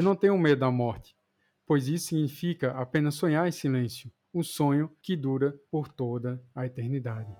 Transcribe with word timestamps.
e 0.00 0.02
não 0.02 0.16
tenham 0.16 0.38
medo 0.38 0.60
da 0.60 0.70
morte, 0.70 1.14
pois 1.66 1.86
isso 1.86 2.08
significa 2.08 2.70
apenas 2.72 3.14
sonhar 3.16 3.46
em 3.46 3.52
silêncio, 3.52 4.10
um 4.32 4.42
sonho 4.42 4.90
que 5.02 5.14
dura 5.14 5.54
por 5.70 5.88
toda 5.88 6.42
a 6.54 6.64
eternidade. 6.64 7.30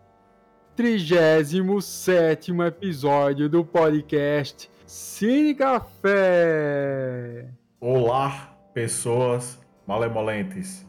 37 0.76 2.52
episódio 2.60 3.48
do 3.48 3.64
podcast 3.64 4.70
Cine 4.84 5.54
Café. 5.54 7.50
Olá, 7.80 8.54
pessoas 8.74 9.58
malemolentes. 9.86 10.86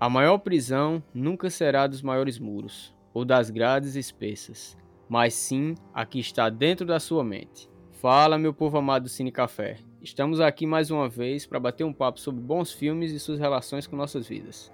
A 0.00 0.08
maior 0.10 0.38
prisão 0.38 1.00
nunca 1.14 1.48
será 1.48 1.86
dos 1.86 2.02
maiores 2.02 2.40
muros 2.40 2.92
ou 3.14 3.24
das 3.24 3.50
grades 3.50 3.94
espessas, 3.94 4.76
mas 5.08 5.32
sim 5.32 5.76
a 5.94 6.04
que 6.04 6.18
está 6.18 6.50
dentro 6.50 6.84
da 6.84 6.98
sua 6.98 7.22
mente. 7.22 7.70
Fala, 8.00 8.38
meu 8.38 8.54
povo 8.54 8.78
amado 8.78 9.02
do 9.02 9.08
Cine 9.08 9.32
Café. 9.32 9.78
Estamos 10.00 10.40
aqui 10.40 10.64
mais 10.64 10.88
uma 10.88 11.08
vez 11.08 11.44
para 11.44 11.58
bater 11.58 11.82
um 11.82 11.92
papo 11.92 12.20
sobre 12.20 12.40
bons 12.40 12.72
filmes 12.72 13.10
e 13.10 13.18
suas 13.18 13.40
relações 13.40 13.88
com 13.88 13.96
nossas 13.96 14.28
vidas. 14.28 14.70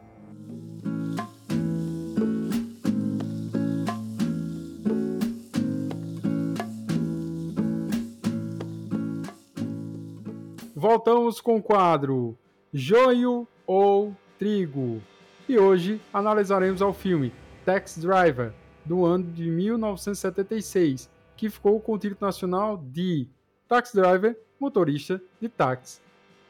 Voltamos 10.76 11.40
com 11.40 11.56
o 11.56 11.62
quadro 11.62 12.36
Joio 12.74 13.48
ou 13.66 14.14
Trigo. 14.38 15.00
E 15.48 15.58
hoje 15.58 15.98
analisaremos 16.12 16.82
o 16.82 16.92
filme 16.92 17.32
Tax 17.64 17.96
Driver, 17.96 18.52
do 18.84 19.02
ano 19.02 19.32
de 19.32 19.50
1976, 19.50 21.08
que 21.36 21.50
ficou 21.50 21.80
com 21.80 21.92
o 21.92 21.98
título 21.98 22.20
nacional 22.20 22.76
de 22.76 23.28
Taxi 23.68 23.94
Driver, 23.96 24.38
Motorista 24.58 25.20
de 25.40 25.48
Táxi. 25.48 26.00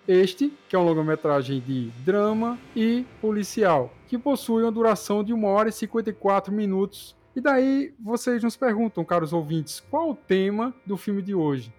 Este, 0.06 0.52
que 0.68 0.76
é 0.76 0.78
um 0.78 0.84
longa-metragem 0.84 1.60
de 1.60 1.90
drama 2.04 2.58
e 2.76 3.06
policial, 3.20 3.92
que 4.06 4.18
possui 4.18 4.62
uma 4.62 4.70
duração 4.70 5.24
de 5.24 5.32
1 5.32 5.44
hora 5.44 5.68
e 5.70 5.72
54 5.72 6.52
minutos. 6.52 7.16
E 7.34 7.40
daí 7.40 7.94
vocês 7.98 8.42
nos 8.42 8.56
perguntam, 8.56 9.04
caros 9.04 9.32
ouvintes, 9.32 9.80
qual 9.80 10.10
o 10.10 10.14
tema 10.14 10.74
do 10.84 10.96
filme 10.96 11.22
de 11.22 11.34
hoje? 11.34 11.72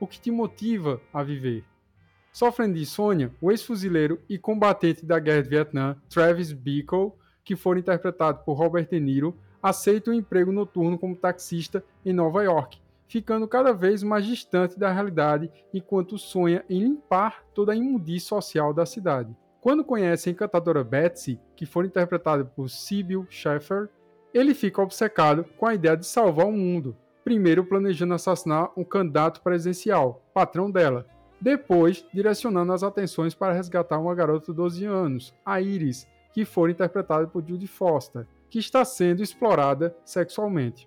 O 0.00 0.06
que 0.06 0.18
te 0.18 0.30
motiva 0.30 1.00
a 1.12 1.22
viver? 1.22 1.62
Sofrendo 2.32 2.74
de 2.74 2.82
insônia, 2.82 3.32
o 3.40 3.50
ex-fuzileiro 3.50 4.18
e 4.28 4.38
combatente 4.38 5.04
da 5.04 5.18
Guerra 5.18 5.42
de 5.42 5.48
Vietnã, 5.50 5.96
Travis 6.08 6.52
Bickle, 6.52 7.12
que 7.44 7.56
foi 7.56 7.78
interpretado 7.78 8.44
por 8.44 8.54
Robert 8.54 8.88
De 8.88 8.98
Niro, 8.98 9.36
aceita 9.62 10.10
um 10.10 10.14
emprego 10.14 10.52
noturno 10.52 10.98
como 10.98 11.16
taxista 11.16 11.84
em 12.04 12.12
Nova 12.12 12.42
York, 12.42 12.80
ficando 13.06 13.48
cada 13.48 13.72
vez 13.72 14.02
mais 14.02 14.26
distante 14.26 14.78
da 14.78 14.92
realidade 14.92 15.50
enquanto 15.72 16.18
sonha 16.18 16.64
em 16.68 16.80
limpar 16.80 17.44
toda 17.54 17.72
a 17.72 17.76
imundície 17.76 18.28
social 18.28 18.72
da 18.72 18.86
cidade. 18.86 19.34
Quando 19.60 19.84
conhece 19.84 20.28
a 20.28 20.32
encantadora 20.32 20.84
Betsy, 20.84 21.40
que 21.56 21.66
foi 21.66 21.86
interpretada 21.86 22.44
por 22.44 22.68
Sybil 22.68 23.26
Schaeffer, 23.28 23.88
ele 24.32 24.54
fica 24.54 24.82
obcecado 24.82 25.44
com 25.56 25.66
a 25.66 25.74
ideia 25.74 25.96
de 25.96 26.06
salvar 26.06 26.46
o 26.46 26.52
mundo, 26.52 26.96
primeiro 27.24 27.64
planejando 27.64 28.14
assassinar 28.14 28.70
um 28.76 28.84
candidato 28.84 29.42
presidencial, 29.42 30.22
patrão 30.32 30.70
dela, 30.70 31.06
depois 31.40 32.04
direcionando 32.12 32.72
as 32.72 32.82
atenções 32.82 33.34
para 33.34 33.52
resgatar 33.52 33.98
uma 33.98 34.14
garota 34.14 34.46
de 34.46 34.56
12 34.56 34.84
anos, 34.84 35.34
a 35.44 35.60
Iris, 35.60 36.06
que 36.32 36.44
foi 36.44 36.70
interpretada 36.70 37.26
por 37.26 37.46
Judy 37.46 37.66
Foster, 37.66 38.26
que 38.50 38.58
está 38.58 38.84
sendo 38.84 39.22
explorada 39.22 39.96
sexualmente. 40.04 40.86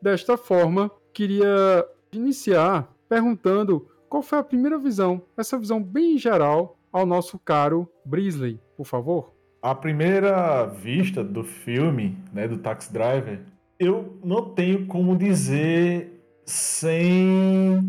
Desta 0.00 0.36
forma, 0.36 0.90
queria 1.12 1.86
iniciar 2.12 2.88
perguntando 3.08 3.88
qual 4.08 4.22
foi 4.22 4.38
a 4.38 4.44
primeira 4.44 4.78
visão, 4.78 5.22
essa 5.36 5.58
visão 5.58 5.82
bem 5.82 6.16
geral, 6.16 6.78
ao 6.90 7.04
nosso 7.04 7.38
caro 7.38 7.86
Brisley, 8.04 8.60
por 8.76 8.86
favor. 8.86 9.34
A 9.60 9.74
primeira 9.74 10.64
vista 10.66 11.22
do 11.22 11.44
filme, 11.44 12.16
né, 12.32 12.48
do 12.48 12.58
Taxi 12.58 12.92
Driver, 12.92 13.40
eu 13.78 14.18
não 14.24 14.48
tenho 14.54 14.86
como 14.86 15.16
dizer 15.16 16.17
sem 16.48 17.84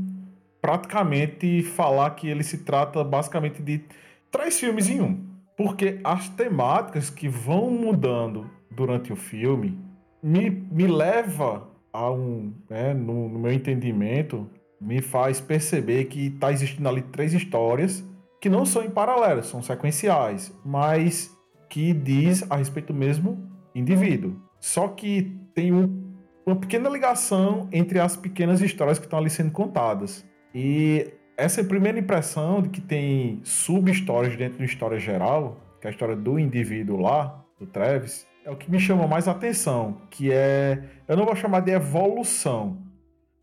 praticamente 0.62 1.64
falar 1.64 2.10
que 2.12 2.28
ele 2.28 2.44
se 2.44 2.58
trata 2.58 3.02
basicamente 3.06 3.64
de 3.64 3.82
três 4.30 4.60
filmes 4.60 4.90
em 4.90 5.00
um. 5.00 5.26
Porque 5.56 6.00
as 6.04 6.28
temáticas 6.28 7.10
que 7.10 7.30
vão 7.30 7.72
mudando 7.72 8.50
durante 8.70 9.14
o 9.14 9.16
filme 9.16 9.80
me, 10.22 10.50
me 10.50 10.88
leva 10.88 11.70
a 11.94 12.12
um, 12.12 12.54
né, 12.70 12.94
no, 12.94 13.30
no 13.30 13.40
meu 13.40 13.54
entendimento, 13.54 14.50
me 14.80 15.02
faz 15.02 15.40
perceber 15.40 16.06
que 16.06 16.28
está 16.28 16.52
existindo 16.52 16.90
ali 16.90 17.02
três 17.02 17.34
histórias 17.34 18.04
que 18.42 18.50
não 18.50 18.66
são 18.66 18.84
em 18.84 18.90
paralelo, 18.90 19.42
são 19.42 19.62
sequenciais, 19.62 20.54
mas 20.66 21.34
que 21.70 21.94
diz 21.94 22.46
a 22.52 22.58
respeito 22.58 22.92
do 22.92 23.00
mesmo 23.00 23.50
indivíduo. 23.74 24.36
Só 24.60 24.90
que 24.90 25.40
tem 25.54 25.74
um 25.74 26.09
uma 26.50 26.60
pequena 26.60 26.90
ligação 26.90 27.68
entre 27.72 28.00
as 28.00 28.16
pequenas 28.16 28.62
histórias 28.62 29.00
que 29.00 29.06
estão 29.06 29.20
ali 29.20 29.30
sendo 29.30 29.52
contadas. 29.52 30.26
E 30.54 31.14
essa 31.38 31.64
primeira 31.64 31.98
impressão 31.98 32.62
de 32.62 32.70
que 32.70 32.82
tem 32.82 33.40
sub-histórias 33.44 34.36
dentro 34.36 34.58
de 34.58 34.64
uma 34.64 34.66
história 34.66 35.00
geral, 35.00 35.58
que 35.80 35.88
é 35.88 35.90
a 35.90 35.92
história 35.92 36.16
do 36.16 36.38
indivíduo 36.38 36.98
lá, 36.98 37.44
do 37.60 37.66
Travis, 37.66 38.28
é 38.44 38.52
o 38.52 38.56
que 38.56 38.70
me 38.70 38.80
chama 38.80 39.08
mais 39.08 39.28
atenção, 39.28 40.02
que 40.10 40.32
é, 40.32 40.84
eu 41.08 41.16
não 41.16 41.26
vou 41.26 41.36
chamar 41.36 41.62
de 41.62 41.72
evolução, 41.72 42.78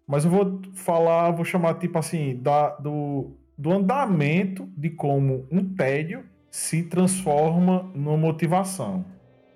mas 0.06 0.24
eu 0.24 0.30
vou 0.30 0.60
falar, 0.74 1.30
vou 1.30 1.44
chamar 1.44 1.74
tipo 1.74 1.98
assim, 1.98 2.38
da, 2.42 2.70
do, 2.76 3.36
do 3.56 3.72
andamento 3.72 4.68
de 4.76 4.90
como 4.90 5.46
um 5.50 5.74
tédio 5.74 6.24
se 6.50 6.82
transforma 6.82 7.90
numa 7.94 8.16
motivação, 8.16 9.04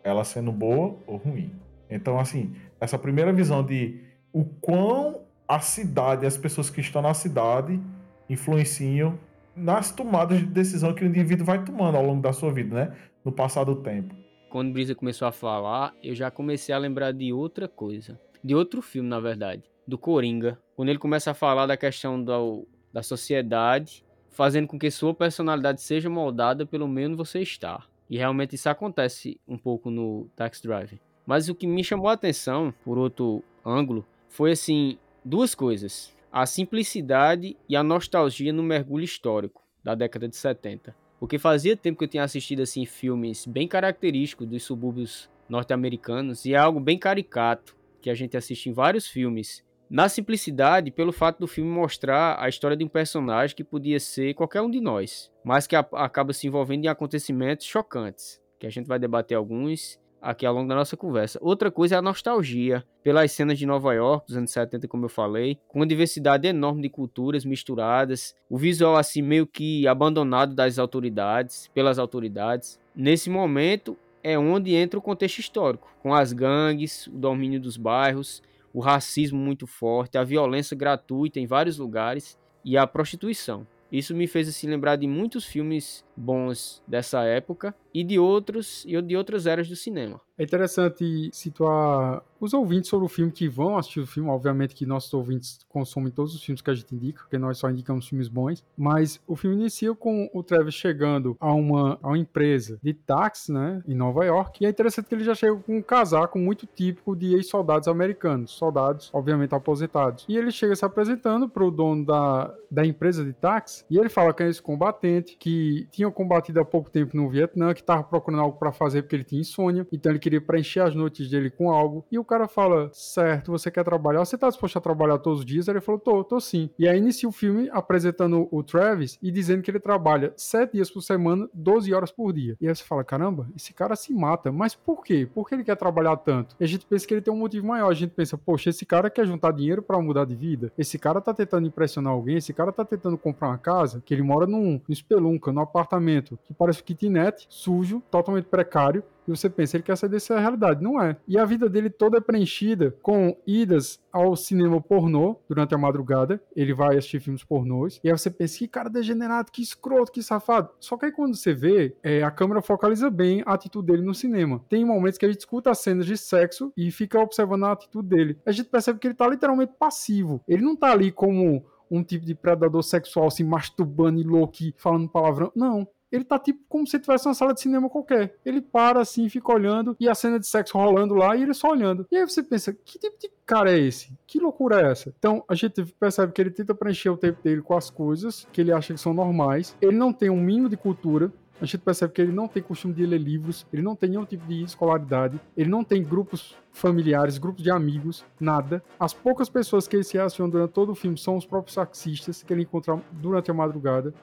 ela 0.04 0.24
sendo 0.24 0.52
boa 0.52 0.96
ou 1.06 1.16
ruim. 1.16 1.52
Então, 1.90 2.18
assim, 2.18 2.54
essa 2.80 2.98
primeira 2.98 3.32
visão 3.32 3.64
de 3.64 4.00
o 4.32 4.44
quão 4.44 5.22
a 5.46 5.60
cidade, 5.60 6.24
as 6.26 6.36
pessoas 6.36 6.70
que 6.70 6.80
estão 6.80 7.02
na 7.02 7.12
cidade 7.12 7.80
influenciam 8.28 9.18
nas 9.54 9.90
tomadas 9.90 10.38
de 10.38 10.46
decisão 10.46 10.94
que 10.94 11.04
o 11.04 11.06
indivíduo 11.06 11.44
vai 11.44 11.62
tomando 11.64 11.96
ao 11.96 12.06
longo 12.06 12.22
da 12.22 12.32
sua 12.32 12.52
vida, 12.52 12.74
né? 12.74 12.96
No 13.24 13.32
passar 13.32 13.64
do 13.64 13.76
tempo. 13.76 14.14
Quando 14.48 14.72
Brisa 14.72 14.94
começou 14.94 15.28
a 15.28 15.32
falar, 15.32 15.94
eu 16.02 16.14
já 16.14 16.30
comecei 16.30 16.74
a 16.74 16.78
lembrar 16.78 17.12
de 17.12 17.32
outra 17.32 17.68
coisa. 17.68 18.18
De 18.42 18.54
outro 18.54 18.80
filme, 18.80 19.08
na 19.08 19.20
verdade. 19.20 19.62
Do 19.86 19.98
Coringa. 19.98 20.58
Quando 20.74 20.88
ele 20.88 20.98
começa 20.98 21.32
a 21.32 21.34
falar 21.34 21.66
da 21.66 21.76
questão 21.76 22.22
do, 22.22 22.66
da 22.92 23.02
sociedade, 23.02 24.04
fazendo 24.30 24.66
com 24.66 24.78
que 24.78 24.90
sua 24.90 25.12
personalidade 25.12 25.82
seja 25.82 26.08
moldada 26.08 26.64
pelo 26.64 26.86
onde 26.86 27.14
você 27.14 27.40
está. 27.40 27.84
E 28.08 28.16
realmente 28.16 28.54
isso 28.54 28.68
acontece 28.68 29.38
um 29.46 29.58
pouco 29.58 29.90
no 29.90 30.28
Taxi 30.34 30.62
Driver. 30.62 30.98
Mas 31.30 31.48
o 31.48 31.54
que 31.54 31.64
me 31.64 31.84
chamou 31.84 32.08
a 32.08 32.14
atenção, 32.14 32.74
por 32.84 32.98
outro 32.98 33.44
ângulo, 33.64 34.04
foi 34.28 34.50
assim, 34.50 34.98
duas 35.24 35.54
coisas. 35.54 36.12
A 36.32 36.44
simplicidade 36.44 37.56
e 37.68 37.76
a 37.76 37.84
nostalgia 37.84 38.52
no 38.52 38.64
mergulho 38.64 39.04
histórico 39.04 39.62
da 39.80 39.94
década 39.94 40.26
de 40.26 40.34
70. 40.34 40.92
Porque 41.20 41.38
fazia 41.38 41.76
tempo 41.76 41.98
que 42.00 42.04
eu 42.04 42.08
tinha 42.08 42.24
assistido 42.24 42.62
assim 42.62 42.84
filmes 42.84 43.46
bem 43.46 43.68
característicos 43.68 44.48
dos 44.48 44.64
subúrbios 44.64 45.30
norte-americanos 45.48 46.44
e 46.46 46.54
é 46.54 46.56
algo 46.56 46.80
bem 46.80 46.98
caricato 46.98 47.76
que 48.02 48.10
a 48.10 48.14
gente 48.16 48.36
assiste 48.36 48.68
em 48.68 48.72
vários 48.72 49.06
filmes. 49.06 49.64
Na 49.88 50.08
simplicidade, 50.08 50.90
pelo 50.90 51.12
fato 51.12 51.38
do 51.38 51.46
filme 51.46 51.70
mostrar 51.70 52.42
a 52.42 52.48
história 52.48 52.76
de 52.76 52.82
um 52.82 52.88
personagem 52.88 53.54
que 53.54 53.62
podia 53.62 54.00
ser 54.00 54.34
qualquer 54.34 54.62
um 54.62 54.70
de 54.70 54.80
nós, 54.80 55.30
mas 55.44 55.68
que 55.68 55.76
acaba 55.76 56.32
se 56.32 56.48
envolvendo 56.48 56.86
em 56.86 56.88
acontecimentos 56.88 57.66
chocantes, 57.66 58.42
que 58.58 58.66
a 58.66 58.70
gente 58.70 58.88
vai 58.88 58.98
debater 58.98 59.36
alguns 59.36 59.96
aqui 60.20 60.44
ao 60.44 60.54
longo 60.54 60.68
da 60.68 60.74
nossa 60.74 60.96
conversa. 60.96 61.38
Outra 61.42 61.70
coisa 61.70 61.94
é 61.94 61.98
a 61.98 62.02
nostalgia 62.02 62.84
pelas 63.02 63.32
cenas 63.32 63.58
de 63.58 63.66
Nova 63.66 63.94
York 63.94 64.26
dos 64.26 64.36
anos 64.36 64.50
70, 64.50 64.86
como 64.88 65.04
eu 65.04 65.08
falei, 65.08 65.58
com 65.68 65.78
uma 65.80 65.86
diversidade 65.86 66.46
enorme 66.46 66.82
de 66.82 66.88
culturas 66.88 67.44
misturadas, 67.44 68.34
o 68.48 68.58
visual 68.58 68.96
assim 68.96 69.22
meio 69.22 69.46
que 69.46 69.86
abandonado 69.86 70.54
das 70.54 70.78
autoridades, 70.78 71.68
pelas 71.74 71.98
autoridades. 71.98 72.78
Nesse 72.94 73.30
momento 73.30 73.96
é 74.22 74.38
onde 74.38 74.74
entra 74.74 74.98
o 74.98 75.02
contexto 75.02 75.38
histórico, 75.38 75.88
com 76.02 76.14
as 76.14 76.32
gangues, 76.32 77.06
o 77.06 77.12
domínio 77.12 77.60
dos 77.60 77.76
bairros, 77.76 78.42
o 78.72 78.80
racismo 78.80 79.38
muito 79.38 79.66
forte, 79.66 80.18
a 80.18 80.24
violência 80.24 80.76
gratuita 80.76 81.40
em 81.40 81.46
vários 81.46 81.78
lugares 81.78 82.38
e 82.64 82.76
a 82.76 82.86
prostituição. 82.86 83.66
Isso 83.90 84.14
me 84.14 84.28
fez 84.28 84.48
assim 84.48 84.68
lembrar 84.68 84.94
de 84.96 85.06
muitos 85.06 85.44
filmes 85.44 86.04
bons 86.16 86.80
dessa 86.86 87.24
época 87.24 87.74
e 87.92 88.04
de 88.04 88.18
outros 88.18 88.84
e 88.86 89.00
de 89.02 89.16
outras 89.16 89.46
eras 89.46 89.68
do 89.68 89.76
cinema. 89.76 90.20
É 90.40 90.44
interessante 90.44 91.28
situar 91.34 92.22
os 92.40 92.54
ouvintes 92.54 92.88
sobre 92.88 93.04
o 93.04 93.08
filme 93.10 93.30
que 93.30 93.46
vão 93.46 93.76
assistir 93.76 94.00
o 94.00 94.06
filme. 94.06 94.30
Obviamente 94.30 94.74
que 94.74 94.86
nossos 94.86 95.12
ouvintes 95.12 95.58
consomem 95.68 96.10
todos 96.10 96.34
os 96.34 96.42
filmes 96.42 96.62
que 96.62 96.70
a 96.70 96.74
gente 96.74 96.94
indica, 96.94 97.20
porque 97.20 97.36
nós 97.36 97.58
só 97.58 97.68
indicamos 97.68 98.08
filmes 98.08 98.26
bons. 98.26 98.64
Mas 98.74 99.20
o 99.26 99.36
filme 99.36 99.56
inicia 99.56 99.94
com 99.94 100.30
o 100.32 100.42
Travis 100.42 100.74
chegando 100.74 101.36
a 101.38 101.52
uma, 101.52 101.98
a 102.02 102.08
uma 102.08 102.18
empresa 102.18 102.78
de 102.82 102.94
táxi, 102.94 103.52
né, 103.52 103.82
em 103.86 103.94
Nova 103.94 104.24
York. 104.24 104.64
E 104.64 104.66
é 104.66 104.70
interessante 104.70 105.08
que 105.08 105.14
ele 105.14 105.24
já 105.24 105.34
chega 105.34 105.54
com 105.56 105.76
um 105.76 105.82
casaco 105.82 106.38
muito 106.38 106.66
típico 106.66 107.14
de 107.14 107.34
ex-soldados 107.34 107.86
americanos. 107.86 108.52
Soldados, 108.52 109.10
obviamente, 109.12 109.54
aposentados. 109.54 110.24
E 110.26 110.38
ele 110.38 110.50
chega 110.50 110.74
se 110.74 110.86
apresentando 110.86 111.50
para 111.50 111.64
o 111.64 111.70
dono 111.70 112.06
da, 112.06 112.54
da 112.70 112.86
empresa 112.86 113.22
de 113.22 113.34
táxi. 113.34 113.84
E 113.90 113.98
ele 113.98 114.08
fala 114.08 114.32
que 114.32 114.42
é 114.42 114.48
esse 114.48 114.62
combatente, 114.62 115.36
que 115.38 115.86
tinha 115.92 116.10
combatido 116.10 116.60
há 116.60 116.64
pouco 116.64 116.88
tempo 116.88 117.14
no 117.14 117.28
Vietnã, 117.28 117.74
que 117.80 117.84
estava 117.84 118.02
procurando 118.02 118.40
algo 118.40 118.58
para 118.58 118.72
fazer 118.72 119.02
porque 119.02 119.16
ele 119.16 119.24
tinha 119.24 119.40
insônia. 119.40 119.86
Então 119.92 120.12
ele 120.12 120.18
queria 120.18 120.40
preencher 120.40 120.80
as 120.80 120.94
noites 120.94 121.28
dele 121.28 121.50
com 121.50 121.70
algo. 121.70 122.04
E 122.10 122.18
o 122.18 122.24
cara 122.24 122.46
fala: 122.48 122.90
Certo, 122.92 123.52
você 123.52 123.70
quer 123.70 123.84
trabalhar? 123.84 124.24
Você 124.24 124.36
tá 124.36 124.48
disposto 124.48 124.76
a 124.76 124.80
trabalhar 124.80 125.18
todos 125.18 125.40
os 125.40 125.44
dias? 125.44 125.68
Ele 125.68 125.80
falou: 125.80 126.00
Tô, 126.00 126.24
tô 126.24 126.40
sim. 126.40 126.70
E 126.78 126.88
aí 126.88 126.98
inicia 126.98 127.28
o 127.28 127.32
filme 127.32 127.68
apresentando 127.72 128.48
o 128.50 128.62
Travis 128.62 129.18
e 129.22 129.30
dizendo 129.30 129.62
que 129.62 129.70
ele 129.70 129.80
trabalha 129.80 130.32
7 130.36 130.72
dias 130.72 130.90
por 130.90 131.02
semana, 131.02 131.48
12 131.52 131.92
horas 131.92 132.10
por 132.10 132.32
dia. 132.32 132.56
E 132.60 132.68
aí 132.68 132.74
você 132.74 132.84
fala: 132.84 133.04
Caramba, 133.04 133.48
esse 133.56 133.72
cara 133.72 133.96
se 133.96 134.12
mata. 134.12 134.52
Mas 134.52 134.74
por 134.74 135.04
quê? 135.04 135.28
Por 135.32 135.48
que 135.48 135.54
ele 135.54 135.64
quer 135.64 135.76
trabalhar 135.76 136.16
tanto? 136.16 136.56
E 136.60 136.64
a 136.64 136.66
gente 136.66 136.86
pensa 136.86 137.06
que 137.06 137.14
ele 137.14 137.22
tem 137.22 137.32
um 137.32 137.38
motivo 137.38 137.66
maior. 137.66 137.90
A 137.90 137.94
gente 137.94 138.10
pensa: 138.10 138.36
Poxa, 138.38 138.70
esse 138.70 138.84
cara 138.84 139.10
quer 139.10 139.26
juntar 139.26 139.52
dinheiro 139.52 139.82
para 139.82 140.00
mudar 140.00 140.24
de 140.24 140.34
vida. 140.34 140.72
Esse 140.76 140.98
cara 140.98 141.20
tá 141.20 141.32
tentando 141.32 141.66
impressionar 141.66 142.12
alguém. 142.12 142.36
Esse 142.36 142.52
cara 142.52 142.72
tá 142.72 142.84
tentando 142.84 143.16
comprar 143.16 143.48
uma 143.48 143.58
casa 143.58 144.02
que 144.04 144.14
ele 144.14 144.22
mora 144.22 144.46
num, 144.46 144.72
num 144.72 144.80
espelunca, 144.88 145.52
num 145.52 145.60
apartamento 145.60 146.38
que 146.44 146.54
parece 146.54 146.80
um 146.80 146.84
kitnet, 146.84 147.46
sujo, 147.70 148.02
totalmente 148.10 148.46
precário 148.46 149.04
e 149.26 149.30
você 149.30 149.48
pensa, 149.48 149.76
ele 149.76 149.84
quer 149.84 149.96
sair 149.96 150.10
dessa 150.10 150.38
realidade. 150.38 150.82
Não 150.82 151.00
é. 151.00 151.16
E 151.26 151.38
a 151.38 151.44
vida 151.44 151.68
dele 151.68 151.88
toda 151.88 152.18
é 152.18 152.20
preenchida 152.20 152.94
com 153.00 153.36
idas 153.46 154.00
ao 154.12 154.34
cinema 154.34 154.80
pornô 154.80 155.36
durante 155.48 155.74
a 155.74 155.78
madrugada. 155.78 156.42
Ele 156.54 156.74
vai 156.74 156.96
assistir 156.96 157.20
filmes 157.20 157.44
pornôs. 157.44 158.00
E 158.02 158.10
aí 158.10 158.18
você 158.18 158.28
pensa, 158.28 158.58
que 158.58 158.66
cara 158.66 158.90
degenerado, 158.90 159.52
que 159.52 159.62
escroto, 159.62 160.10
que 160.10 160.22
safado. 160.22 160.70
Só 160.80 160.96
que 160.96 161.06
aí 161.06 161.12
quando 161.12 161.36
você 161.36 161.54
vê, 161.54 161.94
é, 162.02 162.22
a 162.22 162.30
câmera 162.30 162.60
focaliza 162.60 163.08
bem 163.08 163.42
a 163.46 163.54
atitude 163.54 163.86
dele 163.86 164.02
no 164.02 164.14
cinema. 164.14 164.60
Tem 164.68 164.84
momentos 164.84 165.18
que 165.18 165.24
a 165.24 165.28
gente 165.28 165.40
escuta 165.40 165.70
as 165.70 165.78
cenas 165.78 166.06
de 166.06 166.16
sexo 166.16 166.72
e 166.76 166.90
fica 166.90 167.20
observando 167.20 167.64
a 167.64 167.72
atitude 167.72 168.08
dele. 168.08 168.38
A 168.44 168.50
gente 168.50 168.68
percebe 168.68 168.98
que 168.98 169.06
ele 169.06 169.14
tá 169.14 169.28
literalmente 169.28 169.74
passivo. 169.78 170.42
Ele 170.48 170.62
não 170.62 170.74
tá 170.74 170.90
ali 170.90 171.12
como 171.12 171.64
um 171.90 172.02
tipo 172.02 172.24
de 172.24 172.34
predador 172.34 172.82
sexual 172.82 173.30
se 173.30 173.42
masturbando 173.44 174.20
e 174.20 174.24
louco 174.24 174.58
falando 174.76 175.08
palavrão. 175.08 175.52
Não 175.54 175.86
ele 176.10 176.24
tá 176.24 176.38
tipo 176.38 176.60
como 176.68 176.86
se 176.86 176.98
tivesse 176.98 177.26
uma 177.26 177.34
sala 177.34 177.54
de 177.54 177.60
cinema 177.60 177.88
qualquer. 177.88 178.36
Ele 178.44 178.60
para 178.60 179.00
assim, 179.00 179.28
fica 179.28 179.52
olhando 179.52 179.96
e 179.98 180.08
a 180.08 180.14
cena 180.14 180.38
de 180.38 180.46
sexo 180.46 180.76
rolando 180.76 181.14
lá 181.14 181.36
e 181.36 181.42
ele 181.42 181.54
só 181.54 181.70
olhando. 181.70 182.06
E 182.10 182.16
aí 182.16 182.28
você 182.28 182.42
pensa, 182.42 182.72
que 182.72 182.98
tipo 182.98 183.18
de 183.18 183.30
cara 183.46 183.72
é 183.72 183.78
esse? 183.78 184.12
Que 184.26 184.38
loucura 184.38 184.80
é 184.80 184.90
essa? 184.90 185.14
Então 185.18 185.44
a 185.48 185.54
gente 185.54 185.84
percebe 185.98 186.32
que 186.32 186.40
ele 186.40 186.50
tenta 186.50 186.74
preencher 186.74 187.10
o 187.10 187.16
tempo 187.16 187.42
dele 187.42 187.62
com 187.62 187.76
as 187.76 187.90
coisas 187.90 188.46
que 188.52 188.60
ele 188.60 188.72
acha 188.72 188.94
que 188.94 189.00
são 189.00 189.14
normais. 189.14 189.76
Ele 189.80 189.96
não 189.96 190.12
tem 190.12 190.30
um 190.30 190.40
mínimo 190.40 190.68
de 190.68 190.76
cultura. 190.76 191.32
A 191.60 191.66
gente 191.66 191.78
percebe 191.78 192.14
que 192.14 192.22
ele 192.22 192.32
não 192.32 192.48
tem 192.48 192.62
costume 192.62 192.94
de 192.94 193.04
ler 193.04 193.18
livros, 193.18 193.66
ele 193.70 193.82
não 193.82 193.94
tem 193.94 194.08
nenhum 194.08 194.24
tipo 194.24 194.46
de 194.46 194.62
escolaridade, 194.62 195.38
ele 195.54 195.68
não 195.68 195.84
tem 195.84 196.02
grupos 196.02 196.56
familiares, 196.72 197.36
grupos 197.36 197.62
de 197.62 197.70
amigos, 197.70 198.24
nada. 198.40 198.82
As 198.98 199.12
poucas 199.12 199.50
pessoas 199.50 199.86
que 199.86 199.94
ele 199.94 200.02
se 200.02 200.14
relaciona 200.14 200.50
durante 200.50 200.70
todo 200.70 200.92
o 200.92 200.94
filme 200.94 201.18
são 201.18 201.36
os 201.36 201.44
próprios 201.44 201.74
taxistas 201.74 202.42
que 202.42 202.50
ele 202.50 202.62
encontra 202.62 202.98
durante 203.12 203.50
a 203.50 203.54
madrugada. 203.54 204.14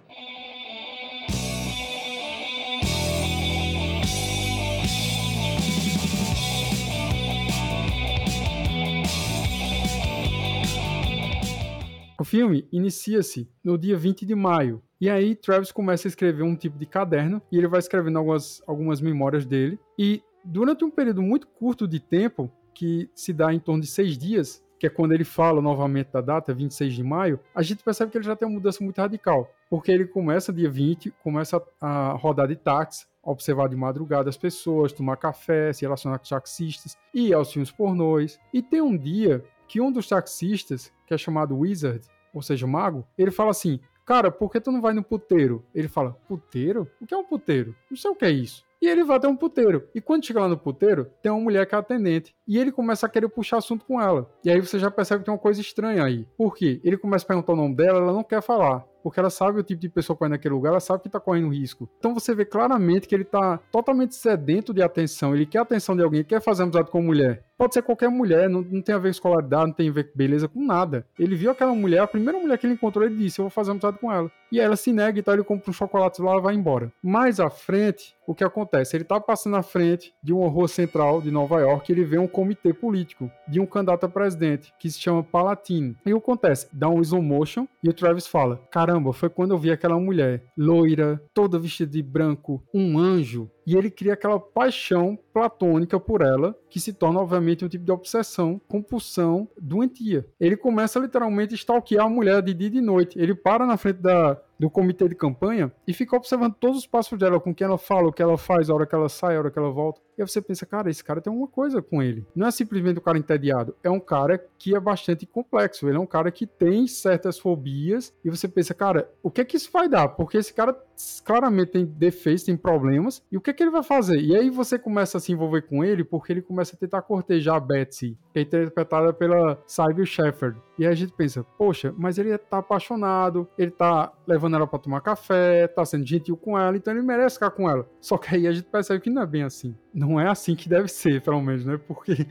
Filme 12.28 12.68
inicia-se 12.74 13.50
no 13.64 13.78
dia 13.78 13.98
20 13.98 14.26
de 14.26 14.36
maio. 14.36 14.84
E 15.00 15.10
aí 15.10 15.34
Travis 15.34 15.72
começa 15.72 16.08
a 16.08 16.10
escrever 16.10 16.44
um 16.44 16.56
tipo 16.56 16.78
de 16.78 16.86
caderno 16.86 17.42
e 17.50 17.58
ele 17.58 17.68
vai 17.68 17.80
escrevendo 17.80 18.18
algumas, 18.18 18.62
algumas 18.68 19.00
memórias 19.00 19.46
dele. 19.46 19.80
E 19.98 20.22
durante 20.44 20.84
um 20.84 20.92
período 20.92 21.22
muito 21.22 21.48
curto 21.48 21.88
de 21.88 22.02
tempo, 22.02 22.52
que 22.74 23.10
se 23.16 23.32
dá 23.32 23.54
em 23.54 23.60
torno 23.60 23.82
de 23.82 23.88
seis 23.88 24.18
dias, 24.18 24.62
que 24.78 24.86
é 24.86 24.90
quando 24.90 25.14
ele 25.14 25.24
fala 25.24 25.62
novamente 25.62 26.12
da 26.12 26.20
data, 26.20 26.54
26 26.54 26.94
de 26.94 27.04
maio, 27.04 27.40
a 27.56 27.64
gente 27.64 27.82
percebe 27.82 28.12
que 28.12 28.18
ele 28.18 28.26
já 28.26 28.36
tem 28.36 28.48
uma 28.48 28.56
mudança 28.56 28.84
muito 28.84 29.00
radical. 29.00 29.50
Porque 29.70 29.90
ele 29.90 30.06
começa 30.06 30.52
dia 30.52 30.70
20, 30.70 31.12
começa 31.24 31.64
a 31.80 32.12
rodar 32.12 32.48
de 32.48 32.58
táxi, 32.58 33.08
observar 33.24 33.70
de 33.70 33.76
madrugada 33.76 34.30
as 34.30 34.38
pessoas, 34.38 34.92
tomar 34.92 35.16
café, 35.16 35.72
se 35.72 35.84
relacionar 35.84 36.20
com 36.20 36.26
taxistas, 36.26 36.98
ir 37.14 37.34
aos 37.34 37.52
filmes 37.52 37.72
pornôs. 37.72 38.38
E 38.54 38.62
tem 38.62 38.82
um 38.82 38.98
dia 38.98 39.44
que 39.68 39.82
um 39.82 39.92
dos 39.92 40.08
taxistas, 40.08 40.92
que 41.06 41.14
é 41.14 41.18
chamado 41.18 41.58
Wizard, 41.58 42.06
ou 42.38 42.42
seja, 42.42 42.66
mago, 42.66 43.06
ele 43.18 43.32
fala 43.32 43.52
assim: 43.52 43.80
Cara, 44.06 44.32
por 44.32 44.50
que 44.50 44.62
tu 44.62 44.72
não 44.72 44.80
vai 44.80 44.94
no 44.94 45.04
puteiro? 45.04 45.66
Ele 45.76 45.90
fala: 45.90 46.16
Puteiro? 46.28 46.90
O 47.02 47.06
que 47.06 47.14
é 47.14 47.18
um 47.18 47.26
puteiro? 47.26 47.76
Não 47.90 47.98
sei 47.98 48.10
o 48.10 48.16
que 48.16 48.24
é 48.24 48.32
isso. 48.32 48.66
E 48.82 48.88
ele 48.88 49.04
vai 49.04 49.18
até 49.18 49.28
um 49.28 49.36
puteiro. 49.36 49.90
E 49.94 50.00
quando 50.00 50.26
chega 50.26 50.40
lá 50.40 50.48
no 50.48 50.58
puteiro, 50.58 51.12
tem 51.22 51.32
uma 51.32 51.42
mulher 51.42 51.66
que 51.66 51.74
é 51.74 51.78
atendente. 51.78 52.36
E 52.48 52.58
ele 52.58 52.72
começa 52.72 53.08
a 53.08 53.10
querer 53.10 53.28
puxar 53.28 53.58
assunto 53.58 53.84
com 53.84 54.00
ela. 54.00 54.32
E 54.46 54.52
aí 54.52 54.62
você 54.62 54.78
já 54.78 54.90
percebe 54.92 55.22
que 55.22 55.26
tem 55.26 55.34
uma 55.34 55.40
coisa 55.40 55.60
estranha 55.60 56.04
aí. 56.06 56.28
Por 56.38 56.56
quê? 56.56 56.80
Ele 56.84 56.96
começa 56.96 57.26
a 57.26 57.28
perguntar 57.28 57.54
o 57.54 57.56
nome 57.56 57.76
dela, 57.76 57.98
ela 57.98 58.14
não 58.14 58.24
quer 58.24 58.42
falar 58.42 58.86
porque 59.08 59.22
ela 59.22 59.30
sabe 59.30 59.58
o 59.58 59.64
tipo 59.64 59.80
de 59.80 59.88
pessoa 59.88 60.18
que 60.18 60.20
vai 60.20 60.28
naquele 60.28 60.54
lugar, 60.54 60.72
ela 60.72 60.82
sabe 60.82 61.02
que 61.02 61.08
tá 61.08 61.18
correndo 61.18 61.48
risco. 61.48 61.90
Então 61.98 62.14
você 62.14 62.36
vê 62.36 62.44
claramente 62.44 63.08
que 63.08 63.16
ele 63.16 63.24
tá 63.24 63.58
totalmente 63.72 64.14
sedento 64.16 64.74
de 64.74 64.82
atenção, 64.82 65.34
ele 65.34 65.46
quer 65.46 65.60
a 65.60 65.62
atenção 65.62 65.96
de 65.96 66.04
alguém, 66.04 66.26
quer 66.26 66.42
fazer 66.42 66.64
amizade 66.64 66.92
com 66.92 67.02
mulher. 67.02 67.46
Pode 67.58 67.74
ser 67.74 67.82
qualquer 67.82 68.10
mulher, 68.10 68.48
não, 68.48 68.62
não 68.62 68.82
tem 68.82 68.94
a 68.94 69.00
ver 69.00 69.08
com 69.08 69.12
escolaridade, 69.12 69.68
não 69.68 69.74
tem 69.74 69.90
a 69.90 69.92
ver 69.92 70.12
com 70.12 70.18
beleza, 70.18 70.48
com 70.48 70.64
nada. 70.64 71.06
Ele 71.18 71.36
viu 71.36 71.50
aquela 71.50 71.74
mulher, 71.74 72.02
a 72.02 72.08
primeira 72.08 72.40
mulher 72.40 72.58
que 72.58 72.68
ele 72.68 72.76
encontrou, 72.76 73.04
ele 73.04 73.16
disse: 73.16 73.40
Eu 73.40 73.44
vou 73.44 73.50
fazer 73.50 73.72
amizade 73.72 73.98
com 73.98 74.12
ela. 74.12 74.32
E 74.52 74.60
ela 74.60 74.76
se 74.76 74.94
nega 74.94 75.20
e 75.20 75.24
tal, 75.24 75.34
ele 75.34 75.44
compra 75.44 75.70
um 75.70 75.74
chocolate 75.74 76.22
lá 76.22 76.38
e 76.38 76.42
vai 76.42 76.56
embora. 76.56 76.92
Mais 77.04 77.40
à 77.40 77.50
frente, 77.50 78.16
o 78.26 78.34
que 78.34 78.44
acontece? 78.44 78.96
Ele 78.96 79.04
tá 79.04 79.20
passando 79.20 79.54
na 79.54 79.64
frente 79.64 80.14
de 80.24 80.32
uma 80.32 80.48
rua 80.48 80.68
central 80.68 81.22
de 81.22 81.32
Nova 81.32 81.60
York, 81.60 81.92
ele 81.92 82.06
vê 82.06 82.18
um 82.18 82.28
comitê 82.28 82.74
político 82.74 83.30
de 83.48 83.60
um 83.60 83.66
candidato 83.66 84.06
a 84.06 84.10
presidente 84.10 84.74
que 84.80 84.90
se 84.90 85.00
chama 85.00 85.24
Palatino. 85.24 85.96
E 86.06 86.14
o 86.14 86.22
que 86.22 86.32
acontece? 86.32 86.68
Dá 86.72 86.88
um 86.88 87.02
slow 87.02 87.22
motion 87.22 87.68
e 87.84 87.90
o 87.90 87.94
Travis 87.94 88.28
fala: 88.28 88.62
Caramba, 88.72 89.12
foi 89.12 89.30
quando 89.30 89.52
eu 89.52 89.58
vi 89.58 89.72
aquela 89.72 90.00
mulher 90.00 90.44
loira, 90.58 91.22
toda 91.34 91.60
vestida 91.60 91.92
de 91.92 92.04
branco, 92.04 92.64
um 92.74 92.98
anjo, 92.98 93.50
e 93.68 93.76
ele 93.76 93.92
cria 93.92 94.14
aquela 94.14 94.40
paixão 94.40 95.20
platônica 95.34 96.00
por 96.00 96.22
ela, 96.22 96.58
que 96.70 96.80
se 96.80 96.94
torna, 96.94 97.20
obviamente, 97.20 97.66
um 97.66 97.68
tipo 97.68 97.84
de 97.84 97.92
obsessão, 97.92 98.62
compulsão 98.66 99.46
doentia. 99.60 100.26
Ele 100.40 100.56
começa 100.56 100.98
literalmente 100.98 101.54
a 101.54 101.58
stalkear 101.58 102.06
a 102.06 102.10
mulher 102.10 102.42
de 102.42 102.54
dia 102.54 102.68
e 102.68 102.72
de 102.72 102.80
noite. 102.80 103.20
Ele 103.20 103.36
para 103.36 103.66
na 103.66 103.76
frente 103.76 103.98
da, 103.98 104.42
do 104.60 104.70
comitê 104.70 105.08
de 105.08 105.16
campanha 105.16 105.72
e 105.88 105.94
fica 105.94 106.16
observando 106.16 106.56
todos 106.56 106.80
os 106.80 106.88
passos 106.88 107.18
dela, 107.18 107.40
com 107.40 107.54
quem 107.54 107.66
ela 107.66 107.78
fala, 107.78 108.08
o 108.08 108.14
que 108.14 108.22
ela 108.22 108.38
faz, 108.38 108.70
a 108.70 108.74
hora 108.74 108.86
que 108.86 108.96
ela 108.96 109.10
sai, 109.10 109.36
a 109.36 109.40
hora 109.40 109.52
que 109.52 109.60
ela 109.60 109.72
volta. 109.72 110.02
E 110.18 110.22
aí 110.22 110.28
você 110.28 110.42
pensa, 110.42 110.66
cara, 110.66 110.90
esse 110.90 111.04
cara 111.04 111.22
tem 111.22 111.32
alguma 111.32 111.48
coisa 111.48 111.82
com 111.82 112.02
ele. 112.02 112.26
Não 112.36 112.48
é 112.48 112.52
simplesmente 112.52 113.00
um 113.00 113.04
cara 113.04 113.18
entediado, 113.18 113.76
é 113.84 113.90
um 113.90 114.00
cara 114.00 114.44
que 114.58 114.76
é 114.76 114.80
bastante 114.80 115.26
complexo. 115.26 115.88
Ele 115.88 115.98
é 115.98 116.00
um 116.00 116.08
cara 116.08 116.32
que 116.32 116.48
tem 116.48 116.88
certas 116.88 117.38
fobias 117.38 118.14
e 118.26 118.30
você 118.30 118.48
pensa, 118.48 118.74
cara, 118.74 119.10
o 119.22 119.30
que 119.30 119.42
é 119.42 119.46
que 119.46 119.58
isso 119.58 119.70
vai 119.72 119.88
dar? 119.88 120.10
Porque 120.10 120.38
esse 120.38 120.54
cara 120.54 120.76
claramente 121.24 121.74
tem 121.74 121.86
defeitos, 121.86 122.44
tem 122.44 122.58
problemas, 122.58 123.24
e 123.32 123.38
o 123.38 123.42
que 123.42 123.52
é 123.52 123.54
que 123.54 123.62
ele 123.62 123.72
vai 123.72 123.84
fazer? 123.84 124.20
E 124.20 124.36
aí 124.36 124.50
você 124.50 124.80
começa 124.80 125.18
a 125.18 125.22
se 125.22 125.32
envolver 125.32 125.62
com 125.64 125.84
ele 125.84 126.04
porque 126.04 126.34
ele 126.34 126.42
começa 126.42 126.76
a 126.76 126.80
tentar 126.80 127.04
cortejar 127.04 127.56
a 127.56 127.60
Betsy, 127.60 128.18
que 128.34 128.40
é 128.40 128.42
interpretada 128.42 129.14
pela 129.14 129.62
Sybil 129.68 130.06
Shepherd. 130.06 130.60
E 130.80 130.86
aí 130.86 130.92
a 130.92 130.96
gente 130.96 131.14
pensa, 131.14 131.44
poxa, 131.58 131.94
mas 131.98 132.18
ele 132.18 132.36
tá 132.38 132.60
apaixonado, 132.60 133.48
ele 133.58 133.72
tá 133.72 134.12
levando 134.26 134.47
ela 134.56 134.68
para 134.68 134.80
tomar 134.80 135.02
café, 135.02 135.68
tá 135.68 135.84
sendo 135.86 136.06
gentil 136.06 136.38
com 136.38 136.58
ela, 136.58 136.76
então 136.78 136.94
ele 136.94 137.02
merece 137.02 137.36
ficar 137.36 137.52
com 137.52 137.70
ela. 137.70 137.88
Só 138.00 138.18
que 138.18 138.36
aí 138.36 138.48
a 138.48 138.52
gente 138.52 138.66
percebe 138.66 139.02
que 139.02 139.10
não 139.10 139.22
é 139.22 139.26
bem 139.26 139.44
assim. 139.44 139.76
Não 139.94 140.20
é 140.20 140.28
assim 140.28 140.56
que 140.56 140.70
deve 140.70 140.88
ser, 140.88 141.22
pelo 141.22 141.42
menos, 141.42 141.66
né? 141.66 141.80
Porque 141.88 142.28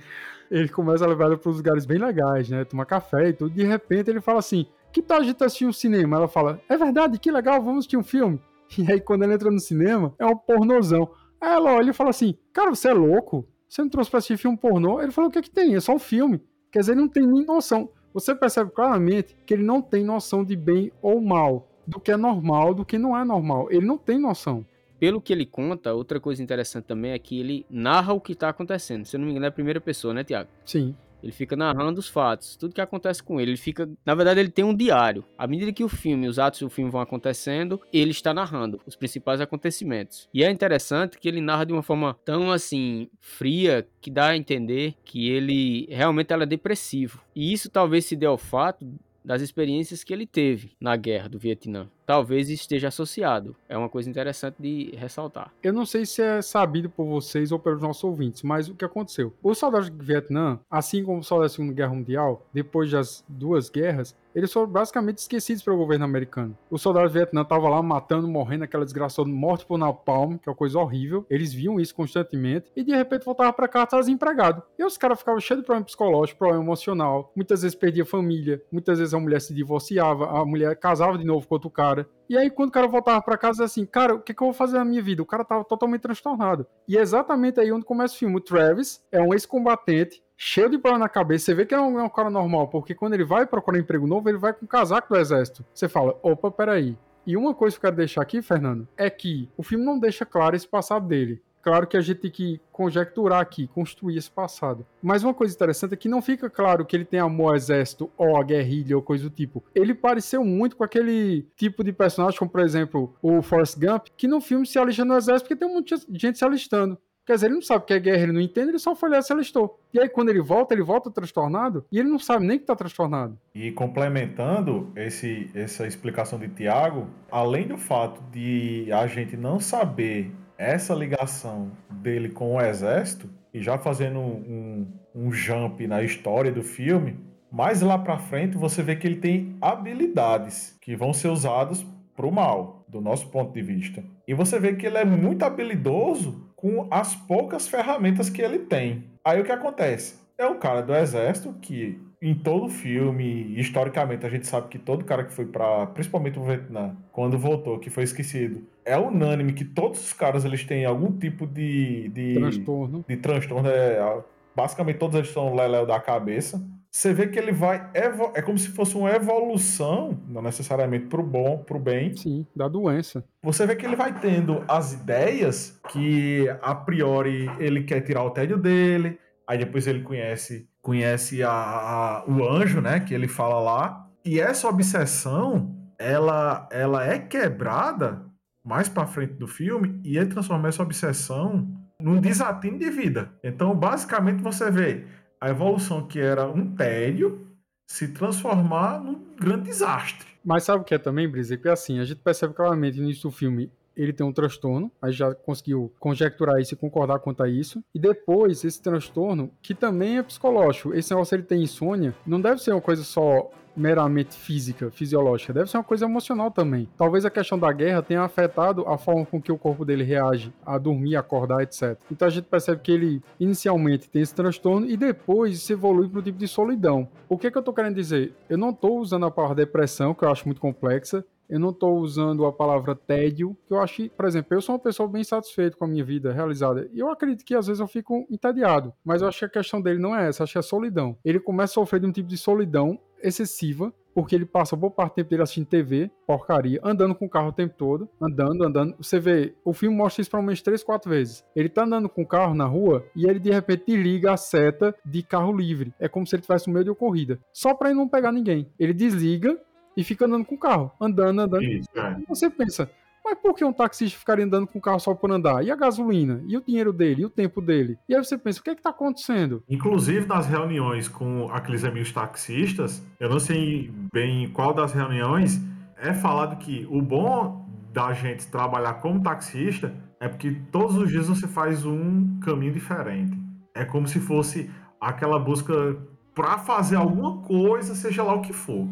ele 0.51 0.69
começa 0.69 1.05
a 1.05 1.09
levar 1.09 1.27
ela 1.27 1.37
para 1.37 1.51
lugares 1.51 1.87
bem 1.87 1.99
legais, 1.99 2.49
né? 2.49 2.65
Tomar 2.65 2.87
café 2.87 3.29
e 3.29 3.33
tudo. 3.33 3.51
De 3.51 3.65
repente 3.65 4.11
ele 4.11 4.21
fala 4.21 4.39
assim: 4.39 4.67
Que 4.93 5.03
tal 5.03 5.21
a 5.21 5.25
gente 5.25 5.43
assistir 5.43 5.67
um 5.67 5.73
cinema? 5.73 6.17
Ela 6.17 6.29
fala: 6.29 6.61
É 6.69 6.77
verdade, 6.77 7.19
que 7.19 7.31
legal, 7.31 7.61
vamos 7.63 7.81
assistir 7.81 7.97
um 7.97 8.05
filme. 8.05 8.41
E 8.79 8.91
aí 8.91 9.01
quando 9.01 9.23
ela 9.23 9.35
entra 9.35 9.51
no 9.51 9.61
cinema, 9.61 10.13
é 10.19 10.27
um 10.27 10.37
pornozão. 10.37 11.09
Aí 11.41 11.53
ela 11.53 11.75
olha 11.75 11.91
e 11.91 11.95
fala 11.95 12.11
assim: 12.11 12.37
Cara, 12.53 12.75
você 12.75 12.89
é 12.89 12.93
louco? 12.93 13.47
Você 13.69 13.83
não 13.83 13.89
trouxe 13.89 14.11
pra 14.11 14.19
assistir 14.19 14.37
filme 14.37 14.57
pornô? 14.57 15.01
Ele 15.01 15.13
falou: 15.13 15.29
O 15.29 15.33
que 15.33 15.39
é 15.39 15.43
que 15.43 15.51
tem? 15.51 15.75
É 15.75 15.81
só 15.81 15.95
um 15.95 15.99
filme. 15.99 16.43
Quer 16.71 16.81
dizer, 16.81 16.93
ele 16.93 17.01
não 17.01 17.09
tem 17.09 17.27
nem 17.27 17.45
noção. 17.45 17.91
Você 18.13 18.35
percebe 18.35 18.71
claramente 18.71 19.37
que 19.45 19.53
ele 19.53 19.63
não 19.63 19.83
tem 19.83 20.03
noção 20.03 20.43
de 20.43 20.57
bem 20.57 20.91
ou 21.03 21.21
mal, 21.21 21.69
do 21.87 22.01
que 22.01 22.11
é 22.11 22.17
normal, 22.17 22.75
do 22.75 22.85
que 22.85 22.99
não 22.99 23.17
é 23.17 23.25
normal. 23.25 23.69
Ele 23.71 23.87
não 23.87 23.99
tem 23.99 24.19
noção. 24.19 24.65
Pelo 24.99 25.21
que 25.21 25.33
ele 25.33 25.45
conta, 25.45 25.93
outra 25.93 26.19
coisa 26.19 26.43
interessante 26.43 26.85
também 26.85 27.13
é 27.13 27.19
que 27.19 27.39
ele 27.39 27.67
narra 27.69 28.15
o 28.15 28.21
que 28.21 28.33
está 28.33 28.49
acontecendo. 28.49 29.05
Se 29.05 29.17
eu 29.17 29.21
não 29.21 29.27
me 29.27 29.33
engano, 29.33 29.47
é 29.47 29.49
a 29.49 29.53
primeira 29.53 29.81
pessoa, 29.81 30.15
né, 30.15 30.25
Tiago? 30.25 30.49
Sim 30.65 30.95
Ele 31.23 31.33
fica 31.33 31.57
narrando 31.57 31.99
os 31.99 32.09
fatos, 32.09 32.57
tudo 32.57 32.75
que 32.75 32.81
acontece 32.81 33.23
com 33.23 33.41
ele. 33.41 33.51
Ele 33.51 33.59
fica, 33.59 33.89
na 34.05 34.15
verdade, 34.15 34.41
ele 34.41 34.49
tem 34.49 34.65
um 34.65 34.75
diário. 34.75 35.25
À 35.37 35.47
medida 35.47 35.73
que 35.73 35.85
o 35.85 35.89
filme, 35.89 36.29
os 36.29 36.39
atos 36.39 36.61
do 36.61 36.71
filme 36.71 36.91
vão 36.91 37.01
acontecendo, 37.01 37.81
ele 37.93 38.11
está 38.11 38.33
narrando 38.33 38.81
os 38.87 38.97
principais 38.97 39.41
acontecimentos. 39.41 40.29
E 40.33 40.45
é 40.45 40.51
interessante 40.51 41.19
que 41.19 41.29
ele 41.29 41.41
narra 41.41 41.65
de 41.65 41.73
uma 41.73 41.83
forma 41.83 42.17
tão 42.25 42.51
assim 42.51 43.09
fria 43.21 43.87
que 44.01 44.11
dá 44.11 44.29
a 44.29 44.37
entender 44.37 44.95
que 45.05 45.29
ele 45.29 45.87
realmente 45.91 46.33
ela 46.33 46.45
é 46.45 46.47
depressivo. 46.47 47.21
E 47.35 47.53
isso 47.53 47.71
talvez 47.71 48.05
se 48.05 48.17
dê 48.17 48.27
ao 48.27 48.39
fato 48.39 48.87
das 49.27 49.43
experiências 49.43 50.05
que 50.05 50.15
ele 50.15 50.25
teve 50.25 50.77
na 50.81 50.97
guerra 50.97 51.29
do 51.29 51.39
Vietnã. 51.39 51.89
Talvez 52.07 52.49
esteja 52.49 52.87
associado. 52.89 53.57
É 53.69 53.77
uma 53.77 53.89
coisa 53.89 54.09
interessante 54.09 54.55
de 54.61 54.95
ressaltar. 54.97 55.53
Eu 55.61 55.73
não 55.73 55.85
sei 55.85 56.07
se 56.07 56.23
é 56.23 56.41
sabido 56.41 56.89
por 56.89 57.05
vocês 57.05 57.51
ou 57.51 57.59
pelos 57.59 57.83
nossos 57.83 58.05
ouvintes, 58.05 58.45
mas 58.45 58.69
o 58.69 58.75
que 58.77 58.85
aconteceu? 58.85 59.35
Os 59.43 59.59
soldados 59.59 59.91
do 59.91 60.05
Vietnã, 60.05 60.61
assim 60.71 61.03
como 61.03 61.19
os 61.19 61.27
soldados 61.27 61.53
da 61.53 61.57
Segunda 61.57 61.75
Guerra 61.75 61.95
Mundial, 61.95 62.47
depois 62.53 62.89
das 62.93 63.25
duas 63.29 63.69
guerras, 63.69 64.15
eles 64.37 64.53
foram 64.53 64.69
basicamente 64.69 65.17
esquecidos 65.17 65.63
pelo 65.63 65.79
governo 65.79 66.05
americano. 66.05 66.57
Os 66.71 66.83
soldados 66.83 67.11
do 67.11 67.15
Vietnã 67.15 67.41
estavam 67.41 67.71
lá 67.71 67.83
matando, 67.83 68.29
morrendo, 68.29 68.65
aquela 68.65 68.85
desgraçada 68.85 69.27
morte 69.27 69.65
por 69.65 69.79
napalm, 69.79 70.37
que 70.37 70.47
é 70.47 70.51
uma 70.51 70.57
coisa 70.57 70.79
horrível. 70.79 71.25
Eles 71.31 71.55
viam 71.55 71.81
isso 71.81 71.95
constantemente 71.95 72.71
e 72.77 72.85
de 72.85 72.95
repente 72.95 73.25
voltavam 73.25 73.55
para 73.55 73.67
casa 73.67 73.85
estavam 73.85 74.05
desempregados. 74.05 74.63
E 74.79 74.85
os 74.85 74.99
caras 74.99 75.19
ficavam 75.19 75.41
cheios 75.41 75.63
de 75.63 75.65
problema 75.65 75.87
psicológico, 75.87 76.39
problema 76.39 76.63
emocional. 76.63 77.33
Muitas 77.35 77.63
vezes 77.63 77.75
perdia 77.75 78.05
família, 78.05 78.63
muitas 78.71 78.99
vezes 78.99 79.15
a 79.15 79.19
mulher 79.19 79.41
se 79.41 79.55
divorciava, 79.55 80.27
a 80.39 80.45
mulher 80.45 80.77
casava 80.77 81.17
de 81.17 81.25
novo 81.25 81.49
com 81.49 81.55
outro 81.55 81.71
cara. 81.71 82.07
E 82.29 82.37
aí, 82.37 82.51
quando 82.51 82.71
o 82.71 82.73
cara 82.73 82.89
voltava 82.89 83.23
para 83.23 83.39
casa, 83.39 83.65
assim, 83.65 83.87
cara, 83.87 84.17
o 84.17 84.21
que, 84.21 84.35
que, 84.35 84.43
eu 84.43 84.49
vou 84.49 84.55
fazer 84.55 84.77
na 84.79 84.85
minha 84.85 85.01
vida? 85.01 85.23
O 85.23 85.27
cara 85.27 85.45
tava 85.45 85.65
totalmente 85.65 86.03
transtornado. 86.03 86.67
E 86.89 86.99
é 86.99 87.01
exatamente 87.01 87.61
aí 87.61 87.71
onde 87.71 87.85
começa 87.85 88.15
o 88.15 88.19
filme. 88.19 88.37
O 88.37 88.41
Travis 88.41 89.01
é 89.13 89.21
um 89.21 89.33
ex-combatente, 89.33 90.23
cheio 90.37 90.69
de 90.69 90.79
problema 90.79 91.05
na 91.05 91.09
cabeça. 91.09 91.47
Você 91.47 91.55
vê 91.55 91.67
que 91.67 91.75
é 91.75 91.81
um, 91.81 91.99
é 91.99 92.03
um, 92.03 92.09
cara 92.09 92.31
normal, 92.31 92.69
porque 92.69 92.95
quando 92.95 93.15
ele 93.15 93.25
vai 93.25 93.47
procurar 93.47 93.79
emprego 93.79 94.07
novo, 94.07 94.29
ele 94.29 94.39
vai 94.39 94.53
com 94.53 94.65
o 94.65 94.69
casaco 94.69 95.09
do 95.09 95.19
exército. 95.19 95.65
Você 95.73 95.89
fala, 95.89 96.19
opa, 96.23 96.51
peraí. 96.51 96.97
E 97.27 97.37
uma 97.37 97.55
coisa 97.55 97.75
que 97.75 97.85
eu 97.85 97.89
quero 97.89 97.97
deixar 97.97 98.23
aqui, 98.23 98.41
Fernando, 98.41 98.87
é 98.97 99.11
que 99.11 99.49
o 99.57 99.63
filme 99.63 99.85
não 99.85 99.99
deixa 99.99 100.25
claro 100.25 100.55
esse 100.55 100.69
passado 100.69 101.09
dele. 101.09 101.43
Claro 101.67 101.85
que 101.89 101.97
a 101.97 102.01
gente 102.01 102.21
tem 102.21 102.31
que 102.31 102.61
conjecturar 102.71 103.41
aqui, 103.41 103.67
construir 103.67 104.17
esse 104.17 104.31
passado. 104.31 104.87
Mas 105.03 105.25
uma 105.25 105.35
coisa 105.35 105.53
interessante 105.53 105.95
é 105.95 105.97
que 105.97 106.09
não 106.09 106.23
fica 106.23 106.49
claro 106.49 106.87
que 106.87 106.95
ele 106.95 107.05
tem 107.05 107.19
amor 107.19 107.49
ao 107.49 107.57
exército 107.57 108.09
ou 108.17 108.37
a 108.37 108.45
guerrilha 108.45 108.95
ou 108.95 109.03
coisa 109.03 109.25
do 109.25 109.31
tipo. 109.31 109.65
Ele 109.75 109.93
pareceu 109.93 110.45
muito 110.45 110.77
com 110.77 110.85
aquele 110.85 111.45
tipo 111.57 111.83
de 111.83 111.93
personagem, 111.93 112.39
como 112.39 112.53
por 112.53 112.61
exemplo 112.61 113.13
o 113.21 113.43
Forrest 113.43 113.77
Gump, 113.81 114.07
que 114.17 114.29
no 114.29 114.41
filme 114.41 114.65
se 114.65 114.79
alista 114.79 115.05
no 115.05 115.17
exército 115.17 115.49
porque 115.49 115.59
tem 115.59 115.69
um 115.69 115.75
monte 115.75 115.97
de 116.09 116.19
gente 116.21 116.39
se 116.39 116.45
alistando. 116.45 116.97
Quer 117.27 117.35
dizer, 117.35 117.47
ele 117.47 117.57
não 117.57 117.63
sabe 117.63 117.83
o 117.83 117.87
que 117.87 117.93
é 117.93 117.99
guerra, 117.99 118.23
ele 118.23 118.33
não 118.33 118.41
entende, 118.41 118.69
ele 118.69 118.79
só 118.79 118.95
foi 118.95 119.11
lá 119.11 119.19
e 119.19 119.23
se 119.23 119.33
alistou. 119.33 119.81
E 119.93 119.99
aí, 119.99 120.09
quando 120.09 120.29
ele 120.29 120.41
volta, 120.41 120.73
ele 120.73 120.83
volta 120.83 121.11
transtornado 121.11 121.85
e 121.91 121.99
ele 121.99 122.09
não 122.09 122.21
sabe 122.21 122.47
nem 122.47 122.57
que 122.57 122.63
está 122.63 122.77
transtornado. 122.77 123.37
E 123.53 123.73
complementando 123.73 124.93
esse, 124.95 125.51
essa 125.53 125.89
explicação 125.89 126.39
de 126.39 126.47
Tiago, 126.49 127.09
além 127.31 127.67
do 127.67 127.77
fato 127.77 128.23
de 128.31 128.93
a 128.93 129.09
gente 129.09 129.37
não 129.37 129.59
saber 129.59 130.33
essa 130.57 130.95
ligação 130.95 131.73
dele 131.91 132.29
com 132.29 132.55
o 132.55 132.61
exército, 132.61 133.29
e 133.53 133.61
já 133.61 133.77
fazendo 133.77 134.21
um, 134.21 134.87
um 135.15 135.33
jump 135.33 135.85
na 135.87 136.03
história 136.03 136.53
do 136.53 136.63
filme, 136.63 137.19
mais 137.51 137.81
lá 137.81 137.99
para 137.99 138.19
frente 138.19 138.57
você 138.57 138.83
vê 138.83 138.95
que 138.95 139.07
ele 139.07 139.17
tem 139.17 139.57
habilidades 139.61 140.77
que 140.81 140.95
vão 140.95 141.13
ser 141.13 141.29
usadas 141.29 141.85
para 142.15 142.27
o 142.27 142.33
mal, 142.33 142.85
do 142.87 143.01
nosso 143.01 143.29
ponto 143.29 143.53
de 143.53 143.63
vista. 143.63 144.05
E 144.29 144.35
você 144.35 144.61
vê 144.61 144.75
que 144.75 144.87
ele 144.87 144.99
é 144.99 145.05
muito 145.05 145.43
habilidoso 145.43 146.46
com 146.67 146.89
as 146.91 147.15
poucas 147.15 147.69
ferramentas 147.69 148.29
que 148.29 148.43
ele 148.43 148.59
tem. 148.59 149.05
Aí 149.25 149.41
o 149.41 149.45
que 149.45 149.53
acontece? 149.53 150.17
É 150.37 150.45
um 150.47 150.59
cara 150.59 150.83
do 150.83 150.93
exército 150.93 151.55
que 151.63 152.01
em 152.21 152.35
todo 152.35 152.69
filme, 152.69 153.55
historicamente, 153.57 154.27
a 154.27 154.29
gente 154.29 154.49
sabe 154.49 154.67
que 154.67 154.79
todo 154.79 155.05
cara 155.05 155.23
que 155.23 155.33
foi 155.33 155.47
para, 155.47 155.87
principalmente 155.87 156.41
o 156.41 156.43
Vietnã, 156.43 156.97
quando 157.13 157.39
voltou, 157.39 157.79
que 157.79 157.89
foi 157.89 158.03
esquecido, 158.03 158.67
é 158.85 158.99
unânime 158.99 159.53
que 159.53 159.65
todos 159.65 160.01
os 160.01 160.13
caras 160.13 160.45
eles 160.45 160.65
têm 160.65 160.85
algum 160.85 161.17
tipo 161.17 161.47
de 161.47 162.09
de 162.09 162.35
transtorno. 162.35 163.05
De 163.07 163.17
transtorno, 163.17 163.69
é, 163.69 164.23
basicamente 164.57 164.99
todos 164.99 165.15
eles 165.15 165.31
são 165.31 165.55
leléu 165.55 165.87
da 165.87 166.01
cabeça. 166.01 166.61
Você 166.97 167.13
vê 167.13 167.27
que 167.27 167.39
ele 167.39 167.53
vai 167.53 167.91
é 167.93 168.41
como 168.41 168.57
se 168.57 168.69
fosse 168.69 168.97
uma 168.97 169.11
evolução, 169.11 170.19
não 170.27 170.41
necessariamente 170.41 171.09
pro 171.09 171.23
bom, 171.23 171.59
pro 171.59 171.79
bem. 171.79 172.17
Sim, 172.17 172.47
da 172.57 172.69
doença. 172.69 173.23
Você 173.43 173.67
vê 173.67 173.77
que 173.77 173.85
ele 173.85 173.95
vai 173.95 174.19
tendo 174.19 174.65
as 174.67 174.95
ideias 174.95 175.79
que 175.91 176.49
a 176.63 176.75
priori 176.75 177.51
ele 177.59 177.83
quer 177.83 178.01
tirar 178.01 178.25
o 178.25 178.31
tédio 178.31 178.57
dele, 178.57 179.19
aí 179.47 179.59
depois 179.59 179.87
ele 179.87 180.01
conhece 180.01 180.67
conhece 180.81 181.43
a, 181.43 181.51
a, 181.51 182.25
o 182.27 182.43
anjo, 182.49 182.81
né, 182.81 182.99
que 183.01 183.13
ele 183.13 183.29
fala 183.29 183.61
lá, 183.61 184.09
e 184.25 184.41
essa 184.41 184.67
obsessão, 184.67 185.77
ela, 185.99 186.67
ela 186.73 187.05
é 187.05 187.19
quebrada 187.19 188.25
mais 188.65 188.89
para 188.89 189.07
frente 189.07 189.35
do 189.35 189.47
filme 189.47 190.01
e 190.03 190.17
ele 190.17 190.31
transforma 190.31 190.69
essa 190.69 190.83
obsessão 190.83 191.69
num 192.01 192.19
desatino 192.19 192.79
de 192.79 192.89
vida. 192.89 193.33
Então, 193.45 193.75
basicamente, 193.75 194.43
você 194.43 194.71
vê 194.71 195.05
a 195.47 195.51
evolução 195.51 196.05
que 196.05 196.19
era 196.19 196.49
um 196.49 196.75
tédio 196.75 197.47
se 197.89 198.09
transformar 198.09 198.99
num 198.99 199.25
grande 199.37 199.67
desastre. 199.67 200.27
Mas 200.45 200.65
sabe 200.65 200.83
o 200.83 200.85
que 200.85 200.95
é 200.95 200.99
também, 200.99 201.29
Brisa? 201.29 201.57
Que 201.57 201.69
é 201.69 201.71
assim, 201.71 202.01
a 202.01 202.05
gente 202.05 202.19
percebe 202.19 202.53
claramente 202.53 202.99
no 202.99 203.05
início 203.05 203.29
do 203.29 203.31
filme 203.31 203.71
ele 203.97 204.13
tem 204.13 204.27
um 204.27 204.33
transtorno, 204.33 204.93
a 205.01 205.09
gente 205.09 205.19
já 205.19 205.35
conseguiu 205.35 205.91
conjecturar 205.99 206.61
isso 206.61 206.75
e 206.75 206.77
concordar 206.77 207.19
quanto 207.19 207.43
a 207.43 207.49
isso. 207.49 207.83
E 207.95 207.99
depois, 207.99 208.63
esse 208.63 208.83
transtorno, 208.83 209.51
que 209.63 209.75
também 209.75 210.19
é 210.19 210.23
psicológico, 210.23 210.93
esse 210.93 211.11
negócio 211.11 211.35
ele 211.35 211.45
tem 211.45 211.63
insônia, 211.63 212.15
não 212.27 212.39
deve 212.39 212.61
ser 212.61 212.73
uma 212.73 212.81
coisa 212.83 213.03
só 213.03 213.51
meramente 213.77 214.35
física, 214.35 214.91
fisiológica, 214.91 215.53
deve 215.53 215.71
ser 215.71 215.77
uma 215.77 215.85
coisa 215.85 216.07
emocional 216.07 216.51
também. 216.51 216.89
Talvez 216.97 217.25
a 217.25 217.31
questão 217.31 217.59
da 217.59 217.73
guerra 217.73 218.03
tenha 218.03 218.23
afetado 218.23 218.89
a 218.89 218.97
forma 218.97 219.27
com 219.27 219.41
que 219.41 219.53
o 219.53 219.59
corpo 219.59 219.85
dele 219.85 220.03
reage 220.03 220.53
a 220.65 220.79
dormir, 220.79 221.17
acordar, 221.17 221.63
etc. 221.63 221.97
Então 222.11 222.27
a 222.27 222.31
gente 222.31 222.45
percebe 222.45 222.81
que 222.83 222.93
ele 222.93 223.23
inicialmente 223.39 224.09
tem 224.09 224.23
esse 224.23 224.35
transtorno 224.35 224.89
e 224.89 224.97
depois 224.97 225.63
se 225.63 225.73
evolui 225.73 226.09
para 226.09 226.21
o 226.21 226.23
tipo 226.23 226.39
de 226.39 226.49
solidão. 226.49 227.09
O 227.29 227.37
que, 227.37 227.51
que 227.51 227.57
eu 227.57 227.61
estou 227.61 227.75
querendo 227.75 227.95
dizer? 227.95 228.33
Eu 228.49 228.57
não 228.57 228.71
estou 228.71 228.99
usando 228.99 229.27
a 229.27 229.31
palavra 229.31 229.57
depressão, 229.57 230.15
que 230.15 230.25
eu 230.25 230.31
acho 230.31 230.47
muito 230.47 230.61
complexa, 230.61 231.25
eu 231.49 231.59
não 231.59 231.71
estou 231.71 231.99
usando 231.99 232.45
a 232.45 232.53
palavra 232.53 232.95
tédio, 232.95 233.57
que 233.67 233.73
eu 233.73 233.81
acho 233.81 233.97
por 234.11 234.27
exemplo, 234.27 234.55
eu 234.55 234.61
sou 234.61 234.75
uma 234.75 234.81
pessoa 234.81 235.09
bem 235.09 235.25
satisfeita 235.25 235.77
com 235.77 235.85
a 235.85 235.89
minha 235.89 236.05
vida 236.05 236.33
realizada. 236.33 236.89
E 236.93 236.99
eu 236.99 237.11
acredito 237.11 237.45
que 237.45 237.55
às 237.55 237.67
vezes 237.67 237.81
eu 237.81 237.87
fico 237.87 238.27
entediado, 238.31 238.93
mas 239.05 239.23
eu 239.23 239.29
acho 239.29 239.39
que 239.39 239.45
a 239.45 239.49
questão 239.49 239.81
dele 239.81 239.99
não 239.99 240.15
é 240.15 240.29
essa, 240.29 240.45
acho 240.45 240.53
que 240.53 240.59
é 240.59 240.63
solidão. 240.63 241.17
Ele 241.25 241.41
começa 241.41 241.73
a 241.73 241.75
sofrer 241.75 242.01
de 242.01 242.07
um 242.07 242.13
tipo 242.13 242.29
de 242.29 242.37
solidão 242.37 242.99
excessiva, 243.23 243.93
porque 244.15 244.35
ele 244.35 244.47
passa 244.47 244.75
boa 244.75 244.91
parte 244.91 245.13
do 245.13 245.15
tempo 245.17 245.31
dele 245.31 245.43
assistindo 245.43 245.67
TV, 245.67 246.11
porcaria, 246.27 246.81
andando 246.83 247.15
com 247.15 247.27
o 247.27 247.29
carro 247.29 247.49
o 247.49 247.53
tempo 247.53 247.75
todo, 247.77 248.09
andando, 248.19 248.65
andando. 248.65 248.95
Você 248.97 249.21
vê, 249.21 249.55
o 249.63 249.75
filme 249.75 249.95
mostra 249.95 250.23
isso 250.23 250.31
pelo 250.31 250.43
menos 250.43 250.63
três, 250.63 250.83
quatro 250.83 251.11
vezes. 251.11 251.45
Ele 251.55 251.69
tá 251.69 251.85
andando 251.85 252.09
com 252.09 252.23
o 252.23 252.27
carro 252.27 252.55
na 252.55 252.65
rua 252.65 253.05
e 253.15 253.27
ele 253.27 253.39
de 253.39 253.51
repente 253.51 253.85
desliga 253.87 254.33
a 254.33 254.37
seta 254.39 254.95
de 255.05 255.23
carro 255.23 255.55
livre. 255.55 255.93
É 255.99 256.09
como 256.09 256.27
se 256.27 256.35
ele 256.35 256.43
tivesse 256.43 256.67
no 256.67 256.73
meio 256.73 256.85
de 256.85 256.91
uma 256.91 256.97
corrida. 256.97 257.39
Só 257.53 257.75
para 257.75 257.91
ele 257.91 257.99
não 257.99 258.09
pegar 258.09 258.33
ninguém. 258.33 258.73
Ele 258.79 258.95
desliga 258.95 259.61
e 259.97 260.05
fica 260.05 260.27
andando 260.27 260.45
com 260.45 260.55
o 260.55 260.59
carro. 260.59 260.93
Andando, 261.01 261.41
andando. 261.41 261.63
Isso, 261.63 261.89
é. 261.95 262.17
Você 262.29 262.51
pensa, 262.51 262.91
mas 263.25 263.39
por 263.41 263.55
que 263.55 263.65
um 263.65 263.73
taxista 263.73 264.19
ficaria 264.19 264.45
andando 264.45 264.69
com 264.69 264.79
o 264.79 264.83
carro 264.83 265.01
só 265.01 265.15
por 265.15 265.33
andar? 265.33 265.65
E 265.65 265.71
a 265.71 265.75
gasolina? 265.75 266.43
E 266.47 266.57
o 266.57 266.61
dinheiro 266.61 266.93
dele? 266.93 267.23
E 267.23 267.25
o 267.25 267.31
tempo 267.31 267.61
dele? 267.61 267.99
E 268.09 268.15
aí 268.15 268.23
você 268.23 268.39
pensa, 268.39 268.61
o 268.61 268.63
que 268.63 268.71
é 268.71 268.75
que 268.77 268.83
tá 268.83 268.91
acontecendo? 268.91 269.65
Inclusive 269.69 270.27
nas 270.27 270.47
reuniões 270.47 271.09
com 271.09 271.49
aqueles 271.51 271.83
amigos 271.83 272.13
taxistas, 272.13 273.03
eu 273.19 273.29
não 273.29 273.41
sei 273.41 273.91
bem 274.13 274.49
qual 274.51 274.73
das 274.73 274.93
reuniões, 274.93 275.61
é 275.97 276.13
falado 276.13 276.57
que 276.59 276.87
o 276.91 277.01
bom 277.01 277.67
da 277.93 278.13
gente 278.13 278.47
trabalhar 278.47 278.95
como 278.95 279.23
taxista 279.23 279.93
é 280.21 280.29
porque 280.29 280.53
todos 280.71 280.97
os 280.97 281.11
dias 281.11 281.29
você 281.29 281.49
faz 281.49 281.85
um 281.85 282.39
caminho 282.41 282.75
diferente. 282.75 283.37
É 283.75 283.85
como 283.85 284.07
se 284.07 284.21
fosse 284.21 284.71
aquela 285.01 285.39
busca 285.39 285.97
para 286.35 286.59
fazer 286.59 286.97
alguma 286.97 287.39
coisa, 287.39 287.95
seja 287.95 288.23
lá 288.23 288.35
o 288.35 288.43
que 288.43 288.53
for 288.53 288.87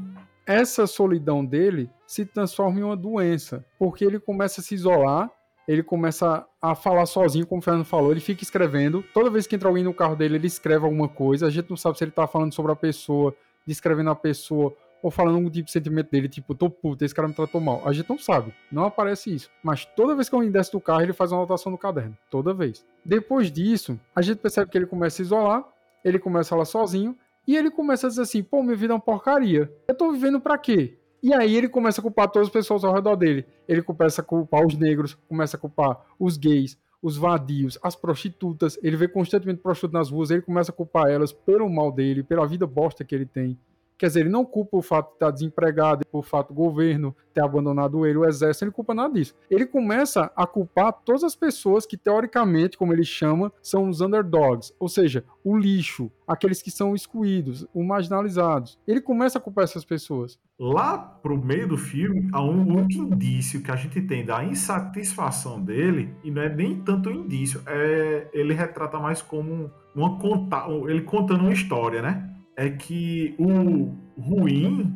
essa 0.47 0.87
solidão 0.87 1.45
dele 1.45 1.91
se 2.07 2.25
transforma 2.25 2.81
em 2.81 2.83
uma 2.83 2.97
doença, 2.97 3.65
porque 3.79 4.05
ele 4.05 4.19
começa 4.19 4.61
a 4.61 4.65
se 4.65 4.75
isolar, 4.75 5.31
ele 5.67 5.83
começa 5.83 6.47
a 6.61 6.75
falar 6.75 7.07
sozinho, 7.07 7.47
como 7.47 7.61
o 7.61 7.63
Fernando 7.63 7.85
falou, 7.85 8.11
ele 8.11 8.21
fica 8.21 8.43
escrevendo. 8.43 9.03
Toda 9.15 9.31
vez 9.31 9.47
que 9.47 9.57
entra 9.57 9.69
alguém 9.69 9.85
no 9.85 9.95
carro 9.95 10.15
dele, 10.15 10.37
ele 10.37 10.47
escreve 10.47 10.85
alguma 10.85 11.09
coisa. 11.09 11.47
A 11.47 11.51
gente 11.51 11.71
não 11.71 11.77
sabe 11.77 11.97
se 11.97 12.05
ele 12.05 12.11
tá 12.11 12.27
falando 12.27 12.53
sobre 12.53 12.73
a 12.73 12.77
pessoa, 12.77 13.35
descrevendo 13.67 14.11
a 14.11 14.15
pessoa, 14.15 14.77
ou 15.03 15.11
falando 15.11 15.37
algum 15.37 15.51
tipo 15.51 15.67
de 15.67 15.73
sentimento 15.73 16.11
dele, 16.11 16.29
tipo, 16.31 16.55
tô 16.55 16.71
puto, 16.71 17.05
esse 17.05 17.15
cara 17.15 17.29
me 17.29 17.35
tratou 17.35 17.61
mal. 17.61 17.83
A 17.85 17.93
gente 17.93 18.09
não 18.09 18.19
sabe, 18.19 18.55
não 18.73 18.85
aparece 18.87 19.35
isso. 19.35 19.51
Mas 19.63 19.85
toda 19.85 20.15
vez 20.15 20.31
que 20.31 20.35
alguém 20.35 20.51
desce 20.51 20.73
do 20.73 20.81
carro, 20.81 21.03
ele 21.03 21.13
faz 21.13 21.31
uma 21.31 21.41
anotação 21.41 21.71
no 21.71 21.77
caderno. 21.77 22.17
Toda 22.31 22.55
vez. 22.55 22.87
Depois 23.05 23.53
disso, 23.53 24.01
a 24.17 24.23
gente 24.23 24.39
percebe 24.39 24.71
que 24.71 24.79
ele 24.79 24.87
começa 24.87 25.17
a 25.17 25.17
se 25.17 25.23
isolar, 25.23 25.65
ele 26.03 26.19
começa 26.19 26.49
a 26.49 26.51
falar 26.51 26.65
sozinho, 26.65 27.17
e 27.47 27.57
ele 27.57 27.71
começa 27.71 28.07
a 28.07 28.11
dizer 28.11 28.23
assim: 28.23 28.43
pô, 28.43 28.63
minha 28.63 28.77
vida 28.77 28.93
é 28.93 28.97
uma 28.97 29.01
porcaria. 29.01 29.73
Eu 29.89 29.95
tô 29.95 30.13
vivendo 30.13 30.41
para 30.41 30.59
quê? 30.59 30.99
E 31.23 31.33
aí 31.33 31.57
ele 31.57 31.69
começa 31.69 32.01
a 32.01 32.03
culpar 32.03 32.31
todas 32.31 32.49
as 32.49 32.53
pessoas 32.53 32.85
ao 32.85 32.93
redor 32.93 33.17
dele. 33.17 33.47
Ele 33.67 33.83
começa 33.83 34.21
a 34.21 34.25
culpar 34.25 34.67
os 34.67 34.77
negros, 34.77 35.15
começa 35.27 35.57
a 35.57 35.61
culpar 35.61 36.05
os 36.19 36.37
gays, 36.37 36.79
os 37.01 37.17
vadios, 37.17 37.79
as 37.83 37.97
prostitutas. 37.97 38.79
Ele 38.83 38.97
vê 38.97 39.09
constantemente 39.09 39.61
prostitutas 39.61 39.99
nas 39.99 40.11
ruas, 40.11 40.31
ele 40.31 40.43
começa 40.43 40.71
a 40.71 40.75
culpar 40.75 41.09
elas 41.09 41.33
pelo 41.33 41.69
mal 41.69 41.91
dele, 41.91 42.23
pela 42.23 42.47
vida 42.47 42.67
bosta 42.67 43.05
que 43.05 43.15
ele 43.15 43.27
tem. 43.27 43.59
Quer 43.97 44.09
dizer, 44.09 44.21
ele 44.21 44.29
não 44.29 44.45
culpa 44.45 44.77
o 44.77 44.83
fato 44.83 45.09
de 45.09 45.15
estar 45.15 45.31
desempregado, 45.31 46.05
por 46.11 46.25
fato 46.25 46.49
do 46.49 46.55
governo 46.55 47.15
ter 47.33 47.41
abandonado 47.41 48.07
ele, 48.07 48.19
o 48.19 48.25
exército, 48.25 48.65
ele 48.65 48.71
culpa 48.71 48.95
nada 48.95 49.15
disso. 49.15 49.35
Ele 49.51 49.67
começa 49.67 50.31
a 50.37 50.47
culpar 50.47 50.93
todas 51.05 51.25
as 51.25 51.35
pessoas 51.35 51.85
que, 51.85 51.97
teoricamente, 51.97 52.79
como 52.79 52.93
ele 52.93 53.05
chama, 53.05 53.53
são 53.61 53.89
os 53.89 54.01
underdogs, 54.01 54.73
ou 54.79 54.89
seja, 54.89 55.25
o 55.43 55.57
lixo, 55.57 56.11
aqueles 56.27 56.63
que 56.63 56.71
são 56.71 56.95
excluídos, 56.95 57.67
os 57.75 57.85
marginalizados. 57.85 58.79
Ele 58.87 59.01
começa 59.01 59.39
a 59.39 59.41
culpar 59.41 59.65
essas 59.65 59.85
pessoas. 59.85 60.39
Lá 60.59 60.97
pro 60.97 61.37
meio 61.37 61.67
do 61.67 61.77
filme, 61.77 62.29
há 62.33 62.41
um 62.41 62.77
único 62.77 63.03
indício 63.03 63.61
que 63.61 63.71
a 63.71 63.77
gente 63.77 64.01
tem 64.03 64.25
da 64.25 64.45
insatisfação 64.45 65.61
dele, 65.61 66.15
e 66.23 66.31
não 66.31 66.43
é 66.43 66.49
nem 66.49 66.81
tanto 66.81 67.11
um 67.11 67.13
indício, 67.13 67.61
é 67.67 68.29
ele 68.33 68.55
retrata 68.55 68.99
mais 68.99 69.21
como 69.21 69.71
uma 69.95 70.19
conta, 70.19 70.67
ele 70.89 71.03
contando 71.03 71.41
uma 71.41 71.53
história, 71.53 72.01
né? 72.01 72.31
É 72.57 72.71
que 72.71 73.35
o 73.39 73.95
ruim 74.21 74.93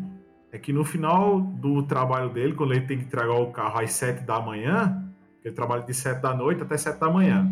é 0.50 0.59
que 0.59 0.73
no 0.73 0.85
final 0.85 1.41
do 1.41 1.83
trabalho 1.83 2.31
dele, 2.31 2.55
quando 2.55 2.73
ele 2.73 2.87
tem 2.87 2.99
que 2.99 3.05
entregar 3.05 3.35
o 3.35 3.53
carro 3.53 3.81
às 3.81 3.93
7 3.93 4.25
da 4.25 4.41
manhã, 4.41 5.05
ele 5.45 5.55
trabalha 5.55 5.83
de 5.83 5.93
7 5.93 6.21
da 6.21 6.35
noite 6.35 6.62
até 6.62 6.77
7 6.77 6.99
da 6.99 7.11
manhã, 7.11 7.50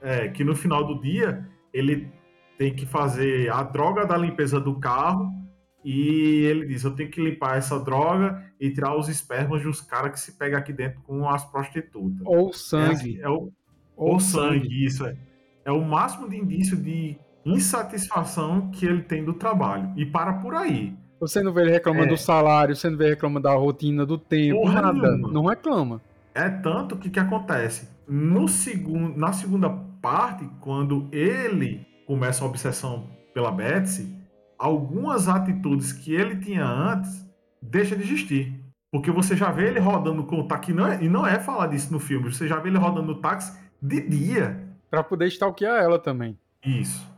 é 0.00 0.28
que 0.28 0.44
no 0.44 0.54
final 0.54 0.84
do 0.86 1.00
dia 1.00 1.48
ele 1.72 2.12
tem 2.58 2.74
que 2.74 2.84
fazer 2.86 3.50
a 3.50 3.62
droga 3.62 4.06
da 4.06 4.16
limpeza 4.16 4.60
do 4.60 4.78
carro 4.78 5.32
e 5.84 6.44
ele 6.44 6.66
diz: 6.66 6.84
Eu 6.84 6.94
tenho 6.94 7.10
que 7.10 7.20
limpar 7.20 7.56
essa 7.56 7.78
droga 7.78 8.44
e 8.60 8.70
tirar 8.70 8.96
os 8.96 9.08
espermas 9.08 9.62
dos 9.62 9.80
caras 9.80 10.12
que 10.12 10.20
se 10.20 10.32
pegam 10.38 10.58
aqui 10.58 10.72
dentro 10.72 11.00
com 11.02 11.28
as 11.28 11.44
prostitutas. 11.44 12.20
Ou 12.24 12.52
sangue. 12.52 12.88
É, 12.88 12.92
assim, 12.92 13.20
é 13.20 13.28
o, 13.28 13.52
ou, 13.96 14.12
ou 14.12 14.20
sangue, 14.20 14.60
sangue, 14.60 14.84
isso 14.84 15.06
é. 15.06 15.16
É 15.64 15.72
o 15.72 15.82
máximo 15.82 16.28
de 16.28 16.36
indício 16.36 16.76
de 16.76 17.18
insatisfação 17.44 18.70
que 18.70 18.86
ele 18.86 19.02
tem 19.02 19.24
do 19.24 19.34
trabalho. 19.34 19.92
E 19.96 20.06
para 20.06 20.34
por 20.34 20.54
aí. 20.54 20.94
Você 21.20 21.42
não 21.42 21.52
vê 21.52 21.62
ele 21.62 21.70
reclamando 21.70 22.06
é. 22.06 22.08
do 22.10 22.16
salário, 22.16 22.76
você 22.76 22.90
não 22.90 22.96
vê 22.96 23.04
ele 23.04 23.14
reclamando 23.14 23.44
da 23.44 23.54
rotina, 23.54 24.04
do 24.04 24.18
tempo, 24.18 24.60
Porra 24.60 24.82
nada. 24.82 25.10
Nenhuma. 25.10 25.32
Não 25.32 25.44
reclama. 25.46 26.00
É 26.34 26.48
tanto 26.48 26.96
que 26.96 27.08
que 27.08 27.20
acontece. 27.20 27.88
No 28.06 28.48
segundo, 28.48 29.16
na 29.18 29.32
segunda 29.32 29.70
parte, 30.02 30.48
quando 30.60 31.08
ele 31.12 31.86
começa 32.06 32.44
a 32.44 32.46
obsessão 32.46 33.08
pela 33.32 33.50
Betsy, 33.50 34.14
algumas 34.58 35.28
atitudes 35.28 35.92
que 35.92 36.12
ele 36.14 36.36
tinha 36.36 36.66
antes 36.66 37.24
deixa 37.62 37.96
de 37.96 38.02
existir. 38.02 38.60
Porque 38.92 39.10
você 39.10 39.36
já 39.36 39.50
vê 39.50 39.68
ele 39.68 39.80
rodando 39.80 40.24
com 40.24 40.40
o 40.40 40.46
táxi, 40.46 40.72
não 40.72 40.86
é, 40.86 41.02
e 41.02 41.08
não 41.08 41.26
é 41.26 41.38
falar 41.40 41.66
disso 41.68 41.92
no 41.92 41.98
filme, 41.98 42.32
você 42.32 42.46
já 42.46 42.60
vê 42.60 42.68
ele 42.68 42.78
rodando 42.78 43.14
no 43.14 43.20
táxi 43.20 43.58
de 43.80 44.00
dia. 44.00 44.60
Pra 44.90 45.02
poder 45.02 45.26
stalkear 45.28 45.82
ela 45.82 45.98
também. 45.98 46.38
Isso. 46.64 47.13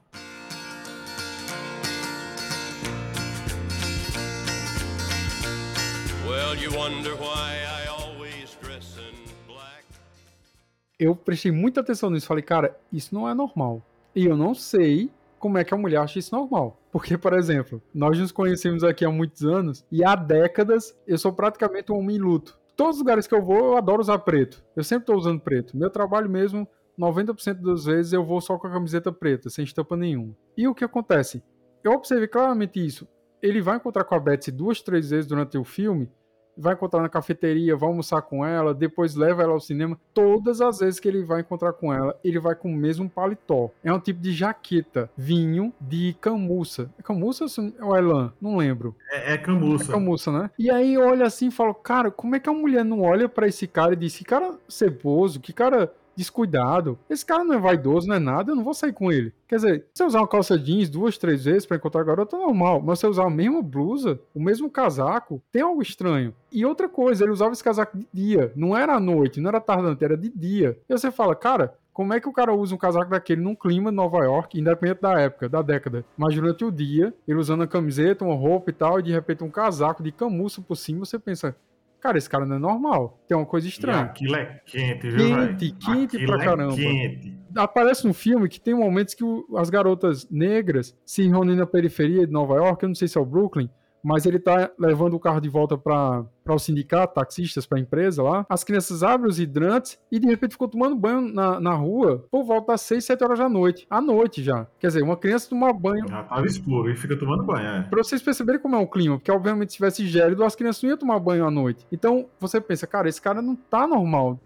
Eu 10.99 11.15
prestei 11.15 11.53
muita 11.53 11.81
atenção 11.81 12.09
nisso. 12.11 12.27
Falei, 12.27 12.43
cara, 12.43 12.75
isso 12.91 13.15
não 13.15 13.29
é 13.29 13.35
normal. 13.35 13.83
E 14.15 14.25
eu 14.25 14.37
não 14.37 14.55
sei 14.55 15.11
como 15.39 15.59
é 15.59 15.65
que 15.65 15.75
a 15.75 15.77
mulher 15.77 15.99
acha 15.99 16.19
isso 16.19 16.35
normal. 16.35 16.81
Porque, 16.91 17.19
por 17.19 17.35
exemplo, 17.35 17.83
nós 17.95 18.19
nos 18.19 18.33
conhecemos 18.33 18.83
aqui 18.83 19.05
há 19.05 19.11
muitos 19.11 19.45
anos 19.45 19.85
e 19.93 20.03
há 20.03 20.17
décadas 20.17 20.99
eu 21.07 21.19
sou 21.19 21.33
praticamente 21.33 21.93
um 21.93 21.99
homem 21.99 22.19
luto. 22.19 22.59
Todos 22.75 22.97
os 22.97 23.01
lugares 23.01 23.27
que 23.27 23.35
eu 23.35 23.43
vou, 23.43 23.59
eu 23.59 23.77
adoro 23.77 24.01
usar 24.01 24.19
preto. 24.21 24.65
Eu 24.75 24.83
sempre 24.83 25.03
estou 25.03 25.17
usando 25.17 25.41
preto. 25.41 25.77
Meu 25.77 25.91
trabalho 25.91 26.31
mesmo, 26.31 26.67
90% 26.99 27.61
das 27.61 27.85
vezes 27.85 28.13
eu 28.15 28.25
vou 28.25 28.41
só 28.41 28.59
com 28.59 28.67
a 28.67 28.73
camiseta 28.73 29.13
preta, 29.13 29.51
sem 29.51 29.65
estampa 29.65 29.97
nenhuma. 29.97 30.35
E 30.57 30.67
o 30.67 30.75
que 30.75 30.85
acontece? 30.85 31.43
Eu 31.85 31.93
observei 31.93 32.29
claramente 32.29 32.85
isso. 32.85 33.07
Ele 33.43 33.61
vai 33.61 33.77
encontrar 33.77 34.05
com 34.05 34.15
a 34.15 34.19
Betsy 34.19 34.51
duas, 34.51 34.81
três 34.81 35.11
vezes 35.11 35.27
durante 35.27 35.59
o 35.59 35.65
filme 35.65 36.11
vai 36.57 36.75
encontrar 36.75 37.03
na 37.03 37.09
cafeteria, 37.09 37.77
vai 37.77 37.89
almoçar 37.89 38.23
com 38.23 38.45
ela, 38.45 38.75
depois 38.75 39.15
leva 39.15 39.43
ela 39.43 39.53
ao 39.53 39.61
cinema. 39.61 39.99
Todas 40.15 40.61
as 40.61 40.79
vezes 40.79 40.99
que 40.99 41.09
ele 41.09 41.23
vai 41.23 41.41
encontrar 41.41 41.73
com 41.73 41.93
ela, 41.93 42.19
ele 42.25 42.39
vai 42.39 42.55
com 42.55 42.73
o 42.73 42.77
mesmo 42.77 43.09
paletó. 43.09 43.71
É 43.85 43.93
um 43.93 44.01
tipo 44.01 44.21
de 44.21 44.33
jaqueta, 44.33 45.11
vinho 45.17 45.73
de 45.81 46.17
camuça. 46.21 46.91
É 46.99 47.03
camuça 47.03 47.47
ou 47.81 47.97
é 47.97 48.01
lã? 48.01 48.33
Não 48.41 48.57
lembro. 48.57 48.97
É, 49.11 49.35
é 49.35 49.39
camuça. 49.39 49.91
É 49.91 49.95
camuça, 49.95 50.33
né? 50.33 50.51
E 50.59 50.71
aí 50.71 50.97
olha 50.97 51.27
assim 51.27 51.49
e 51.49 51.53
fala, 51.53 51.75
cara, 51.75 52.11
como 52.11 52.37
é 52.37 52.41
que 52.41 52.49
a 52.49 52.53
mulher 52.53 52.85
não 52.85 53.03
olha 53.03 53.29
para 53.29 53.47
esse 53.47 53.67
cara 53.67 53.93
e 53.93 53.97
diz, 53.97 54.17
que 54.17 54.25
cara 54.25 54.57
ceboso, 54.69 55.41
que 55.41 55.53
cara 55.53 55.93
descuidado. 56.17 56.99
Esse 57.09 57.25
cara 57.25 57.45
não 57.45 57.55
é 57.55 57.59
vaidoso, 57.59 58.09
não 58.09 58.17
é 58.17 58.19
nada, 58.19 58.51
eu 58.51 58.57
não 58.57 58.65
vou 58.65 58.75
sair 58.75 58.93
com 58.93 59.13
ele. 59.13 59.33
Quer 59.47 59.57
dizer, 59.57 59.87
você 59.93 60.05
usar 60.05 60.21
uma 60.21 60.29
calça 60.29 60.59
jeans 60.59 60.89
duas, 60.89 61.19
três 61.19 61.45
vezes 61.45 61.67
para 61.67 61.77
encontrar 61.77 62.01
a 62.01 62.05
garota, 62.05 62.37
é 62.37 62.41
normal. 62.41 62.83
Mas 62.83 62.99
você 62.99 63.07
usar 63.07 63.27
a 63.27 63.31
mesma 63.31 63.63
blusa, 63.63 64.19
o 64.35 64.41
mesmo 64.41 64.71
casaco, 64.71 65.43
tem 65.53 65.63
algo 65.63 65.83
estranho. 65.83 66.35
E 66.51 66.65
outra 66.65 66.89
coisa, 66.89 67.25
ele 67.25 67.33
usava 67.33 67.53
esse 67.53 67.63
casaco 67.63 67.97
de 67.97 68.07
dia. 68.13 68.53
Não 68.57 68.77
era 68.77 68.95
à 68.95 69.01
noite, 69.01 69.41
não 69.41 69.49
era 69.49 69.61
tarde, 69.61 70.05
era 70.05 70.17
de 70.17 70.29
dia. 70.31 70.79
E 70.89 70.93
você 70.93 71.11
fala, 71.11 71.35
cara, 71.37 71.75
como 71.97 72.13
é 72.13 72.21
que 72.21 72.29
o 72.29 72.33
cara 72.33 72.55
usa 72.55 72.75
um 72.75 72.79
casaco 72.79 73.11
daquele 73.11 73.41
num 73.41 73.55
clima 73.55 73.91
de 73.91 73.97
Nova 73.97 74.19
York, 74.19 74.61
independente 74.61 75.01
da 75.01 75.19
época, 75.19 75.49
da 75.49 75.63
década? 75.63 76.05
Mas 76.15 76.35
durante 76.35 76.63
o 76.63 76.71
dia, 76.71 77.15
ele 77.27 77.39
usando 77.39 77.63
a 77.63 77.67
camiseta, 77.67 78.23
uma 78.23 78.35
roupa 78.35 78.69
e 78.69 78.75
tal, 78.75 79.01
e 79.01 79.03
de 79.03 79.13
repente 79.13 79.43
um 79.43 79.49
casaco 79.49 80.03
de 80.03 80.13
camuça 80.13 80.61
por 80.61 80.77
cima, 80.77 81.07
você 81.07 81.19
pensa, 81.19 81.57
Cara, 82.01 82.19
esse 82.19 82.29
cara 82.29 82.47
não 82.47 82.57
é 82.57 82.59
normal. 82.59 83.23
Tem 83.27 83.37
uma 83.37 83.47
coisa 83.47 83.67
estranha. 83.67 83.99
E 83.99 84.05
aquilo 84.05 84.37
é 84.37 84.61
quente, 84.65 85.11
viu, 85.11 85.19
Quente, 85.19 85.73
quente 85.73 86.17
aquilo 86.17 86.33
pra 86.33 86.43
é 86.43 86.45
caramba. 86.45 86.75
Quente. 86.75 87.37
Aparece 87.55 88.07
no 88.07 88.15
filme 88.15 88.49
que 88.49 88.61
tem 88.61 88.75
momentos 88.75 89.15
que 89.15 89.25
o, 89.25 89.47
as 89.57 89.71
garotas 89.71 90.29
negras 90.31 90.97
se 91.05 91.27
reúnem 91.27 91.57
na 91.57 91.67
periferia 91.67 92.27
de 92.27 92.33
Nova 92.33 92.57
York, 92.57 92.83
eu 92.83 92.89
não 92.89 92.95
sei 92.95 93.09
se 93.09 93.17
é 93.17 93.21
o 93.21 93.25
Brooklyn, 93.25 93.71
mas 94.03 94.27
ele 94.27 94.39
tá 94.39 94.71
levando 94.79 95.15
o 95.15 95.21
carro 95.21 95.41
de 95.41 95.49
volta 95.49 95.77
para 95.77 96.25
o 96.49 96.59
sindicato, 96.59 97.15
taxistas, 97.15 97.67
para 97.67 97.79
a 97.79 97.81
empresa 97.81 98.23
lá. 98.23 98.47
As 98.49 98.63
crianças 98.65 99.03
abrem 99.03 99.29
os 99.31 99.41
hidrantes 99.41 99.99
e 100.11 100.19
de 100.19 100.27
repente 100.27 100.53
ficou 100.53 100.69
tomando 100.69 100.97
banho 100.97 101.21
na, 101.21 101.61
na 101.61 101.75
rua 101.75 102.25
por 102.31 102.45
volta 102.45 102.73
das 102.73 102.83
6, 102.83 103.05
7 103.05 103.25
horas 103.25 103.39
da 103.39 103.49
noite. 103.49 103.87
À 103.91 104.01
noite 104.01 104.43
já. 104.43 104.67
Quer 104.79 104.89
dizer, 104.89 105.03
uma 105.03 105.17
criança 105.17 105.49
tomar 105.49 105.73
banho. 105.73 106.07
Já 106.09 106.23
tava 106.23 106.47
escuro 106.47 106.91
e 106.91 106.97
fica 106.97 107.17
tomando 107.17 107.43
banho, 107.43 107.67
é. 107.67 107.83
Pra 107.83 108.03
vocês 108.03 108.23
perceberem 108.23 108.61
como 108.61 108.77
é 108.77 108.79
o 108.79 108.87
clima, 108.87 109.17
porque 109.17 109.31
obviamente 109.31 109.73
se 109.73 109.77
tivesse 109.77 110.07
gélido, 110.07 110.45
as 110.45 110.55
crianças 110.55 110.83
não 110.83 110.91
iam 110.91 110.99
tomar 110.99 111.19
banho 111.19 111.47
à 111.47 111.51
noite. 111.51 111.87
Então 111.91 112.27
você 112.39 112.61
pensa, 112.61 112.87
cara, 112.87 113.09
esse 113.09 113.21
cara 113.21 113.43
não 113.43 113.57
tá 113.57 113.87
normal. 113.87 114.39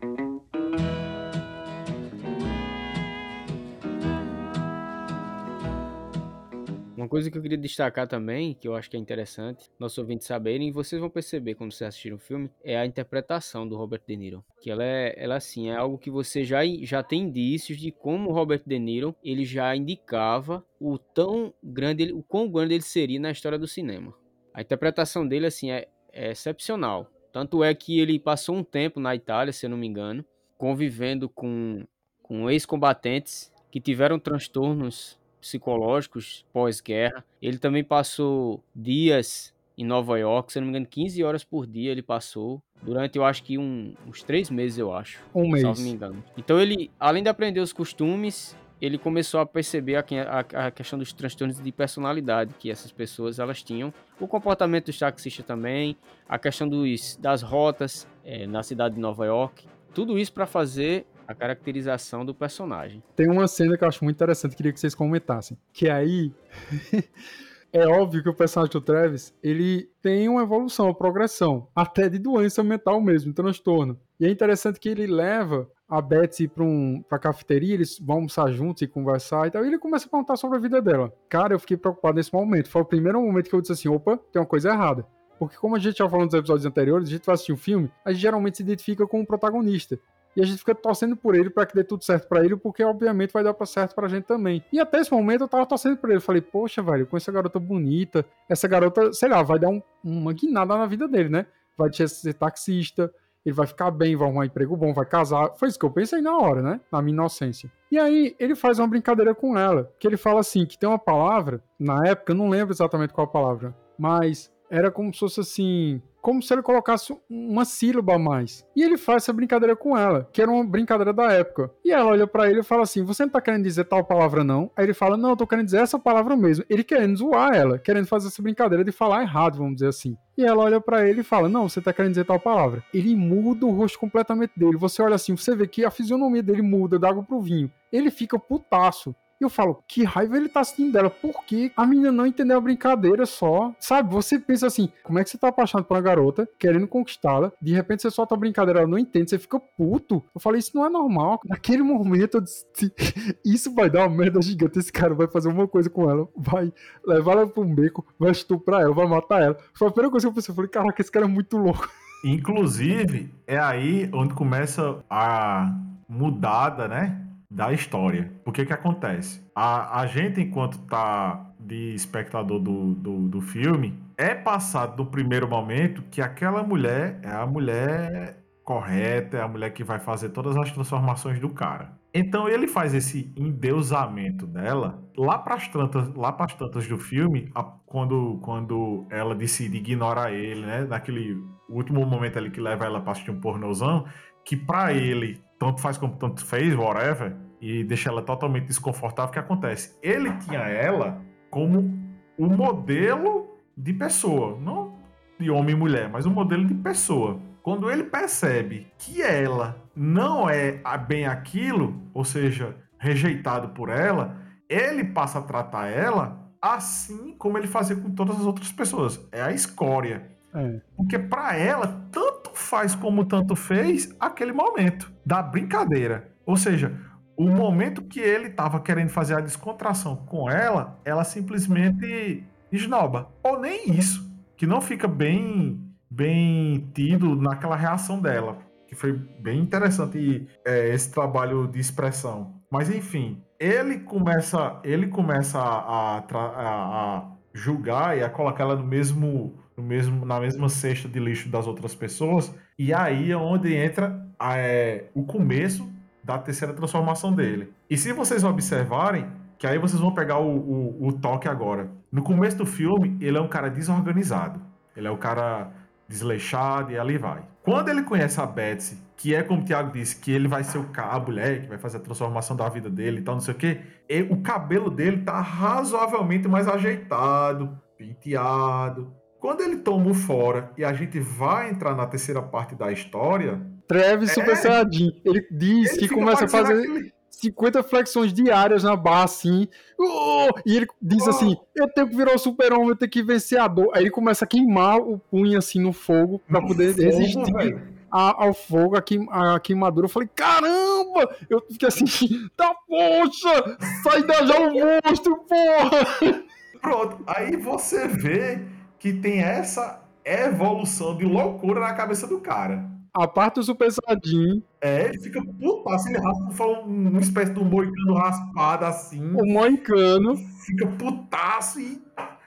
Uma 7.01 7.09
coisa 7.09 7.31
que 7.31 7.39
eu 7.39 7.41
queria 7.41 7.57
destacar 7.57 8.07
também, 8.07 8.53
que 8.53 8.69
eu 8.69 8.75
acho 8.75 8.91
que 8.91 8.95
é 8.95 9.01
interessante, 9.01 9.71
nossos 9.79 9.97
ouvintes 9.97 10.27
saberem, 10.27 10.69
e 10.69 10.71
vocês 10.71 11.01
vão 11.01 11.09
perceber 11.09 11.55
quando 11.55 11.73
vocês 11.73 11.89
assistirem 11.89 12.15
o 12.15 12.21
filme, 12.21 12.51
é 12.63 12.77
a 12.77 12.85
interpretação 12.85 13.67
do 13.67 13.75
Robert 13.75 14.03
De 14.07 14.15
Niro. 14.15 14.45
Que 14.61 14.71
ela 14.71 14.85
é, 14.85 15.15
ela 15.17 15.37
assim, 15.37 15.71
é 15.71 15.77
algo 15.77 15.97
que 15.97 16.11
você 16.11 16.45
já, 16.45 16.61
já 16.83 17.03
tem 17.03 17.23
indícios 17.23 17.79
de 17.79 17.91
como 17.91 18.29
o 18.29 18.35
Robert 18.35 18.61
De 18.67 18.79
Niro, 18.79 19.17
ele 19.25 19.47
já 19.47 19.75
indicava 19.75 20.63
o 20.79 20.99
tão 20.99 21.55
grande, 21.65 22.13
o 22.13 22.23
quão 22.23 22.47
grande 22.51 22.75
ele 22.75 22.83
seria 22.83 23.19
na 23.19 23.31
história 23.31 23.59
do 23.59 23.67
cinema. 23.67 24.13
A 24.53 24.61
interpretação 24.61 25.27
dele, 25.27 25.47
assim, 25.47 25.71
é, 25.71 25.89
é 26.13 26.33
excepcional. 26.33 27.11
Tanto 27.33 27.65
é 27.65 27.75
que 27.75 27.99
ele 27.99 28.19
passou 28.19 28.55
um 28.55 28.63
tempo 28.63 29.01
na 29.01 29.17
Itália, 29.17 29.55
se 29.55 29.65
eu 29.65 29.71
não 29.71 29.79
me 29.79 29.87
engano, 29.87 30.23
convivendo 30.59 31.31
com, 31.31 31.83
com 32.23 32.51
ex-combatentes 32.51 33.51
que 33.71 33.81
tiveram 33.81 34.19
transtornos 34.19 35.19
psicológicos 35.41 36.45
pós-guerra. 36.53 37.25
Ele 37.41 37.59
também 37.59 37.83
passou 37.83 38.63
dias 38.75 39.55
em 39.77 39.85
Nova 39.85 40.19
York, 40.19 40.53
se 40.53 40.61
não 40.61 40.67
me 40.67 40.71
engano, 40.71 40.87
15 40.87 41.25
horas 41.25 41.43
por 41.43 41.67
dia 41.67 41.91
ele 41.91 42.03
passou. 42.03 42.63
Durante, 42.83 43.17
eu 43.17 43.25
acho 43.25 43.43
que 43.43 43.57
um, 43.57 43.95
uns 44.07 44.23
três 44.23 44.51
meses, 44.51 44.79
eu 44.79 44.95
acho. 44.95 45.19
Um 45.35 45.49
mês. 45.49 45.79
Se 45.79 45.83
me 45.83 45.91
engano. 45.91 46.23
Então 46.37 46.61
ele, 46.61 46.91
além 47.01 47.23
de 47.23 47.29
aprender 47.31 47.61
os 47.61 47.73
costumes, 47.73 48.55
ele 48.81 48.99
começou 48.99 49.41
a 49.41 49.47
perceber 49.47 49.97
a, 49.97 50.05
a, 50.29 50.67
a, 50.67 50.71
questão 50.71 50.99
dos 50.99 51.13
transtornos 51.13 51.63
de 51.63 51.73
personalidade 51.73 52.55
que 52.59 52.71
essas 52.71 52.91
pessoas 52.91 53.39
elas 53.39 53.63
tinham, 53.63 53.93
o 54.19 54.27
comportamento 54.27 54.87
dos 54.87 54.99
taxistas 54.99 55.45
também, 55.45 55.97
a 56.29 56.39
questão 56.39 56.69
dos, 56.69 57.17
das 57.17 57.43
rotas 57.43 58.07
é, 58.25 58.47
na 58.47 58.63
cidade 58.63 58.95
de 58.95 59.01
Nova 59.01 59.27
York, 59.27 59.67
tudo 59.95 60.19
isso 60.19 60.33
para 60.33 60.47
fazer 60.47 61.07
a 61.31 61.35
caracterização 61.35 62.25
do 62.25 62.35
personagem. 62.35 63.01
Tem 63.15 63.31
uma 63.31 63.47
cena 63.47 63.79
que 63.79 63.85
eu 63.85 63.89
acho 63.89 64.03
muito 64.03 64.17
interessante, 64.17 64.57
queria 64.57 64.73
que 64.73 64.81
vocês 64.81 64.97
comentassem. 64.97 65.57
Que 65.73 65.89
aí. 65.89 66.35
é 67.73 67.87
óbvio 67.87 68.21
que 68.21 68.29
o 68.29 68.35
personagem 68.35 68.73
do 68.73 68.81
Travis, 68.81 69.33
ele 69.41 69.89
tem 70.03 70.29
uma 70.29 70.43
evolução, 70.43 70.87
uma 70.87 70.95
progressão, 70.95 71.69
até 71.73 72.09
de 72.09 72.19
doença 72.19 72.65
mental 72.65 73.01
mesmo, 73.01 73.33
transtorno. 73.33 73.97
E 74.19 74.27
é 74.27 74.31
interessante 74.31 74.81
que 74.81 74.89
ele 74.89 75.07
leva 75.07 75.71
a 75.89 76.01
Betsy 76.01 76.49
para 76.49 76.65
um, 76.65 77.01
pra 77.09 77.17
cafeteria, 77.17 77.75
eles 77.75 77.97
vão 78.01 78.17
almoçar 78.17 78.51
juntos 78.51 78.83
e 78.83 78.89
conversar 78.89 79.47
e 79.47 79.53
tal, 79.53 79.65
e 79.65 79.69
ele 79.69 79.79
começa 79.79 80.07
a 80.07 80.11
contar 80.11 80.37
sobre 80.37 80.59
a 80.59 80.61
vida 80.61 80.83
dela. 80.83 81.13
Cara, 81.29 81.55
eu 81.55 81.61
fiquei 81.61 81.77
preocupado 81.77 82.17
nesse 82.17 82.35
momento. 82.35 82.69
Foi 82.69 82.83
o 82.83 82.85
primeiro 82.85 83.21
momento 83.21 83.49
que 83.49 83.55
eu 83.55 83.61
disse 83.61 83.73
assim, 83.73 83.89
opa, 83.89 84.19
tem 84.33 84.43
uma 84.43 84.47
coisa 84.47 84.71
errada. 84.71 85.07
Porque 85.39 85.57
como 85.57 85.77
a 85.77 85.79
gente 85.79 85.99
já 85.99 86.09
falou 86.09 86.25
nos 86.25 86.35
episódios 86.35 86.67
anteriores, 86.67 87.09
a 87.09 87.13
gente 87.13 87.25
vai 87.25 87.35
assistir 87.35 87.53
um 87.53 87.57
filme, 87.57 87.91
a 88.05 88.13
gente 88.13 88.21
geralmente 88.21 88.57
se 88.57 88.63
identifica 88.65 89.07
com 89.07 89.21
o 89.21 89.27
protagonista. 89.27 89.99
E 90.37 90.43
a 90.43 90.45
gente 90.45 90.59
fica 90.59 90.75
torcendo 90.75 91.17
por 91.17 91.35
ele 91.35 91.51
para 91.51 91.67
que 91.67 91.75
dê 91.75 91.83
tudo 91.83 92.05
certo 92.05 92.29
para 92.29 92.45
ele, 92.45 92.57
porque 92.57 92.85
obviamente 92.85 93.33
vai 93.33 93.43
dar 93.43 93.55
para 93.55 93.67
certo 93.67 93.95
pra 93.95 94.09
gente 94.09 94.25
também. 94.25 94.65
E 94.73 94.79
até 94.79 94.99
esse 95.01 95.13
momento 95.13 95.43
eu 95.43 95.49
tava 95.49 95.67
torcendo 95.67 95.97
por 95.97 96.11
ele. 96.11 96.21
Falei, 96.21 96.41
poxa, 96.41 96.83
velho, 96.83 97.07
com 97.07 97.17
essa 97.17 97.33
garota 97.33 97.59
bonita, 97.59 98.25
essa 98.49 98.69
garota, 98.69 99.13
sei 99.13 99.29
lá, 99.29 99.43
vai 99.43 99.59
dar 99.59 99.69
um, 99.69 99.83
uma 100.05 100.33
guinada 100.33 100.77
na 100.77 100.87
vida 100.87 101.09
dele, 101.09 101.29
né? 101.29 101.47
Vai 101.77 101.91
ser 101.93 102.35
taxista, 102.35 103.13
ele 103.45 103.55
vai 103.55 103.67
ficar 103.67 103.91
bem, 103.91 104.17
vai 104.17 104.29
arrumar 104.29 104.43
um 104.43 104.45
emprego 104.45 104.77
bom, 104.77 104.93
vai 104.93 105.07
casar. 105.07 105.55
Foi 105.57 105.69
isso 105.69 105.79
que 105.79 105.85
eu 105.85 105.91
pensei 105.91 106.21
na 106.21 106.37
hora, 106.37 106.63
né? 106.63 106.81
Na 106.93 107.01
minha 107.01 107.15
inocência. 107.15 107.71
E 107.91 107.99
aí 107.99 108.37
ele 108.39 108.55
faz 108.55 108.79
uma 108.79 108.87
brincadeira 108.87 109.35
com 109.35 109.59
ela, 109.59 109.91
que 109.99 110.07
ele 110.07 110.17
fala 110.17 110.41
assim, 110.41 110.67
que 110.67 110.79
tem 110.79 110.89
uma 110.89 110.99
palavra, 110.99 111.63
na 111.79 112.07
época 112.07 112.33
eu 112.33 112.37
não 112.37 112.49
lembro 112.49 112.73
exatamente 112.73 113.13
qual 113.13 113.27
palavra, 113.27 113.75
mas 113.99 114.53
era 114.71 114.91
como 114.91 115.13
se 115.13 115.21
fosse 115.21 115.41
assim, 115.41 116.01
como 116.21 116.43
se 116.43 116.53
ele 116.53 116.63
colocasse 116.63 117.17
uma 117.29 117.65
sílaba 117.65 118.15
a 118.15 118.19
mais. 118.19 118.65
E 118.77 118.83
ele 118.83 118.97
faz 118.97 119.25
essa 119.25 119.33
brincadeira 119.33 119.75
com 119.75 119.97
ela, 119.97 120.29
que 120.33 120.41
era 120.41 120.51
uma 120.51 120.65
brincadeira 120.65 121.13
da 121.13 121.33
época. 121.33 121.71
E 121.85 121.91
ela 121.91 122.11
olha 122.11 122.27
para 122.27 122.49
ele 122.49 122.61
e 122.61 122.65
fala 122.65 122.83
assim: 122.83 123.03
Você 123.03 123.25
não 123.25 123.31
tá 123.31 123.41
querendo 123.41 123.65
dizer 123.65 123.85
tal 123.85 124.05
palavra, 124.05 124.45
não? 124.45 124.71
Aí 124.77 124.85
ele 124.85 124.95
fala: 124.95 125.17
Não, 125.17 125.31
eu 125.31 125.37
tô 125.37 125.47
querendo 125.47 125.65
dizer 125.65 125.79
essa 125.79 125.99
palavra 125.99 126.37
mesmo. 126.37 126.65
Ele 126.69 126.85
querendo 126.85 127.17
zoar 127.17 127.55
ela, 127.55 127.79
querendo 127.79 128.07
fazer 128.07 128.29
essa 128.29 128.43
brincadeira 128.43 128.85
de 128.85 128.93
falar 128.93 129.23
errado, 129.23 129.59
vamos 129.59 129.75
dizer 129.75 129.89
assim. 129.89 130.17
E 130.37 130.45
ela 130.45 130.63
olha 130.63 130.81
para 130.81 131.09
ele 131.09 131.21
e 131.21 131.25
fala: 131.25 131.49
Não, 131.49 131.69
você 131.69 131.81
tá 131.81 131.93
querendo 131.93 132.13
dizer 132.13 132.25
tal 132.25 132.39
palavra. 132.39 132.83
Ele 132.95 133.17
muda 133.17 133.67
o 133.67 133.71
rosto 133.71 133.99
completamente 133.99 134.53
dele. 134.57 134.77
Você 134.77 135.03
olha 135.03 135.17
assim, 135.17 135.37
você 135.37 135.55
vê 135.57 135.67
que 135.67 135.85
a 135.85 135.91
fisionomia 135.91 136.43
dele 136.43 136.63
muda 136.63 136.99
da 136.99 137.09
água 137.09 137.23
pro 137.23 137.41
vinho. 137.41 137.71
Ele 137.93 138.11
fica 138.11 138.39
putaço. 138.39 139.15
E 139.41 139.45
eu 139.45 139.49
falo, 139.49 139.83
que 139.89 140.05
raiva 140.05 140.37
ele 140.37 140.51
tá 140.51 140.61
assistindo 140.61 140.93
dela. 140.93 141.09
Por 141.09 141.45
que 141.45 141.73
a 141.75 141.87
menina 141.87 142.13
não 142.13 142.27
entendeu 142.27 142.59
a 142.59 142.61
brincadeira 142.61 143.25
só? 143.25 143.75
Sabe, 143.81 144.13
você 144.13 144.39
pensa 144.39 144.67
assim, 144.67 144.93
como 145.03 145.19
é 145.19 145.25
que 145.25 145.31
você 145.31 145.39
tá 145.39 145.49
apaixonado 145.49 145.87
por 145.87 145.95
uma 145.95 146.03
garota, 146.03 146.47
querendo 146.59 146.87
conquistá-la, 146.87 147.51
de 147.61 147.73
repente 147.73 148.03
você 148.03 148.11
solta 148.11 148.35
a 148.35 148.39
brincadeira, 148.39 148.81
ela 148.81 148.89
não 148.89 148.99
entende, 148.99 149.31
você 149.31 149.39
fica 149.39 149.59
puto. 149.59 150.23
Eu 150.35 150.41
falei, 150.41 150.59
isso 150.59 150.77
não 150.77 150.85
é 150.85 150.91
normal. 150.91 151.41
Naquele 151.47 151.83
momento 151.83 152.37
eu 152.37 152.41
disse, 152.43 152.67
isso 153.43 153.75
vai 153.75 153.89
dar 153.89 154.07
uma 154.07 154.15
merda 154.15 154.43
gigante, 154.43 154.79
esse 154.79 154.93
cara 154.93 155.15
vai 155.15 155.27
fazer 155.27 155.49
uma 155.49 155.67
coisa 155.67 155.89
com 155.89 156.11
ela, 156.11 156.29
vai 156.37 156.71
levar 157.07 157.33
ela 157.33 157.47
pra 157.47 157.63
um 157.63 157.75
beco, 157.75 158.07
vai 158.19 158.33
estuprar 158.33 158.83
ela, 158.83 158.93
vai 158.93 159.07
matar 159.07 159.43
ela. 159.43 159.57
Foi 159.73 159.89
a 159.89 159.91
primeira 159.91 160.11
coisa 160.11 160.27
que 160.27 160.31
eu 160.31 160.35
pensei, 160.35 160.53
eu 160.53 160.57
falei, 160.57 160.71
caraca, 160.71 161.01
esse 161.01 161.11
cara 161.11 161.25
é 161.25 161.29
muito 161.29 161.57
louco. 161.57 161.89
Inclusive, 162.23 163.33
é 163.47 163.59
aí 163.59 164.11
onde 164.13 164.35
começa 164.35 165.03
a 165.09 165.75
mudada, 166.07 166.87
né? 166.87 167.30
Da 167.51 167.73
história. 167.73 168.33
Porque 168.45 168.65
que 168.65 168.73
acontece? 168.73 169.45
A, 169.55 170.01
a 170.01 170.07
gente, 170.07 170.41
enquanto 170.41 170.79
tá 170.87 171.53
de 171.59 171.95
espectador 171.95 172.61
do, 172.61 172.95
do, 172.95 173.29
do 173.29 173.41
filme, 173.41 173.99
é 174.17 174.35
passado 174.35 175.03
no 175.03 175.11
primeiro 175.11 175.49
momento 175.49 176.03
que 176.11 176.21
aquela 176.21 176.63
mulher 176.63 177.19
é 177.23 177.31
a 177.31 177.47
mulher 177.47 178.39
correta, 178.63 179.39
é 179.39 179.43
a 179.43 179.49
mulher 179.49 179.71
que 179.71 179.83
vai 179.83 179.99
fazer 179.99 180.29
todas 180.29 180.57
as 180.57 180.71
transformações 180.71 181.41
do 181.41 181.49
cara. 181.51 181.99
Então 182.13 182.49
ele 182.49 182.67
faz 182.67 182.93
esse 182.93 183.33
endeusamento 183.37 184.47
dela 184.47 185.03
lá 185.17 185.39
para 185.39 185.55
as 185.55 185.69
tantas, 185.69 186.13
lá 186.15 186.33
para 186.33 186.55
tantas 186.55 186.87
do 186.87 186.99
filme, 186.99 187.51
a, 187.55 187.63
quando, 187.63 188.39
quando 188.43 189.07
ela 189.11 189.35
decide 189.35 189.79
ignorar 189.79 190.33
ele, 190.33 190.63
né? 190.63 190.85
Naquele 190.85 191.37
último 191.69 192.05
momento 192.05 192.39
ali 192.39 192.51
que 192.51 192.61
leva 192.61 192.85
ela 192.85 193.01
para 193.01 193.13
assistir 193.13 193.31
um 193.31 193.41
pornozão, 193.41 194.05
que 194.45 194.57
para 194.57 194.93
ele 194.93 195.41
tanto 195.61 195.79
faz 195.83 195.99
como 195.99 196.17
tanto 196.17 196.45
fez, 196.45 196.75
whatever, 196.75 197.37
e 197.61 197.85
deixa 197.85 198.09
ela 198.09 198.23
totalmente 198.23 198.67
desconfortável, 198.67 199.29
o 199.29 199.33
que 199.33 199.39
acontece? 199.39 199.95
Ele 200.03 200.33
tinha 200.39 200.61
ela 200.61 201.21
como 201.51 202.01
o 202.39 202.47
modelo 202.47 203.59
de 203.77 203.93
pessoa, 203.93 204.59
não 204.59 204.99
de 205.39 205.51
homem 205.51 205.75
e 205.75 205.79
mulher, 205.79 206.09
mas 206.09 206.25
um 206.25 206.31
modelo 206.31 206.65
de 206.67 206.75
pessoa. 206.75 207.39
Quando 207.63 207.91
ele 207.91 208.05
percebe 208.05 208.87
que 208.97 209.21
ela 209.21 209.77
não 209.95 210.49
é 210.49 210.81
bem 211.07 211.27
aquilo, 211.27 212.01
ou 212.15 212.25
seja, 212.25 212.75
rejeitado 212.99 213.69
por 213.69 213.91
ela, 213.91 214.37
ele 214.67 215.05
passa 215.05 215.41
a 215.41 215.43
tratar 215.43 215.89
ela 215.89 216.41
assim 216.61 217.35
como 217.37 217.59
ele 217.59 217.67
fazia 217.67 217.97
com 217.97 218.11
todas 218.11 218.37
as 218.37 218.47
outras 218.47 218.73
pessoas. 218.73 219.21
É 219.31 219.43
a 219.43 219.53
escória. 219.53 220.31
É. 220.55 220.81
Porque 220.97 221.19
para 221.19 221.55
ela, 221.57 222.07
tanto 222.11 222.50
faz 222.61 222.95
como 222.95 223.25
tanto 223.25 223.57
fez 223.57 224.15
aquele 224.19 224.53
momento 224.53 225.13
da 225.25 225.43
brincadeira. 225.43 226.33
Ou 226.47 226.57
seja, 226.57 226.99
o 227.37 227.49
momento 227.49 228.03
que 228.03 228.21
ele 228.21 228.49
estava 228.49 228.81
querendo 228.81 229.09
fazer 229.09 229.35
a 229.35 229.41
descontração 229.41 230.17
com 230.17 230.51
ela, 230.51 231.01
ela 231.05 231.25
simplesmente 231.25 232.45
esnoba. 232.71 233.31
Ou 233.43 233.59
nem 233.59 233.91
isso, 233.93 234.31
que 234.57 234.67
não 234.67 234.81
fica 234.81 235.09
bem 235.09 235.87
bem 236.11 236.91
tido 236.93 237.37
naquela 237.37 237.77
reação 237.77 238.21
dela, 238.21 238.59
que 238.89 238.97
foi 238.97 239.13
bem 239.13 239.61
interessante 239.61 240.49
é, 240.67 240.93
esse 240.93 241.11
trabalho 241.11 241.69
de 241.69 241.79
expressão. 241.79 242.61
Mas 242.71 242.91
enfim, 242.91 243.43
ele 243.59 244.01
começa 244.01 244.81
ele 244.85 245.07
começa 245.07 245.59
a, 245.59 246.19
a, 246.19 246.37
a 246.37 247.31
julgar 247.55 248.19
e 248.19 248.23
a 248.23 248.29
colocar 248.29 248.65
ela 248.65 248.77
no 248.77 248.85
mesmo 248.85 249.60
mesmo, 249.81 250.25
na 250.25 250.41
mesma 250.41 250.69
cesta 250.69 251.09
de 251.09 251.19
lixo 251.19 251.49
das 251.49 251.67
outras 251.67 251.95
pessoas. 251.95 252.55
E 252.79 252.93
aí 252.93 253.31
é 253.31 253.37
onde 253.37 253.75
entra 253.75 254.27
é, 254.41 255.05
o 255.15 255.25
começo 255.25 255.91
da 256.23 256.39
terceira 256.39 256.73
transformação 256.73 257.33
dele. 257.33 257.73
E 257.89 257.97
se 257.97 258.13
vocês 258.13 258.45
observarem, 258.45 259.27
que 259.59 259.67
aí 259.67 259.79
vocês 259.79 260.01
vão 260.01 260.15
pegar 260.15 260.39
o, 260.39 260.57
o, 260.57 261.09
o 261.09 261.13
toque 261.13 261.49
agora. 261.49 261.91
No 262.11 262.23
começo 262.23 262.57
do 262.57 262.67
filme, 262.67 263.17
ele 263.21 263.37
é 263.37 263.41
um 263.41 263.49
cara 263.49 263.69
desorganizado. 263.69 264.61
Ele 264.97 265.07
é 265.07 265.11
um 265.11 265.17
cara 265.17 265.71
desleixado 266.09 266.93
e 266.93 266.99
ali 266.99 267.19
vai. 267.19 267.43
Quando 267.63 267.89
ele 267.89 268.03
conhece 268.03 268.41
a 268.41 268.47
Betsy, 268.47 268.99
que 269.17 269.35
é 269.35 269.43
como 269.43 269.61
o 269.61 269.65
Thiago 269.65 269.93
disse, 269.93 270.17
que 270.17 270.33
ele 270.33 270.49
vai 270.49 270.65
ser 270.65 270.79
o 270.79 270.85
cara, 270.85 271.13
a 271.13 271.21
mulher 271.21 271.63
que 271.63 271.69
vai 271.69 271.79
fazer 271.79 271.99
a 271.99 272.01
transformação 272.01 272.57
da 272.57 272.69
vida 272.69 272.89
dele 272.89 273.21
e 273.21 273.23
tal, 273.23 273.35
não 273.35 273.43
sei 273.43 273.55
o 273.55 273.57
quê, 273.57 273.81
e 274.09 274.23
o 274.23 274.41
cabelo 274.41 274.91
dele 274.91 275.19
tá 275.19 275.41
razoavelmente 275.41 276.49
mais 276.49 276.67
ajeitado, 276.67 277.79
penteado, 277.99 279.13
quando 279.41 279.63
ele 279.63 279.79
toma 279.79 280.11
o 280.11 280.15
fora 280.15 280.71
e 280.77 280.85
a 280.85 280.93
gente 280.93 281.19
vai 281.19 281.71
entrar 281.71 281.97
na 281.97 282.07
terceira 282.07 282.43
parte 282.43 282.75
da 282.75 282.93
história. 282.93 283.61
Travis 283.89 284.31
é... 284.31 284.35
Super 284.35 284.57
Saiyajin. 284.57 285.21
Ele 285.25 285.47
diz 285.51 285.93
ele 285.93 285.99
que 285.99 286.09
começa 286.09 286.45
a 286.45 286.49
fazer 286.49 286.75
aquele... 286.75 287.13
50 287.31 287.83
flexões 287.83 288.35
diárias 288.35 288.85
na 288.85 288.95
barra 288.95 289.25
assim. 289.25 289.67
Oh! 289.99 290.49
E 290.67 290.77
ele 290.77 290.87
diz 291.01 291.27
oh! 291.27 291.31
assim: 291.31 291.57
Eu 291.75 291.89
tenho 291.89 292.09
que 292.09 292.17
virar 292.17 292.35
o 292.35 292.39
super-homem, 292.39 292.91
eu 292.91 292.97
tenho 292.97 293.11
que 293.11 293.23
vencer 293.23 293.59
a 293.59 293.67
dor. 293.67 293.91
Aí 293.95 294.03
ele 294.03 294.11
começa 294.11 294.45
a 294.45 294.49
queimar 294.49 294.99
o 294.99 295.19
punho 295.19 295.57
assim 295.57 295.81
no 295.81 295.95
fogo 295.95 296.41
para 296.47 296.61
poder 296.61 296.93
fogo, 296.93 297.03
resistir. 297.03 297.83
A, 298.13 298.45
ao 298.45 298.53
fogo, 298.53 298.97
a, 298.97 299.01
queim, 299.01 299.27
a 299.31 299.59
queimadura. 299.59 300.05
Eu 300.05 300.11
falei, 300.11 300.29
caramba! 300.35 301.35
Eu 301.49 301.65
fiquei 301.71 301.89
assim, 301.89 302.05
tá 302.57 302.75
poxa! 302.87 303.79
Sai 304.03 304.23
da 304.25 304.45
já 304.45 304.61
o 304.61 304.75
monstro, 304.75 305.37
porra! 305.37 306.45
Pronto, 306.83 307.23
aí 307.27 307.57
você 307.57 308.09
vê 308.09 308.61
que 309.01 309.15
tem 309.15 309.41
essa 309.41 310.03
evolução 310.25 311.17
de 311.17 311.25
loucura 311.25 311.81
na 311.81 311.95
cabeça 311.95 312.27
do 312.27 312.39
cara. 312.39 312.89
A 313.13 313.27
parte 313.27 313.55
do 313.55 313.65
Super 313.65 313.91
Saiyajin. 313.91 314.63
É, 314.81 315.07
ele 315.07 315.19
fica 315.19 315.43
putaço, 315.43 316.09
ele 316.09 316.19
raspa 316.19 316.65
um, 316.65 317.09
uma 317.09 317.21
espécie 317.21 317.53
de 317.53 317.59
um 317.59 317.65
moicano 317.65 318.15
raspado 318.15 318.85
assim. 318.85 319.35
O 319.35 319.45
moicano. 319.45 320.37
Fica 320.37 320.87
putaço 320.87 321.81
e. 321.81 322.01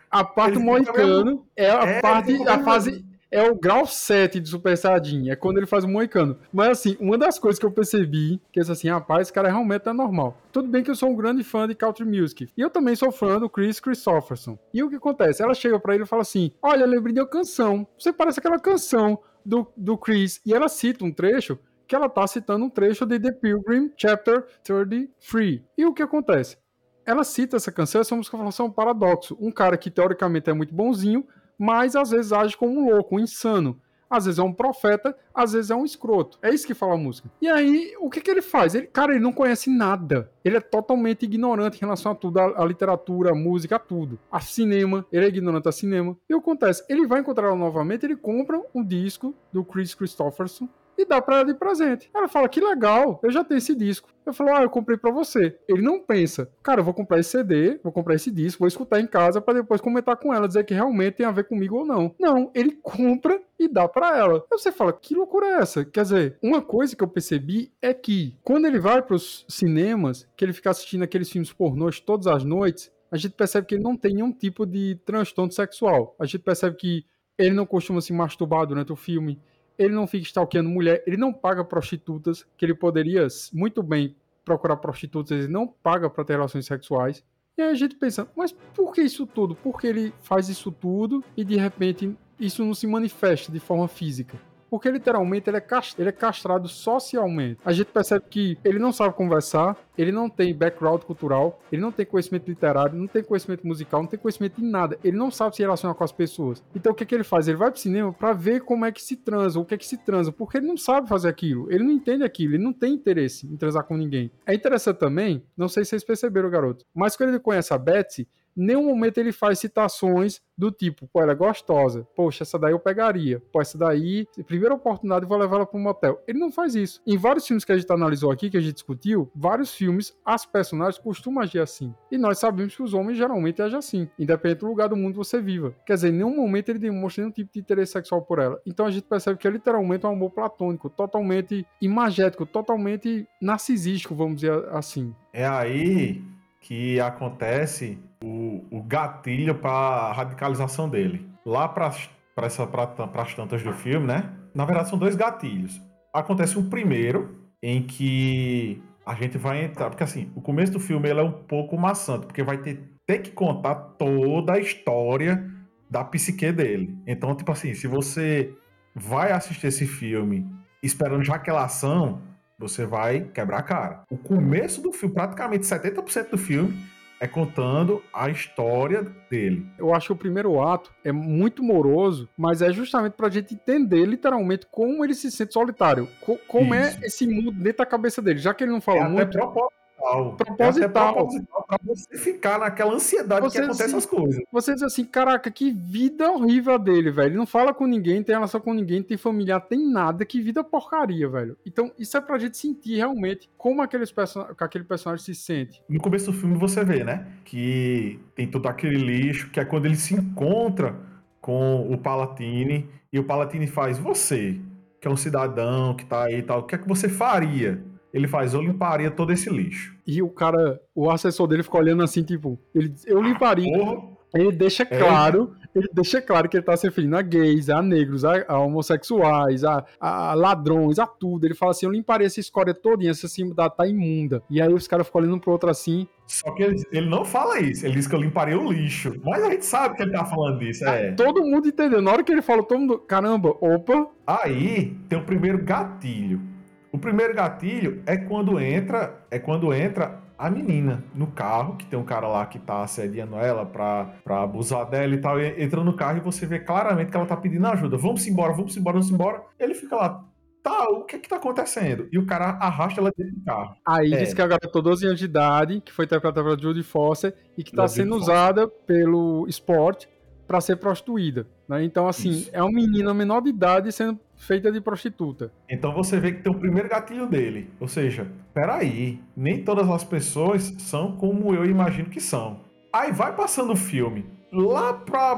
A 0.09 0.23
parte 0.23 0.53
do 0.53 0.59
moicano 0.61 1.43
é 1.57 1.71
a 1.71 1.83
é, 1.83 1.99
parte, 1.99 2.47
a 2.47 2.63
fase 2.63 3.03
é 3.33 3.49
o 3.49 3.55
grau 3.55 3.87
7 3.87 4.39
de 4.39 4.47
Super 4.47 4.77
Saiyajin, 4.77 5.29
é 5.29 5.35
quando 5.35 5.57
ele 5.57 5.65
faz 5.65 5.83
o 5.83 5.87
moicano. 5.87 6.37
Mas 6.53 6.69
assim, 6.69 6.95
uma 6.99 7.17
das 7.17 7.39
coisas 7.39 7.57
que 7.57 7.65
eu 7.65 7.71
percebi, 7.71 8.39
que 8.51 8.59
é 8.59 8.61
assim, 8.61 8.87
rapaz, 8.89 9.23
esse 9.23 9.33
cara 9.33 9.49
realmente 9.49 9.89
é 9.89 9.91
normal. 9.91 10.37
Tudo 10.51 10.67
bem 10.67 10.83
que 10.83 10.91
eu 10.91 10.95
sou 10.95 11.09
um 11.09 11.15
grande 11.15 11.43
fã 11.43 11.67
de 11.67 11.73
country 11.73 12.05
music. 12.05 12.47
E 12.55 12.61
eu 12.61 12.69
também 12.69 12.95
sou 12.95 13.11
fã 13.11 13.39
do 13.39 13.49
Chris 13.49 13.79
Christopherson. 13.79 14.57
E 14.71 14.83
o 14.83 14.89
que 14.89 14.97
acontece? 14.97 15.41
Ela 15.41 15.55
chega 15.55 15.79
para 15.79 15.95
ele 15.95 16.03
e 16.03 16.07
fala 16.07 16.21
assim: 16.21 16.51
Olha, 16.61 16.85
lembrei 16.85 17.13
de 17.13 17.19
uma 17.19 17.27
canção. 17.27 17.87
Você 17.97 18.13
parece 18.13 18.39
aquela 18.39 18.59
canção 18.59 19.19
do, 19.43 19.67
do 19.75 19.97
Chris. 19.97 20.39
E 20.45 20.53
ela 20.53 20.69
cita 20.69 21.03
um 21.03 21.11
trecho 21.11 21.57
que 21.87 21.95
ela 21.95 22.07
tá 22.07 22.25
citando 22.27 22.65
um 22.65 22.69
trecho 22.69 23.05
de 23.05 23.19
The 23.19 23.31
Pilgrim, 23.31 23.91
Chapter 23.97 24.45
33. 24.63 25.61
E 25.77 25.85
o 25.85 25.93
que 25.93 26.03
acontece? 26.03 26.57
Ela 27.05 27.23
cita 27.23 27.57
essa 27.57 27.71
canção, 27.71 27.99
essa 27.99 28.15
música 28.15 28.37
fala 28.37 28.49
é 28.57 28.63
um 28.63 28.71
paradoxo. 28.71 29.35
Um 29.39 29.51
cara 29.51 29.75
que 29.75 29.91
teoricamente 29.91 30.49
é 30.49 30.53
muito 30.53 30.73
bonzinho, 30.73 31.27
mas 31.57 31.95
às 31.95 32.09
vezes 32.09 32.33
age 32.33 32.57
como 32.57 32.79
um 32.79 32.89
louco, 32.89 33.15
um 33.15 33.19
insano. 33.19 33.79
Às 34.13 34.25
vezes 34.25 34.37
é 34.37 34.43
um 34.43 34.53
profeta, 34.53 35.17
às 35.33 35.53
vezes 35.53 35.71
é 35.71 35.75
um 35.75 35.83
escroto. 35.83 36.37
É 36.39 36.53
isso 36.53 36.67
que 36.67 36.75
fala 36.75 36.93
a 36.93 36.97
música. 36.97 37.31
E 37.41 37.49
aí, 37.49 37.95
o 37.99 38.11
que, 38.11 38.21
que 38.21 38.29
ele 38.29 38.43
faz? 38.43 38.75
Ele, 38.75 38.85
cara, 38.85 39.13
ele 39.13 39.23
não 39.23 39.33
conhece 39.33 39.71
nada. 39.71 40.31
Ele 40.45 40.55
é 40.55 40.59
totalmente 40.59 41.23
ignorante 41.23 41.77
em 41.77 41.79
relação 41.79 42.11
a 42.11 42.15
tudo, 42.15 42.37
a, 42.37 42.61
a 42.61 42.63
literatura, 42.63 43.31
a 43.31 43.35
música, 43.35 43.77
a 43.77 43.79
tudo. 43.79 44.19
A 44.31 44.39
cinema, 44.39 45.03
ele 45.11 45.25
é 45.25 45.29
ignorante 45.29 45.67
a 45.67 45.71
cinema. 45.71 46.15
E 46.29 46.35
o 46.35 46.39
que 46.39 46.43
acontece? 46.43 46.85
Ele 46.87 47.07
vai 47.07 47.21
encontrar 47.21 47.47
ela 47.47 47.55
novamente, 47.55 48.05
ele 48.05 48.15
compra 48.15 48.61
um 48.75 48.85
disco 48.85 49.33
do 49.51 49.65
Chris 49.65 49.95
Christopherson, 49.95 50.69
e 50.97 51.05
dá 51.05 51.21
pra 51.21 51.37
ela 51.37 51.45
de 51.45 51.53
presente. 51.53 52.09
Ela 52.13 52.27
fala, 52.27 52.49
que 52.49 52.61
legal, 52.61 53.19
eu 53.23 53.31
já 53.31 53.43
tenho 53.43 53.57
esse 53.57 53.75
disco. 53.75 54.09
Eu 54.25 54.33
falo, 54.33 54.55
ah, 54.55 54.63
eu 54.63 54.69
comprei 54.69 54.97
pra 54.97 55.11
você. 55.11 55.57
Ele 55.67 55.81
não 55.81 55.99
pensa, 55.99 56.49
cara, 56.61 56.79
eu 56.79 56.83
vou 56.83 56.93
comprar 56.93 57.19
esse 57.19 57.31
CD, 57.31 57.79
vou 57.83 57.91
comprar 57.91 58.15
esse 58.15 58.31
disco, 58.31 58.59
vou 58.59 58.67
escutar 58.67 58.99
em 58.99 59.07
casa 59.07 59.41
para 59.41 59.55
depois 59.55 59.81
comentar 59.81 60.15
com 60.15 60.33
ela, 60.33 60.47
dizer 60.47 60.63
que 60.63 60.73
realmente 60.73 61.15
tem 61.15 61.25
a 61.25 61.31
ver 61.31 61.43
comigo 61.45 61.77
ou 61.77 61.85
não. 61.85 62.15
Não, 62.19 62.51
ele 62.53 62.71
compra 62.81 63.41
e 63.59 63.67
dá 63.67 63.87
para 63.87 64.17
ela. 64.17 64.45
Aí 64.51 64.57
você 64.57 64.71
fala, 64.71 64.93
que 64.93 65.15
loucura 65.15 65.47
é 65.47 65.53
essa? 65.61 65.83
Quer 65.83 66.03
dizer, 66.03 66.37
uma 66.41 66.61
coisa 66.61 66.95
que 66.95 67.03
eu 67.03 67.07
percebi 67.07 67.71
é 67.81 67.93
que 67.93 68.37
quando 68.43 68.65
ele 68.65 68.79
vai 68.79 69.01
pros 69.01 69.45
cinemas, 69.49 70.27
que 70.35 70.45
ele 70.45 70.53
fica 70.53 70.69
assistindo 70.69 71.03
aqueles 71.03 71.29
filmes 71.29 71.51
pornôs 71.51 71.99
todas 71.99 72.27
as 72.27 72.43
noites, 72.43 72.91
a 73.11 73.17
gente 73.17 73.33
percebe 73.33 73.67
que 73.67 73.75
ele 73.75 73.83
não 73.83 73.95
tem 73.95 74.15
nenhum 74.15 74.31
tipo 74.31 74.65
de 74.65 74.95
transtorno 75.05 75.51
sexual. 75.51 76.15
A 76.19 76.25
gente 76.25 76.39
percebe 76.39 76.75
que 76.75 77.05
ele 77.37 77.53
não 77.53 77.65
costuma 77.65 78.01
se 78.01 78.11
masturbar 78.13 78.65
durante 78.65 78.91
o 78.91 78.95
filme, 78.95 79.39
ele 79.77 79.93
não 79.93 80.07
fica 80.07 80.25
stalkeando 80.25 80.69
mulher, 80.69 81.03
ele 81.05 81.17
não 81.17 81.33
paga 81.33 81.63
prostitutas, 81.63 82.45
que 82.57 82.65
ele 82.65 82.75
poderia 82.75 83.27
muito 83.51 83.81
bem 83.81 84.15
procurar 84.45 84.77
prostitutas, 84.77 85.37
ele 85.37 85.51
não 85.51 85.67
paga 85.67 86.09
para 86.09 86.23
ter 86.23 86.33
relações 86.33 86.65
sexuais. 86.65 87.23
E 87.57 87.61
aí 87.61 87.69
a 87.69 87.75
gente 87.75 87.95
pensa, 87.95 88.27
mas 88.35 88.51
por 88.51 88.91
que 88.93 89.01
isso 89.01 89.25
tudo? 89.25 89.55
Por 89.55 89.79
que 89.79 89.87
ele 89.87 90.13
faz 90.21 90.49
isso 90.49 90.71
tudo 90.71 91.23
e 91.37 91.43
de 91.45 91.55
repente 91.55 92.15
isso 92.39 92.63
não 92.65 92.73
se 92.73 92.87
manifesta 92.87 93.51
de 93.51 93.59
forma 93.59 93.87
física? 93.87 94.39
Porque 94.73 94.89
literalmente 94.89 95.47
ele 95.51 95.57
é, 95.57 95.63
ele 95.99 96.09
é 96.09 96.11
castrado 96.11 96.67
socialmente. 96.67 97.59
A 97.63 97.71
gente 97.71 97.91
percebe 97.91 98.25
que 98.27 98.57
ele 98.65 98.79
não 98.79 98.91
sabe 98.91 99.13
conversar, 99.13 99.77
ele 99.95 100.11
não 100.11 100.27
tem 100.27 100.51
background 100.51 101.03
cultural, 101.03 101.61
ele 101.71 101.79
não 101.79 101.91
tem 101.91 102.07
conhecimento 102.07 102.47
literário, 102.47 102.97
não 102.97 103.05
tem 103.05 103.23
conhecimento 103.23 103.67
musical, 103.67 104.01
não 104.01 104.09
tem 104.09 104.17
conhecimento 104.17 104.59
em 104.59 104.67
nada. 104.67 104.97
Ele 105.03 105.15
não 105.15 105.29
sabe 105.29 105.55
se 105.55 105.61
relacionar 105.61 105.93
com 105.93 106.03
as 106.03 106.11
pessoas. 106.11 106.63
Então 106.73 106.91
o 106.91 106.95
que, 106.95 107.05
que 107.05 107.13
ele 107.13 107.23
faz? 107.23 107.47
Ele 107.47 107.55
vai 107.55 107.69
pro 107.69 107.79
cinema 107.79 108.11
para 108.11 108.33
ver 108.33 108.61
como 108.61 108.83
é 108.83 108.91
que 108.91 108.99
se 108.99 109.15
transa, 109.15 109.59
o 109.59 109.63
que 109.63 109.75
é 109.75 109.77
que 109.77 109.85
se 109.85 109.95
transa, 109.95 110.31
porque 110.31 110.57
ele 110.57 110.65
não 110.65 110.75
sabe 110.75 111.07
fazer 111.07 111.29
aquilo, 111.29 111.71
ele 111.71 111.83
não 111.83 111.91
entende 111.91 112.23
aquilo, 112.23 112.55
ele 112.55 112.63
não 112.63 112.73
tem 112.73 112.95
interesse 112.95 113.45
em 113.45 113.55
transar 113.55 113.83
com 113.83 113.95
ninguém. 113.95 114.31
É 114.43 114.55
interessante 114.55 114.97
também, 114.97 115.43
não 115.55 115.67
sei 115.67 115.85
se 115.85 115.91
vocês 115.91 116.03
perceberam, 116.03 116.49
garoto, 116.49 116.83
mas 116.95 117.15
quando 117.15 117.29
ele 117.29 117.39
conhece 117.39 117.71
a 117.75 117.77
Betsy, 117.77 118.27
nenhum 118.55 118.85
momento 118.85 119.17
ele 119.17 119.31
faz 119.31 119.59
citações 119.59 120.41
do 120.57 120.71
tipo, 120.71 121.07
pô, 121.07 121.21
ela 121.21 121.31
é 121.31 121.35
gostosa, 121.35 122.07
poxa, 122.15 122.43
essa 122.43 122.59
daí 122.59 122.71
eu 122.71 122.79
pegaria, 122.79 123.41
pô, 123.51 123.61
essa 123.61 123.77
daí, 123.77 124.27
primeira 124.45 124.75
oportunidade, 124.75 125.25
vou 125.25 125.37
levar 125.37 125.57
ela 125.57 125.65
para 125.65 125.79
um 125.79 125.83
motel. 125.83 126.21
Ele 126.27 126.39
não 126.39 126.51
faz 126.51 126.75
isso. 126.75 127.01
Em 127.07 127.17
vários 127.17 127.47
filmes 127.47 127.65
que 127.65 127.71
a 127.71 127.77
gente 127.77 127.91
analisou 127.91 128.31
aqui, 128.31 128.49
que 128.49 128.57
a 128.57 128.61
gente 128.61 128.73
discutiu, 128.73 129.31
vários 129.35 129.73
filmes, 129.73 130.15
as 130.25 130.45
personagens 130.45 131.01
costumam 131.01 131.43
agir 131.43 131.59
assim. 131.59 131.93
E 132.11 132.17
nós 132.17 132.37
sabemos 132.37 132.75
que 132.75 132.83
os 132.83 132.93
homens 132.93 133.17
geralmente 133.17 133.61
agem 133.61 133.77
assim, 133.77 134.09
independente 134.17 134.59
do 134.59 134.67
lugar 134.67 134.89
do 134.89 134.95
mundo 134.95 135.13
que 135.13 135.17
você 135.17 135.41
viva. 135.41 135.75
Quer 135.85 135.95
dizer, 135.95 136.09
em 136.09 136.17
nenhum 136.17 136.35
momento 136.35 136.69
ele 136.69 136.79
demonstra 136.79 137.23
nenhum 137.23 137.33
tipo 137.33 137.51
de 137.51 137.59
interesse 137.59 137.93
sexual 137.93 138.21
por 138.21 138.39
ela. 138.39 138.61
Então 138.65 138.85
a 138.85 138.91
gente 138.91 139.05
percebe 139.05 139.37
que 139.37 139.47
é 139.47 139.51
literalmente 139.51 140.05
um 140.05 140.09
amor 140.09 140.31
platônico, 140.31 140.89
totalmente 140.89 141.65
imagético, 141.81 142.45
totalmente 142.45 143.27
narcisístico, 143.41 144.13
vamos 144.15 144.35
dizer 144.35 144.53
assim. 144.69 145.13
É 145.31 145.47
aí 145.47 146.21
que 146.63 146.97
acontece 146.99 147.99
o, 148.23 148.65
o 148.71 148.81
gatilho 148.81 149.53
para 149.53 149.69
a 149.69 150.13
radicalização 150.13 150.89
dele. 150.89 151.29
Lá 151.45 151.67
para 151.67 151.87
as 151.87 153.33
tantas 153.35 153.61
do 153.61 153.73
filme, 153.73 154.07
né? 154.07 154.33
Na 154.55 154.63
verdade, 154.65 154.89
são 154.89 154.97
dois 154.97 155.15
gatilhos. 155.15 155.81
Acontece 156.13 156.57
o 156.57 156.63
primeiro, 156.63 157.37
em 157.61 157.83
que 157.83 158.81
a 159.05 159.13
gente 159.13 159.37
vai 159.37 159.65
entrar. 159.65 159.89
Porque 159.89 160.03
assim, 160.03 160.31
o 160.35 160.41
começo 160.41 160.71
do 160.71 160.79
filme 160.79 161.09
ele 161.09 161.19
é 161.19 161.23
um 161.23 161.33
pouco 161.33 161.77
maçante, 161.77 162.25
porque 162.25 162.41
vai 162.41 162.57
ter, 162.57 162.81
ter 163.05 163.19
que 163.19 163.31
contar 163.31 163.75
toda 163.75 164.53
a 164.53 164.59
história 164.59 165.45
da 165.89 166.01
psique 166.05 166.49
dele. 166.53 166.97
Então, 167.05 167.35
tipo 167.35 167.51
assim, 167.51 167.73
se 167.73 167.87
você 167.87 168.55
vai 168.95 169.33
assistir 169.33 169.67
esse 169.67 169.85
filme 169.85 170.49
esperando 170.81 171.25
já 171.25 171.35
aquela 171.35 171.65
ação, 171.65 172.21
você 172.57 172.85
vai 172.85 173.21
quebrar 173.33 173.59
a 173.59 173.63
cara. 173.63 174.03
O 174.09 174.17
começo 174.17 174.81
do 174.81 174.91
filme, 174.91 175.13
praticamente 175.13 175.65
70% 175.65 176.29
do 176.29 176.37
filme, 176.37 176.73
é 177.19 177.27
contando 177.27 178.03
a 178.13 178.29
história 178.29 179.05
dele. 179.29 179.65
Eu 179.77 179.93
acho 179.93 180.07
que 180.07 180.13
o 180.13 180.17
primeiro 180.17 180.61
ato 180.61 180.91
é 181.05 181.11
muito 181.11 181.63
moroso, 181.63 182.27
mas 182.37 182.61
é 182.61 182.71
justamente 182.73 183.13
pra 183.13 183.29
gente 183.29 183.53
entender 183.53 184.05
literalmente 184.05 184.67
como 184.69 185.05
ele 185.05 185.15
se 185.15 185.31
sente 185.31 185.53
solitário. 185.53 186.07
como 186.47 186.73
é 186.73 186.89
Isso. 186.89 186.99
é 187.01 187.07
esse 187.07 187.25
mundo 187.25 187.51
dentro 187.51 187.77
da 187.77 187.85
cabeça 187.85 188.21
dele. 188.21 188.39
Já 188.39 188.53
que 188.53 188.63
ele 188.65 188.73
não 188.73 188.81
fala 188.81 189.05
é 189.05 189.07
muito. 189.07 189.37
Até 189.37 189.73
proposital. 189.97 190.35
Proposital. 190.35 191.09
É 191.09 191.13
proposital 191.13 191.65
pra 191.67 191.79
você 191.83 192.17
ficar 192.17 192.59
naquela 192.59 192.93
ansiedade 192.93 193.41
você, 193.41 193.59
que 193.59 193.65
acontece 193.65 193.95
as 193.95 194.05
coisas. 194.05 194.43
Você 194.51 194.73
diz 194.73 194.83
assim, 194.83 195.05
caraca, 195.05 195.49
que 195.49 195.71
vida 195.71 196.29
horrível 196.31 196.77
dele, 196.77 197.11
velho. 197.11 197.29
Ele 197.29 197.37
não 197.37 197.45
fala 197.45 197.73
com 197.73 197.85
ninguém, 197.85 198.23
tem 198.23 198.35
relação 198.35 198.59
com 198.59 198.73
ninguém, 198.73 199.01
tem 199.01 199.17
familiar, 199.17 199.61
tem 199.61 199.89
nada, 199.89 200.25
que 200.25 200.41
vida 200.41 200.63
porcaria, 200.63 201.27
velho. 201.29 201.57
Então, 201.65 201.91
isso 201.97 202.17
é 202.17 202.21
pra 202.21 202.37
gente 202.37 202.57
sentir 202.57 202.97
realmente 202.97 203.49
como 203.57 203.81
aqueles 203.81 204.11
person 204.11 204.45
aquele 204.59 204.83
personagem 204.83 205.23
se 205.23 205.35
sente. 205.35 205.81
No 205.89 205.99
começo 205.99 206.31
do 206.31 206.37
filme 206.37 206.57
você 206.57 206.83
vê, 206.83 207.03
né? 207.03 207.27
Que 207.45 208.19
tem 208.35 208.47
todo 208.47 208.67
aquele 208.67 208.97
lixo, 208.97 209.49
que 209.49 209.59
é 209.59 209.65
quando 209.65 209.85
ele 209.85 209.95
se 209.95 210.13
encontra 210.13 210.95
com 211.39 211.91
o 211.91 211.97
Palatine, 211.97 212.89
e 213.11 213.19
o 213.19 213.23
Palatine 213.23 213.67
faz, 213.67 213.97
você, 213.99 214.59
que 214.99 215.07
é 215.07 215.11
um 215.11 215.17
cidadão 215.17 215.95
que 215.95 216.05
tá 216.05 216.23
aí 216.23 216.39
e 216.39 216.41
tal, 216.41 216.59
o 216.59 216.63
que 216.63 216.75
é 216.75 216.77
que 216.77 216.87
você 216.87 217.09
faria? 217.09 217.83
Ele 218.13 218.27
faz, 218.27 218.53
eu 218.53 218.61
limparia 218.61 219.09
todo 219.09 219.33
esse 219.33 219.49
lixo. 219.49 219.95
E 220.05 220.21
o 220.21 220.29
cara, 220.29 220.79
o 220.93 221.09
assessor 221.09 221.47
dele 221.47 221.63
fica 221.63 221.77
olhando 221.77 222.03
assim, 222.03 222.21
tipo, 222.21 222.59
ele, 222.75 222.93
eu 223.07 223.19
limparia. 223.21 223.75
Ah, 223.75 224.39
ele 224.39 224.51
deixa 224.51 224.85
claro, 224.85 225.55
é. 225.75 225.79
ele 225.79 225.89
deixa 225.93 226.21
claro 226.21 226.47
que 226.49 226.57
ele 226.57 226.63
tá 226.63 226.75
se 226.75 226.87
referindo 226.87 227.15
a 227.15 227.21
gays, 227.21 227.69
a 227.69 227.81
negros, 227.81 228.23
a, 228.23 228.43
a 228.47 228.59
homossexuais, 228.59 229.63
a, 229.63 229.83
a, 229.99 230.33
ladrões, 230.33 230.99
a 230.99 231.07
tudo. 231.07 231.45
Ele 231.45 231.55
fala 231.55 231.71
assim: 231.71 231.85
eu 231.87 231.91
limparia 231.91 232.27
essa 232.27 232.39
escória 232.39 232.73
todinha, 232.73 233.11
essa 233.11 233.27
cidade 233.27 233.75
tá 233.75 233.87
imunda. 233.87 234.43
E 234.49 234.61
aí 234.61 234.73
os 234.73 234.87
caras 234.87 235.05
ficam 235.05 235.21
olhando 235.21 235.35
um 235.35 235.39
pro 235.39 235.51
outro 235.51 235.69
assim. 235.69 236.07
Só 236.27 236.51
que 236.51 236.63
ele, 236.63 236.83
ele, 236.91 237.09
não 237.09 237.25
fala 237.25 237.59
isso, 237.59 237.85
ele 237.85 237.95
diz 237.95 238.07
que 238.07 238.15
eu 238.15 238.21
limparia 238.21 238.59
o 238.59 238.71
lixo. 238.71 239.13
Mas 239.23 239.43
a 239.43 239.51
gente 239.51 239.65
sabe 239.65 239.95
que 239.95 240.03
ele 240.03 240.11
tá 240.11 240.25
falando 240.25 240.63
isso, 240.63 240.83
é. 240.85 241.11
Todo 241.13 241.43
mundo 241.43 241.67
entendeu. 241.67 242.01
Na 242.01 242.11
hora 242.11 242.23
que 242.23 242.31
ele 242.31 242.41
falou, 242.41 242.63
todo 242.63 242.79
mundo. 242.79 242.99
Caramba, 242.99 243.49
opa. 243.59 244.07
Aí 244.25 244.97
tem 245.09 245.19
o 245.19 245.25
primeiro 245.25 245.63
gatilho 245.63 246.52
o 246.93 246.99
primeiro 246.99 247.33
gatilho 247.33 248.03
é 248.05 248.15
quando 248.15 248.59
entra, 248.59 249.25
é 249.31 249.39
quando 249.39 249.73
entra 249.73 250.21
a 250.37 250.47
menina 250.47 251.03
no 251.15 251.25
carro, 251.25 251.75
que 251.75 251.87
tem 251.87 251.97
um 251.97 252.03
cara 252.03 252.27
lá 252.27 252.45
que 252.45 252.59
tá 252.59 252.83
assediando 252.83 253.35
ela 253.35 253.65
pra, 253.65 254.13
pra 254.23 254.43
abusar 254.43 254.87
dela 254.87 255.15
e 255.15 255.17
tal, 255.17 255.39
e 255.39 255.63
entra 255.63 255.83
no 255.83 255.95
carro 255.95 256.17
e 256.17 256.21
você 256.21 256.45
vê 256.45 256.59
claramente 256.59 257.09
que 257.09 257.17
ela 257.17 257.25
tá 257.25 257.35
pedindo 257.35 257.65
ajuda. 257.65 257.97
Vamos 257.97 258.27
embora, 258.27 258.53
vamos 258.53 258.77
embora, 258.77 258.97
vamos 258.97 259.11
embora. 259.11 259.41
Ele 259.59 259.73
fica 259.73 259.95
lá, 259.95 260.23
tá, 260.61 260.87
o 260.89 261.03
que 261.03 261.15
é 261.15 261.19
que 261.19 261.27
tá 261.27 261.37
acontecendo? 261.37 262.07
E 262.11 262.19
o 262.19 262.27
cara 262.27 262.49
arrasta 262.59 263.01
ela 263.01 263.11
dentro 263.17 263.33
do 263.33 263.43
carro. 263.43 263.75
Aí 263.83 264.13
é. 264.13 264.17
diz 264.17 264.31
que 264.31 264.41
a 264.41 264.47
garota 264.47 264.79
12 264.79 265.07
anos 265.07 265.19
de 265.19 265.25
idade, 265.25 265.81
que 265.81 265.91
foi 265.91 266.05
interpretada 266.05 266.43
pela 266.43 266.59
Judy 266.59 266.83
Foster 266.83 267.33
e 267.57 267.63
que 267.63 267.75
tá 267.75 267.87
sendo 267.87 268.15
usada 268.15 268.67
pelo 268.67 269.47
esporte 269.47 270.07
para 270.47 270.61
ser 270.61 270.75
prostituída. 270.75 271.47
Né? 271.67 271.83
Então, 271.83 272.07
assim, 272.07 272.29
Isso. 272.29 272.49
é 272.53 272.61
uma 272.61 272.71
menina 272.71 273.13
menor 273.13 273.41
de 273.41 273.49
idade 273.49 273.91
sendo 273.91 274.19
feita 274.43 274.71
de 274.71 274.81
prostituta. 274.81 275.51
Então 275.69 275.93
você 275.93 276.19
vê 276.19 276.33
que 276.33 276.43
tem 276.43 276.51
o 276.51 276.59
primeiro 276.59 276.89
gatilho 276.89 277.27
dele. 277.27 277.69
Ou 277.79 277.87
seja, 277.87 278.27
peraí, 278.53 279.19
nem 279.35 279.63
todas 279.63 279.89
as 279.89 280.03
pessoas 280.03 280.63
são 280.79 281.15
como 281.15 281.53
eu 281.53 281.65
imagino 281.65 282.09
que 282.09 282.19
são. 282.19 282.61
Aí 282.91 283.11
vai 283.11 283.35
passando 283.35 283.73
o 283.73 283.75
filme. 283.75 284.25
Lá 284.51 284.93
pra 284.93 285.35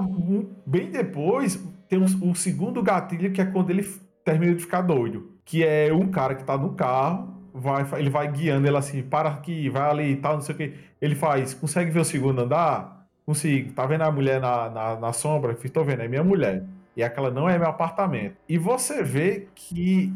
bem 0.66 0.92
depois, 0.92 1.64
tem 1.88 2.00
um, 2.00 2.30
um 2.30 2.36
segundo 2.36 2.84
gatilho 2.84 3.32
que 3.32 3.40
é 3.40 3.46
quando 3.46 3.70
ele 3.70 3.88
termina 4.26 4.54
de 4.54 4.62
ficar 4.62 4.82
doido. 4.82 5.32
Que 5.46 5.64
é 5.64 5.94
um 5.94 6.10
cara 6.10 6.36
que 6.36 6.44
tá 6.44 6.58
no 6.58 6.74
carro, 6.74 7.50
vai, 7.54 7.86
ele 7.98 8.10
vai 8.10 8.30
guiando 8.30 8.68
ele 8.68 8.76
assim, 8.76 9.04
para 9.04 9.30
aqui, 9.30 9.70
vai 9.70 9.90
ali 9.90 10.12
e 10.12 10.16
tal, 10.18 10.34
não 10.34 10.42
sei 10.42 10.56
o 10.56 10.58
que. 10.58 10.74
Ele 11.00 11.16
faz, 11.16 11.54
consegue 11.54 11.92
ver 11.92 12.00
o 12.00 12.06
segundo 12.06 12.42
andar? 12.42 13.08
Consigo. 13.26 13.72
Tá 13.74 13.86
vendo 13.86 14.02
a 14.02 14.12
mulher 14.12 14.42
na, 14.42 14.70
na, 14.70 15.00
na 15.00 15.14
sombra? 15.14 15.56
Tô 15.56 15.84
vendo, 15.84 16.02
é 16.02 16.08
minha 16.08 16.24
mulher 16.24 16.66
e 16.96 17.04
aquela 17.04 17.30
não 17.30 17.50
é 17.50 17.58
meu 17.58 17.68
apartamento. 17.68 18.38
E 18.48 18.58
você 18.58 19.04
vê 19.04 19.48
que, 19.54 20.14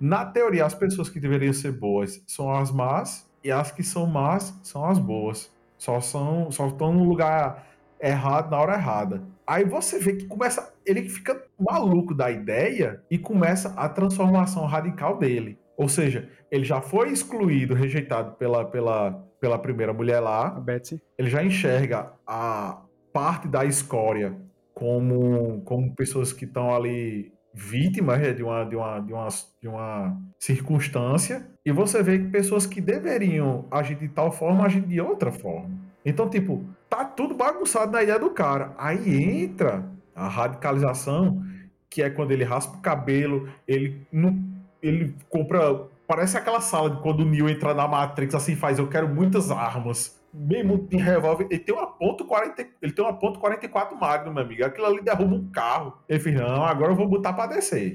na 0.00 0.24
teoria, 0.24 0.64
as 0.64 0.74
pessoas 0.74 1.08
que 1.08 1.20
deveriam 1.20 1.52
ser 1.52 1.72
boas 1.72 2.22
são 2.26 2.50
as 2.50 2.70
más 2.70 3.30
e 3.42 3.50
as 3.50 3.70
que 3.70 3.82
são 3.82 4.06
más 4.06 4.58
são 4.62 4.84
as 4.86 4.98
boas. 4.98 5.52
Só 5.76 6.00
são, 6.00 6.50
só 6.50 6.68
estão 6.68 6.92
no 6.92 7.04
lugar 7.04 7.66
errado 8.00 8.50
na 8.50 8.60
hora 8.60 8.74
errada. 8.74 9.22
Aí 9.46 9.64
você 9.64 9.98
vê 9.98 10.14
que 10.14 10.26
começa, 10.26 10.74
ele 10.86 11.08
fica 11.08 11.42
maluco 11.58 12.14
da 12.14 12.30
ideia 12.30 13.02
e 13.10 13.18
começa 13.18 13.74
a 13.76 13.88
transformação 13.88 14.64
radical 14.66 15.18
dele. 15.18 15.58
Ou 15.76 15.88
seja, 15.88 16.30
ele 16.50 16.64
já 16.64 16.80
foi 16.80 17.10
excluído, 17.10 17.74
rejeitado 17.74 18.32
pela, 18.36 18.64
pela, 18.64 19.12
pela 19.40 19.58
primeira 19.58 19.92
mulher 19.92 20.20
lá. 20.20 20.48
A 20.48 20.60
Betsy. 20.60 21.02
Ele 21.18 21.28
já 21.28 21.42
enxerga 21.42 22.12
a 22.26 22.80
parte 23.12 23.48
da 23.48 23.64
escória 23.64 24.36
como, 24.74 25.62
como 25.62 25.94
pessoas 25.94 26.32
que 26.32 26.44
estão 26.44 26.74
ali 26.74 27.32
vítimas 27.54 28.18
né, 28.18 28.32
de 28.32 28.42
uma, 28.42 28.64
de, 28.64 28.74
uma, 28.74 29.00
de, 29.00 29.12
uma, 29.12 29.28
de 29.62 29.68
uma 29.68 30.20
circunstância, 30.38 31.46
e 31.64 31.70
você 31.70 32.02
vê 32.02 32.18
que 32.18 32.28
pessoas 32.28 32.66
que 32.66 32.80
deveriam 32.80 33.66
agir 33.70 33.96
de 33.96 34.08
tal 34.08 34.32
forma 34.32 34.64
agem 34.64 34.82
de 34.82 35.00
outra 35.00 35.30
forma. 35.30 35.70
Então, 36.04 36.28
tipo, 36.28 36.64
tá 36.90 37.04
tudo 37.04 37.34
bagunçado 37.34 37.92
na 37.92 38.02
ideia 38.02 38.18
do 38.18 38.30
cara. 38.30 38.74
Aí 38.76 39.42
entra 39.42 39.88
a 40.14 40.28
radicalização, 40.28 41.42
que 41.88 42.02
é 42.02 42.10
quando 42.10 42.32
ele 42.32 42.44
raspa 42.44 42.76
o 42.76 42.80
cabelo, 42.80 43.48
ele 43.66 44.02
não 44.12 44.36
ele 44.82 45.14
compra. 45.30 45.88
Parece 46.06 46.36
aquela 46.36 46.60
sala 46.60 46.90
de 46.90 47.00
quando 47.00 47.20
o 47.20 47.24
Neo 47.24 47.48
entra 47.48 47.72
na 47.72 47.88
Matrix, 47.88 48.34
assim, 48.34 48.54
faz, 48.54 48.78
eu 48.78 48.86
quero 48.86 49.08
muitas 49.08 49.50
armas. 49.50 50.20
Mesmo 50.36 50.88
de 50.88 50.96
revólver, 50.96 51.46
ele 51.48 51.60
tem 51.60 51.72
uma 51.72 51.86
ponto 51.86 52.24
40, 52.24 52.66
ele 52.82 52.92
tem 52.92 53.04
uma 53.04 53.16
ponto 53.16 53.38
44 53.38 53.96
Magnum, 53.96 54.32
meu 54.32 54.42
amigo. 54.42 54.64
Aquilo 54.64 54.86
ali 54.86 55.00
derruba 55.00 55.36
um 55.36 55.50
carro. 55.52 55.96
Ele 56.08 56.18
fez, 56.18 56.34
não, 56.34 56.64
agora 56.64 56.90
eu 56.90 56.96
vou 56.96 57.08
botar 57.08 57.32
pra 57.32 57.46
descer. 57.46 57.94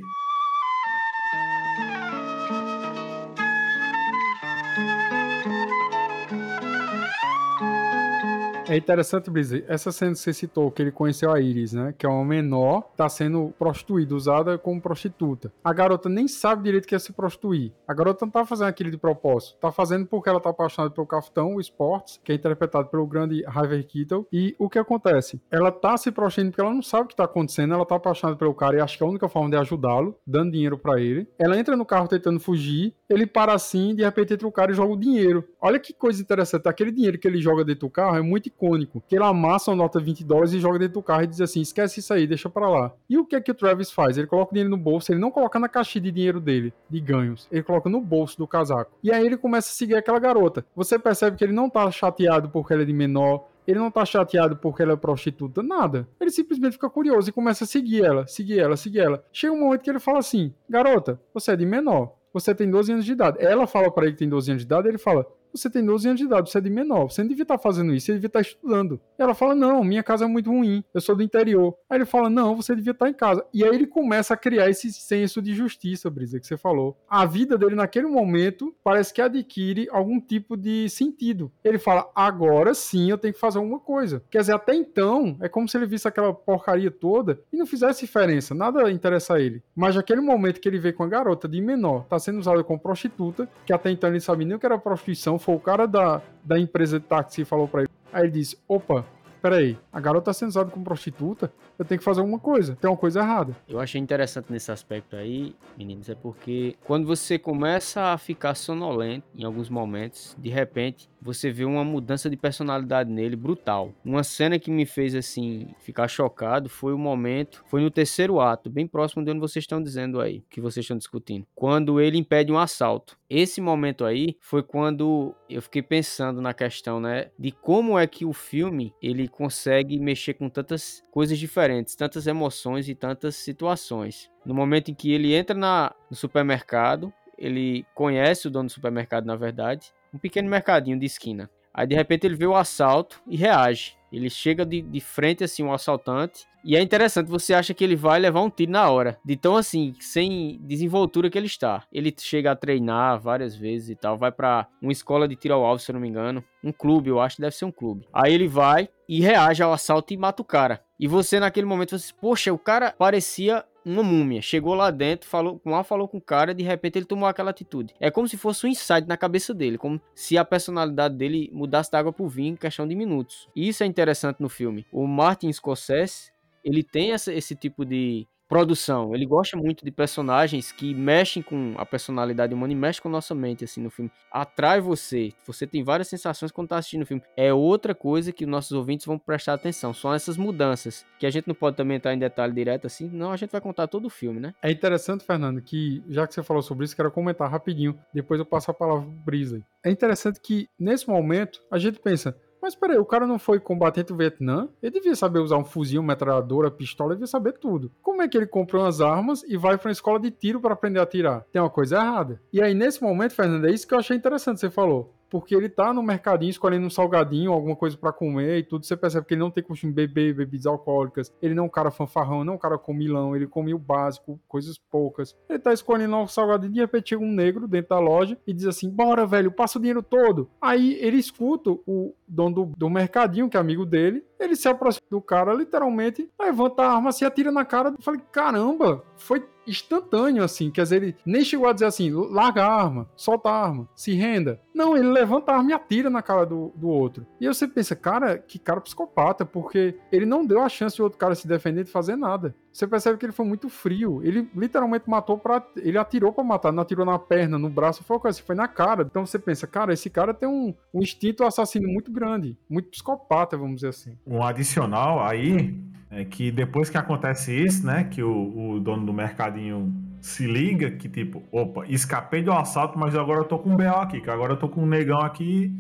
É 8.70 8.78
interessante, 8.78 9.32
Brisa, 9.32 9.64
essa 9.68 9.92
cena 9.92 10.12
que 10.12 10.20
você 10.20 10.32
citou, 10.32 10.70
que 10.70 10.80
ele 10.80 10.92
conheceu 10.92 11.32
a 11.34 11.42
Iris, 11.42 11.74
né? 11.74 11.92
Que 11.98 12.06
é 12.06 12.10
uma 12.10 12.24
menor, 12.24 12.84
tá 12.96 13.10
sendo 13.10 13.52
prostituída, 13.58 14.14
usada 14.14 14.60
como 14.60 14.80
prostituta. 14.80 15.52
A 15.64 15.74
garota 15.74 16.08
nem 16.08 16.28
sabe 16.28 16.66
direito 16.66 16.88
que 16.88 16.94
é 16.94 17.00
se 17.00 17.12
prostituir. 17.12 17.74
A 17.88 17.96
garota 17.96 18.28
não 18.28 18.32
tá 18.32 18.46
fazendo 18.46 18.68
aquilo 18.68 18.92
de 18.92 18.98
propósito. 18.98 19.58
Tá 19.60 19.72
fazendo 19.72 20.06
porque 20.06 20.30
ela 20.30 20.40
tá 20.40 20.52
apaixonada 20.52 20.94
pelo 20.94 21.08
Capitão, 21.08 21.56
o 21.56 21.60
Sports, 21.60 22.22
que 22.24 22.32
é 22.32 22.36
interpretado 22.36 22.90
pelo 22.90 23.08
grande 23.08 23.44
Harvey 23.44 23.84
Keitel. 23.84 24.28
E 24.32 24.56
o 24.60 24.70
que 24.70 24.78
acontece? 24.78 25.42
Ela 25.50 25.72
tá 25.72 25.98
se 25.98 26.12
prostituindo 26.12 26.52
porque 26.52 26.62
ela 26.62 26.72
não 26.72 26.84
sabe 26.84 27.06
o 27.06 27.08
que 27.08 27.16
tá 27.16 27.24
acontecendo, 27.24 27.74
ela 27.74 27.88
tá 27.88 27.96
apaixonada 27.96 28.38
pelo 28.38 28.54
cara 28.54 28.78
e 28.78 28.82
acha 28.82 28.96
que 28.96 29.04
é 29.04 29.08
a 29.08 29.10
única 29.10 29.28
forma 29.28 29.50
de 29.50 29.56
ajudá-lo, 29.56 30.16
dando 30.28 30.52
dinheiro 30.52 30.78
para 30.78 31.02
ele. 31.02 31.28
Ela 31.40 31.58
entra 31.58 31.76
no 31.76 31.88
carro 31.88 32.08
tentando 32.08 32.40
fugir, 32.40 32.94
ele 33.10 33.26
para 33.26 33.52
assim, 33.52 33.96
de 33.96 34.04
repente 34.04 34.36
entra 34.36 34.48
o 34.48 34.52
cara 34.52 34.72
e 34.72 34.76
joga 34.76 34.94
o 34.94 35.00
dinheiro. 35.00 35.44
Olha 35.60 35.80
que 35.80 35.92
coisa 35.92 36.22
interessante, 36.22 36.70
aquele 36.70 36.92
dinheiro 36.92 37.18
que 37.18 37.28
ele 37.28 37.42
joga 37.42 37.66
dentro 37.66 37.88
do 37.88 37.90
carro 37.90 38.16
é 38.16 38.22
muito 38.22 38.48
icônico, 38.60 39.02
que 39.08 39.16
ele 39.16 39.24
amassa 39.24 39.72
uma 39.72 39.78
nota 39.78 40.00
20 40.00 40.24
dólares 40.26 40.54
e 40.54 40.60
joga 40.60 40.80
dentro 40.80 40.96
do 40.96 41.04
carro 41.04 41.24
e 41.24 41.28
diz 41.28 41.40
assim, 41.40 41.62
esquece 41.62 42.00
isso 42.00 42.14
aí, 42.14 42.28
deixa 42.28 42.50
para 42.50 42.70
lá. 42.70 42.94
E 43.10 43.18
o 43.18 43.26
que 43.26 43.36
é 43.36 43.42
que 43.42 43.52
o 43.52 43.56
Travis 43.56 43.92
faz? 43.92 44.18
Ele 44.18 44.28
coloca 44.28 44.52
o 44.52 44.54
dinheiro 44.54 44.70
no 44.70 44.78
bolso, 44.78 45.12
ele 45.12 45.20
não 45.20 45.32
coloca 45.32 45.58
na 45.58 45.70
caixinha 45.70 46.04
de 46.04 46.12
dinheiro 46.12 46.40
dele, 46.40 46.74
de 46.90 47.00
ganhos, 47.00 47.48
ele 47.52 47.64
coloca 47.64 47.90
no 47.90 48.02
bolso 48.02 48.38
do 48.38 48.48
casaco. 48.48 48.92
E 49.02 49.12
aí 49.12 49.26
ele 49.26 49.38
começa 49.38 49.70
a 49.70 49.74
seguir 49.74 49.96
aquela 49.96 50.20
garota. 50.20 50.66
Você 50.76 51.00
percebe 51.00 51.38
que 51.38 51.44
ele 51.44 51.54
não 51.54 51.70
tá 51.70 51.90
chateado 51.90 52.50
porque 52.50 52.74
ela 52.74 52.84
é 52.84 52.86
de 52.86 52.94
menor, 52.94 53.48
ele 53.68 53.80
não 53.80 53.92
tá 53.92 54.04
chateado 54.04 54.58
porque 54.58 54.82
ela 54.82 54.94
é 54.94 54.96
prostituta, 54.96 55.62
nada. 55.62 56.08
Ele 56.20 56.32
simplesmente 56.32 56.74
fica 56.74 56.90
curioso 56.90 57.30
e 57.30 57.34
começa 57.34 57.64
a 57.64 57.68
seguir 57.68 58.04
ela, 58.04 58.26
seguir 58.26 58.60
ela, 58.60 58.76
seguir 58.76 59.00
ela. 59.00 59.24
Chega 59.32 59.54
um 59.54 59.60
momento 59.60 59.82
que 59.82 59.90
ele 59.90 60.00
fala 60.00 60.20
assim: 60.20 60.54
Garota, 60.68 61.20
você 61.34 61.52
é 61.52 61.56
de 61.56 61.66
menor. 61.66 62.16
Você 62.34 62.54
tem 62.54 62.70
12 62.70 62.92
anos 62.92 63.06
de 63.06 63.12
idade. 63.12 63.38
Ela 63.40 63.66
fala 63.66 63.92
para 63.92 64.06
ele 64.06 64.14
que 64.14 64.20
tem 64.20 64.30
12 64.30 64.52
anos 64.52 64.62
de 64.64 64.68
idade, 64.68 64.88
ele 64.88 64.98
fala: 64.98 65.26
você 65.54 65.70
tem 65.70 65.84
12 65.84 66.08
anos 66.08 66.20
de 66.20 66.26
idade, 66.26 66.50
você 66.50 66.58
é 66.58 66.62
de 66.62 66.70
menor, 66.70 67.10
você 67.10 67.22
não 67.22 67.30
devia 67.30 67.44
estar 67.44 67.58
fazendo 67.58 67.94
isso, 67.94 68.08
você 68.08 68.14
devia 68.14 68.28
estar 68.28 68.42
estudando. 68.42 69.00
E 69.18 69.22
ela 69.22 69.34
fala: 69.34 69.56
Não, 69.56 69.84
minha 69.84 70.04
casa 70.04 70.26
é 70.26 70.28
muito 70.28 70.50
ruim, 70.50 70.84
eu 70.94 71.02
sou 71.02 71.16
do 71.16 71.24
interior. 71.24 71.76
Aí 71.90 71.98
ele 71.98 72.06
fala: 72.06 72.30
Não, 72.30 72.56
você 72.56 72.76
devia 72.76 72.92
estar 72.92 73.10
em 73.10 73.14
casa. 73.14 73.46
E 73.54 73.64
aí 73.64 73.74
ele 73.74 73.88
começa 73.88 74.34
a 74.34 74.38
criar 74.38 74.70
esse 74.70 74.92
senso 74.92 75.42
de 75.42 75.54
justiça, 75.54 76.10
Brisa, 76.10 76.40
que 76.40 76.48
você 76.48 76.58
falou. 76.58 76.98
A 77.10 77.26
vida 77.26 77.58
dele 77.58 77.76
naquele 77.76 78.08
momento 78.08 78.76
parece 78.84 79.14
que 79.14 79.22
adquire 79.22 79.88
algum 79.92 80.20
tipo 80.20 80.56
de 80.56 80.90
sentido. 80.90 81.52
Ele 81.64 81.80
fala: 81.80 82.10
Agora 82.14 82.74
sim 82.74 83.10
eu 83.10 83.18
tenho 83.18 83.34
que 83.34 83.40
fazer 83.40 83.58
alguma 83.58 83.80
coisa. 83.80 84.24
Quer 84.30 84.40
dizer, 84.40 84.54
até 84.54 84.74
então, 84.76 85.38
é 85.42 85.50
como 85.50 85.68
se 85.68 85.78
ele 85.78 85.86
visse 85.86 86.08
aquela 86.08 86.34
porcaria 86.34 86.92
toda 86.92 87.40
e 87.52 87.58
não 87.58 87.66
fizesse 87.66 88.06
diferença, 88.06 88.54
nada 88.54 88.92
interessa 88.92 89.36
a 89.36 89.40
ele. 89.40 89.64
Mas 89.76 89.96
naquele 89.96 90.22
momento 90.22 90.60
que 90.60 90.68
ele 90.68 90.80
vê 90.80 90.92
com 90.92 91.04
a 91.04 91.08
garota 91.08 91.48
de 91.48 91.62
menor, 91.62 92.06
tá 92.06 92.20
sendo 92.20 92.40
usada 92.40 92.64
como 92.64 92.80
prostituta, 92.80 93.50
que 93.66 93.74
até 93.74 93.90
então 93.90 94.10
ele 94.10 94.20
sabia 94.20 94.46
nem 94.46 94.56
o 94.56 94.60
que 94.60 94.66
era 94.66 94.78
prostituição, 94.78 95.39
foi 95.40 95.56
o 95.56 95.60
cara 95.60 95.88
da, 95.88 96.22
da 96.44 96.60
empresa 96.60 97.00
de 97.00 97.06
táxi 97.06 97.42
que 97.42 97.46
falou 97.46 97.68
pra 97.68 97.82
ele. 97.82 97.90
Aí 98.12 98.24
ele 98.24 98.32
disse: 98.32 98.58
opa, 98.68 99.06
peraí, 99.42 99.78
a 99.92 100.00
garota 100.00 100.26
tá 100.26 100.34
sendo 100.34 100.50
usada 100.50 100.70
como 100.70 100.84
prostituta, 100.84 101.52
eu 101.80 101.86
tenho 101.86 101.98
que 101.98 102.04
fazer 102.04 102.20
alguma 102.20 102.40
coisa, 102.40 102.76
tem 102.76 102.90
uma 102.90 102.98
coisa 102.98 103.22
errada. 103.22 103.56
Eu 103.68 103.80
achei 103.80 104.00
interessante 104.00 104.52
nesse 104.52 104.70
aspecto 104.70 105.16
aí, 105.16 105.56
meninos, 105.78 106.10
é 106.10 106.16
porque 106.16 106.76
quando 106.84 107.08
você 107.08 107.40
começa 107.40 108.14
a 108.14 108.18
ficar 108.18 108.54
sonolento 108.54 109.26
em 109.34 109.46
alguns 109.46 109.70
momentos, 109.70 110.36
de 110.38 110.50
repente 110.50 111.10
você 111.22 111.52
vê 111.52 111.66
uma 111.66 111.84
mudança 111.84 112.30
de 112.30 112.38
personalidade 112.38 113.10
nele 113.12 113.36
brutal. 113.36 113.94
Uma 114.04 114.24
cena 114.24 114.60
que 114.60 114.72
me 114.72 114.86
fez 114.86 115.16
assim 115.16 115.68
ficar 115.80 116.08
chocado 116.08 116.70
foi 116.70 116.94
o 116.94 116.98
momento, 116.98 117.64
foi 117.68 117.82
no 117.82 117.92
terceiro 117.92 118.40
ato, 118.40 118.70
bem 118.70 118.88
próximo 118.88 119.24
de 119.24 119.32
onde 119.32 119.40
vocês 119.40 119.64
estão 119.64 119.82
dizendo 119.82 120.20
aí, 120.20 120.44
que 120.50 120.62
vocês 120.62 120.84
estão 120.84 120.98
discutindo, 120.98 121.46
quando 121.56 122.00
ele 122.00 122.18
impede 122.18 122.52
um 122.52 122.58
assalto. 122.58 123.18
Esse 123.30 123.62
momento 123.62 124.06
aí 124.06 124.36
foi 124.42 124.64
quando 124.64 125.36
eu 125.50 125.62
fiquei 125.62 125.82
pensando 125.82 126.42
na 126.42 126.54
questão, 126.54 127.00
né, 127.00 127.30
de 127.38 127.52
como 127.52 127.98
é 127.98 128.08
que 128.08 128.26
o 128.26 128.34
filme 128.34 128.94
ele 129.02 129.28
consegue 129.28 130.00
mexer 130.00 130.34
com 130.34 130.50
tantas 130.50 131.04
coisas 131.12 131.38
diferentes, 131.38 131.69
tantas 131.98 132.28
emoções 132.28 132.88
e 132.90 132.96
tantas 132.96 133.36
situações. 133.36 134.30
No 134.46 134.54
momento 134.54 134.92
em 134.92 134.94
que 134.94 135.12
ele 135.12 135.34
entra 135.34 135.56
na, 135.56 135.94
no 136.10 136.16
supermercado, 136.16 137.14
ele 137.38 137.86
conhece 137.96 138.48
o 138.48 138.52
dono 138.52 138.68
do 138.68 138.72
supermercado, 138.72 139.26
na 139.26 139.36
verdade, 139.36 139.92
um 140.14 140.18
pequeno 140.18 140.50
mercadinho 140.50 141.00
de 141.00 141.06
esquina. 141.06 141.50
Aí 141.74 141.88
de 141.88 141.96
repente 141.96 142.26
ele 142.26 142.36
vê 142.36 142.46
o 142.46 142.56
assalto 142.56 143.22
e 143.28 143.38
reage. 143.38 143.98
Ele 144.12 144.30
chega 144.30 144.66
de, 144.66 144.82
de 144.82 145.00
frente 145.00 145.44
assim, 145.44 145.64
um 145.64 145.72
assaltante. 145.72 146.46
E 146.66 146.76
é 146.76 146.82
interessante, 146.82 147.30
você 147.30 147.54
acha 147.54 147.74
que 147.74 147.84
ele 147.84 147.96
vai 147.96 148.20
levar 148.20 148.42
um 148.42 148.50
tiro 148.50 148.72
na 148.72 148.90
hora. 148.90 149.18
De 149.24 149.38
tão 149.38 149.56
assim, 149.56 149.94
sem 150.00 150.60
desenvoltura 150.64 151.30
que 151.30 151.38
ele 151.38 151.48
está. 151.48 151.84
Ele 151.92 152.14
chega 152.18 152.52
a 152.52 152.56
treinar 152.56 153.20
várias 153.20 153.56
vezes 153.56 153.90
e 153.90 153.96
tal. 153.96 154.18
Vai 154.18 154.32
para 154.32 154.68
uma 154.82 154.92
escola 154.92 155.28
de 155.28 155.36
tiro 155.36 155.54
ao 155.54 155.64
alvo, 155.64 155.82
se 155.82 155.92
eu 155.92 155.94
não 155.94 156.02
me 156.02 156.10
engano. 156.10 156.44
Um 156.64 156.72
clube, 156.72 157.10
eu 157.10 157.20
acho 157.20 157.38
que 157.38 157.42
deve 157.42 157.56
ser 157.56 157.66
um 157.66 157.72
clube. 157.72 158.08
Aí 158.14 158.34
ele 158.34 158.48
vai 158.48 158.90
e 159.08 159.22
reage 159.22 159.64
ao 159.64 159.74
assalto 159.74 160.14
e 160.14 160.18
mata 160.18 160.42
o 160.42 160.46
cara. 160.46 160.84
E 161.00 161.08
você 161.08 161.40
naquele 161.40 161.66
momento, 161.66 161.98
você, 161.98 162.14
poxa, 162.14 162.52
o 162.52 162.60
cara 162.60 162.94
parecia 162.98 163.64
uma 163.86 164.04
múmia. 164.04 164.42
Chegou 164.42 164.74
lá 164.74 164.92
dentro, 164.92 165.28
falou, 165.28 165.60
mal 165.64 165.84
falou 165.84 166.08
com 166.08 166.18
o 166.18 166.22
cara, 166.22 166.54
de 166.54 166.64
repente 166.64 166.98
ele 166.98 167.06
tomou 167.06 167.28
aquela 167.28 167.52
atitude. 167.52 167.94
É 168.00 168.12
como 168.12 168.28
se 168.28 168.38
fosse 168.38 168.66
um 168.66 168.70
insight 168.70 169.08
na 169.08 169.18
cabeça 169.18 169.54
dele, 169.54 169.78
como 169.78 170.00
se 170.14 170.38
a 170.38 170.46
personalidade 170.46 171.16
dele 171.16 171.50
mudasse 171.52 171.92
da 171.92 172.00
água 172.00 172.14
pro 172.14 172.28
vinho 172.28 172.54
em 172.54 172.58
questão 172.58 172.88
de 172.88 172.96
minutos. 172.96 173.48
E 173.56 173.68
isso 173.68 173.84
é 173.84 173.86
interessante 173.86 174.42
no 174.42 174.50
filme. 174.50 174.86
O 174.92 175.08
Martin 175.08 175.52
Scorsese, 175.52 176.32
ele 176.64 176.84
tem 176.84 177.14
essa, 177.14 177.34
esse 177.34 177.56
tipo 177.56 177.86
de 177.86 178.28
produção. 178.50 179.14
Ele 179.14 179.28
gosta 179.28 179.56
muito 179.56 179.86
de 179.86 179.92
personagens 179.92 180.72
que 180.72 180.94
mexem 180.96 181.44
com 181.44 181.76
a 181.78 181.86
personalidade 181.86 182.54
humana 182.54 182.74
e 182.74 182.76
mexem 182.76 183.02
com 183.02 183.08
a 183.08 183.12
nossa 183.12 183.36
mente, 183.36 183.64
assim, 183.64 183.80
no 183.80 183.92
filme. 183.92 184.12
Atrai 184.32 184.82
você. 184.82 185.32
Você 185.46 185.68
tem 185.68 185.84
várias 185.84 186.08
sensações 186.08 186.52
quando 186.52 186.70
tá 186.70 186.78
assistindo 186.78 187.04
o 187.04 187.06
filme. 187.06 187.22
É 187.38 187.54
outra 187.54 187.94
coisa 187.94 188.32
que 188.34 188.44
os 188.44 188.50
nossos 188.50 188.72
ouvintes 188.72 189.06
vão 189.06 189.20
prestar 189.20 189.54
atenção. 189.54 189.94
São 189.94 190.12
essas 190.12 190.36
mudanças. 190.36 191.06
Que 191.20 191.28
a 191.28 191.30
gente 191.30 191.48
não 191.48 191.54
pode 191.54 191.78
também 191.78 191.98
entrar 191.98 192.14
em 192.14 192.20
detalhe 192.20 192.52
direto 192.52 192.88
assim, 192.88 193.08
não 193.14 193.32
a 193.32 193.38
gente 193.38 193.52
vai 193.52 193.62
contar 193.62 193.88
todo 193.88 194.06
o 194.06 194.10
filme, 194.10 194.40
né? 194.40 194.56
É 194.64 194.72
interessante, 194.72 195.24
Fernando, 195.24 195.62
que 195.62 196.04
já 196.10 196.26
que 196.26 196.34
você 196.34 196.42
falou 196.42 196.64
sobre 196.64 196.86
isso, 196.86 196.96
quero 196.96 197.12
comentar 197.12 197.50
rapidinho. 197.50 198.00
Depois 198.12 198.40
eu 198.40 198.46
passo 198.46 198.72
a 198.72 198.74
palavra 198.74 199.04
pro 199.04 199.12
Brisley. 199.26 199.64
É 199.86 199.92
interessante 199.92 200.40
que, 200.42 200.68
nesse 200.80 201.08
momento, 201.08 201.62
a 201.70 201.78
gente 201.78 202.00
pensa 202.00 202.36
mas 202.62 202.76
peraí, 202.76 202.98
o 202.98 203.06
cara 203.06 203.26
não 203.26 203.40
foi 203.40 203.60
combatente 203.60 204.08
do 204.08 204.18
Vietnã? 204.18 204.70
Ele 204.82 204.94
devia 204.94 205.16
saber 205.16 205.40
usar 205.40 205.58
um 205.58 205.66
fuzil, 205.66 206.04
metralhadora, 206.04 206.70
pistola, 206.72 207.12
ele 207.12 207.18
devia 207.18 207.28
saber 207.28 207.54
tudo. 207.54 207.92
Como 208.02 208.22
é 208.22 208.28
que 208.28 208.38
ele 208.38 208.48
comprou 208.48 208.84
umas 208.84 209.02
armas 209.02 209.44
e 209.44 209.58
vai 209.58 209.78
para 209.78 209.90
uma 209.90 209.94
escola 209.94 210.20
de 210.20 210.32
tiro 210.32 210.60
para 210.60 210.74
aprender 210.74 211.00
a 211.00 211.04
atirar? 211.04 211.46
Tem 211.52 211.62
uma 211.62 211.70
coisa 211.70 211.98
errada. 211.98 212.42
E 212.52 212.62
aí, 212.62 212.74
nesse 212.74 213.02
momento, 213.02 213.34
Fernando, 213.34 213.68
é 213.68 213.72
isso 213.72 213.88
que 213.88 213.94
eu 213.94 214.00
achei 214.00 214.16
interessante 214.16 214.60
você 214.60 214.70
falou 214.70 215.19
porque 215.30 215.56
ele 215.56 215.70
tá 215.70 215.94
no 215.94 216.02
mercadinho 216.02 216.50
escolhendo 216.50 216.86
um 216.86 216.90
salgadinho, 216.90 217.52
alguma 217.52 217.76
coisa 217.76 217.96
para 217.98 218.12
comer 218.12 218.58
e 218.58 218.64
tudo. 218.64 218.86
Você 218.86 218.98
percebe 218.98 219.26
que 219.26 219.34
ele 219.34 219.42
não 219.42 219.52
tem 219.52 219.64
costume 219.64 219.94
de 219.94 220.08
beber 220.08 220.34
bebidas 220.34 220.66
alcoólicas. 220.66 221.34
Ele 221.42 221.54
não 221.54 221.64
é 221.64 221.68
um 221.68 221.70
cara 221.70 221.92
fanfarrão, 221.92 222.44
não 222.44 222.54
é 222.54 222.56
um 222.56 222.60
cara 222.60 222.78
comilão. 222.78 223.36
Ele 223.36 223.48
come 223.48 223.74
o 223.74 223.80
básico, 223.80 224.40
coisas 224.48 224.78
poucas. 224.78 225.36
Ele 225.48 225.60
tá 225.60 225.74
escolhendo 225.74 226.16
um 226.16 226.28
salgadinho. 226.28 226.74
De 226.74 226.80
repente 226.80 227.10
chega 227.10 227.24
um 227.24 227.32
negro 227.32 227.68
dentro 227.68 227.90
da 227.90 228.00
loja 228.00 228.38
e 228.46 228.54
diz 228.54 228.66
assim: 228.66 228.90
Bora, 228.90 229.26
velho, 229.26 229.52
passa 229.52 229.78
o 229.78 229.82
dinheiro 229.82 230.02
todo. 230.02 230.50
Aí 230.62 230.98
ele 231.00 231.18
escuta 231.18 231.72
o 231.72 232.14
dono 232.28 232.56
do, 232.56 232.66
do 232.78 232.90
mercadinho, 232.90 233.50
que 233.50 233.58
é 233.58 233.60
amigo 233.60 233.86
dele. 233.86 234.24
Ele 234.40 234.56
se 234.56 234.68
aproxima 234.68 235.06
do 235.10 235.22
cara, 235.22 235.54
literalmente, 235.54 236.30
levanta 236.40 236.84
a 236.84 236.94
arma, 236.94 237.12
se 237.12 237.26
atira 237.26 237.52
na 237.52 237.66
cara. 237.66 237.90
Eu 237.90 238.02
falei: 238.02 238.22
Caramba, 238.32 239.04
foi 239.18 239.46
instantâneo, 239.70 240.44
assim. 240.44 240.72
Quer 240.72 240.84
dizer, 240.84 241.04
ele 241.04 241.16
nem 241.26 241.44
chegou 241.44 241.68
a 241.68 241.74
dizer 241.74 241.86
assim, 241.86 242.12
larga 242.12 242.66
a 242.66 242.74
arma, 242.74 243.10
solta 243.16 243.50
a 243.50 243.64
arma, 243.64 243.88
se 243.96 244.14
renda. 244.14 244.60
Não, 244.74 244.96
ele 244.96 245.08
levanta 245.08 245.52
a 245.52 245.58
arma 245.58 245.72
e 245.72 245.74
atira 245.74 246.10
na 246.10 246.22
cara 246.22 246.46
do, 246.46 246.72
do 246.76 246.88
outro. 246.88 247.26
E 247.40 247.48
aí 247.48 247.54
você 247.54 247.68
pensa, 247.68 247.96
cara, 247.96 248.38
que 248.38 248.58
cara 248.58 248.82
psicopata, 248.82 249.46
porque 249.46 249.96
ele 250.12 250.26
não 250.26 250.46
deu 250.46 250.62
a 250.62 250.70
chance 250.70 250.96
de 250.96 251.02
outro 251.02 251.18
cara 251.18 251.36
se 251.36 251.48
defender 251.48 251.84
de 251.84 251.92
fazer 251.92 252.16
nada. 252.16 252.56
Você 252.72 252.88
percebe 252.88 253.18
que 253.18 253.26
ele 253.26 253.34
foi 253.34 253.46
muito 253.46 253.68
frio. 253.68 254.22
Ele 254.24 254.50
literalmente 254.56 255.10
matou 255.10 255.38
para 255.38 255.66
Ele 255.78 255.98
atirou 255.98 256.32
para 256.32 256.44
matar, 256.44 256.72
não 256.72 256.84
atirou 256.84 257.06
na 257.06 257.18
perna, 257.18 257.58
no 257.58 257.70
braço, 257.70 258.04
foi 258.04 258.20
coisa 258.20 258.42
foi 258.42 258.56
na 258.56 258.68
cara. 258.68 259.04
Então 259.04 259.26
você 259.26 259.40
pensa, 259.40 259.68
cara, 259.68 259.94
esse 259.94 260.10
cara 260.10 260.34
tem 260.34 260.48
um, 260.48 260.74
um 260.94 261.02
instinto 261.02 261.44
assassino 261.44 261.88
muito 261.88 262.12
grande, 262.12 262.58
muito 262.70 262.90
psicopata, 262.90 263.58
vamos 263.58 263.76
dizer 263.76 263.90
assim. 263.90 264.18
Um 264.26 264.44
adicional 264.44 265.24
aí 265.24 265.78
é 266.10 266.26
que 266.26 266.52
depois 266.52 266.90
que 266.90 266.98
acontece 266.98 267.54
isso, 267.54 267.86
né, 267.86 268.06
que 268.06 268.24
o, 268.24 268.72
o 268.72 268.80
dono 268.80 269.06
do 269.06 269.14
mercadinho 269.14 269.94
se 270.22 270.46
liga 270.46 270.92
que 270.92 271.08
tipo, 271.08 271.44
opa, 271.52 271.86
escapei 271.88 272.42
do 272.42 272.52
assalto, 272.52 272.98
mas 272.98 273.16
agora 273.16 273.42
eu 273.42 273.46
tô 273.46 273.60
com 273.60 273.70
um 273.70 273.78
BO 273.78 273.84
aqui, 273.84 274.20
que 274.20 274.30
agora 274.30 274.54
eu 274.54 274.58
tô 274.58 274.68
com 274.68 274.84
um 274.84 274.86
negão 274.86 275.20
aqui 275.20 275.74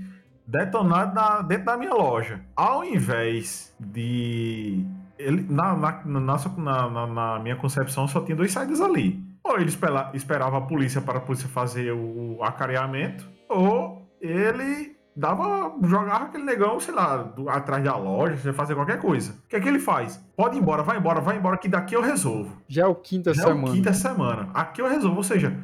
detonado 0.47 1.13
na, 1.13 1.41
dentro 1.41 1.65
da 1.65 1.77
minha 1.77 1.93
loja. 1.93 2.41
Ao 2.55 2.83
invés 2.83 3.75
de 3.79 4.85
ele, 5.17 5.45
na, 5.49 5.75
na, 5.75 6.01
na, 6.05 7.07
na, 7.07 7.39
minha 7.39 7.55
concepção 7.55 8.07
só 8.07 8.21
tinha 8.21 8.35
dois 8.35 8.53
saídas 8.53 8.79
ali 8.79 9.21
Ou 9.43 9.59
ele 9.59 9.69
esperava 10.13 10.57
a 10.57 10.61
polícia 10.61 11.01
para 11.01 11.17
a 11.17 11.21
polícia 11.21 11.49
fazer 11.49 11.91
o 11.91 12.39
acareamento, 12.41 13.29
ou 13.49 14.07
ele 14.21 14.88
dava, 15.19 15.75
jogava 15.83 16.25
aquele 16.25 16.45
negão, 16.45 16.79
sei 16.79 16.93
lá, 16.93 17.17
do, 17.17 17.49
atrás 17.49 17.83
da 17.83 17.95
loja, 17.97 18.53
fazer 18.53 18.73
qualquer 18.73 18.99
coisa. 18.99 19.33
O 19.33 19.49
que 19.49 19.55
é 19.57 19.59
que 19.59 19.67
ele 19.67 19.79
faz? 19.79 20.17
Pode 20.35 20.55
ir 20.55 20.61
embora, 20.61 20.81
vai 20.81 20.97
embora, 20.97 21.19
vai 21.19 21.37
embora, 21.37 21.57
que 21.57 21.67
daqui 21.67 21.93
eu 21.93 22.01
resolvo. 22.01 22.55
Já 22.67 22.83
é 22.83 22.87
o 22.87 22.95
quinta 22.95 23.33
Já 23.33 23.43
semana. 23.43 23.67
É 23.67 23.69
o 23.69 23.73
quinta 23.73 23.93
semana. 23.93 24.49
Aqui 24.53 24.81
eu 24.81 24.87
resolvo. 24.87 25.17
Ou 25.17 25.23
seja, 25.23 25.55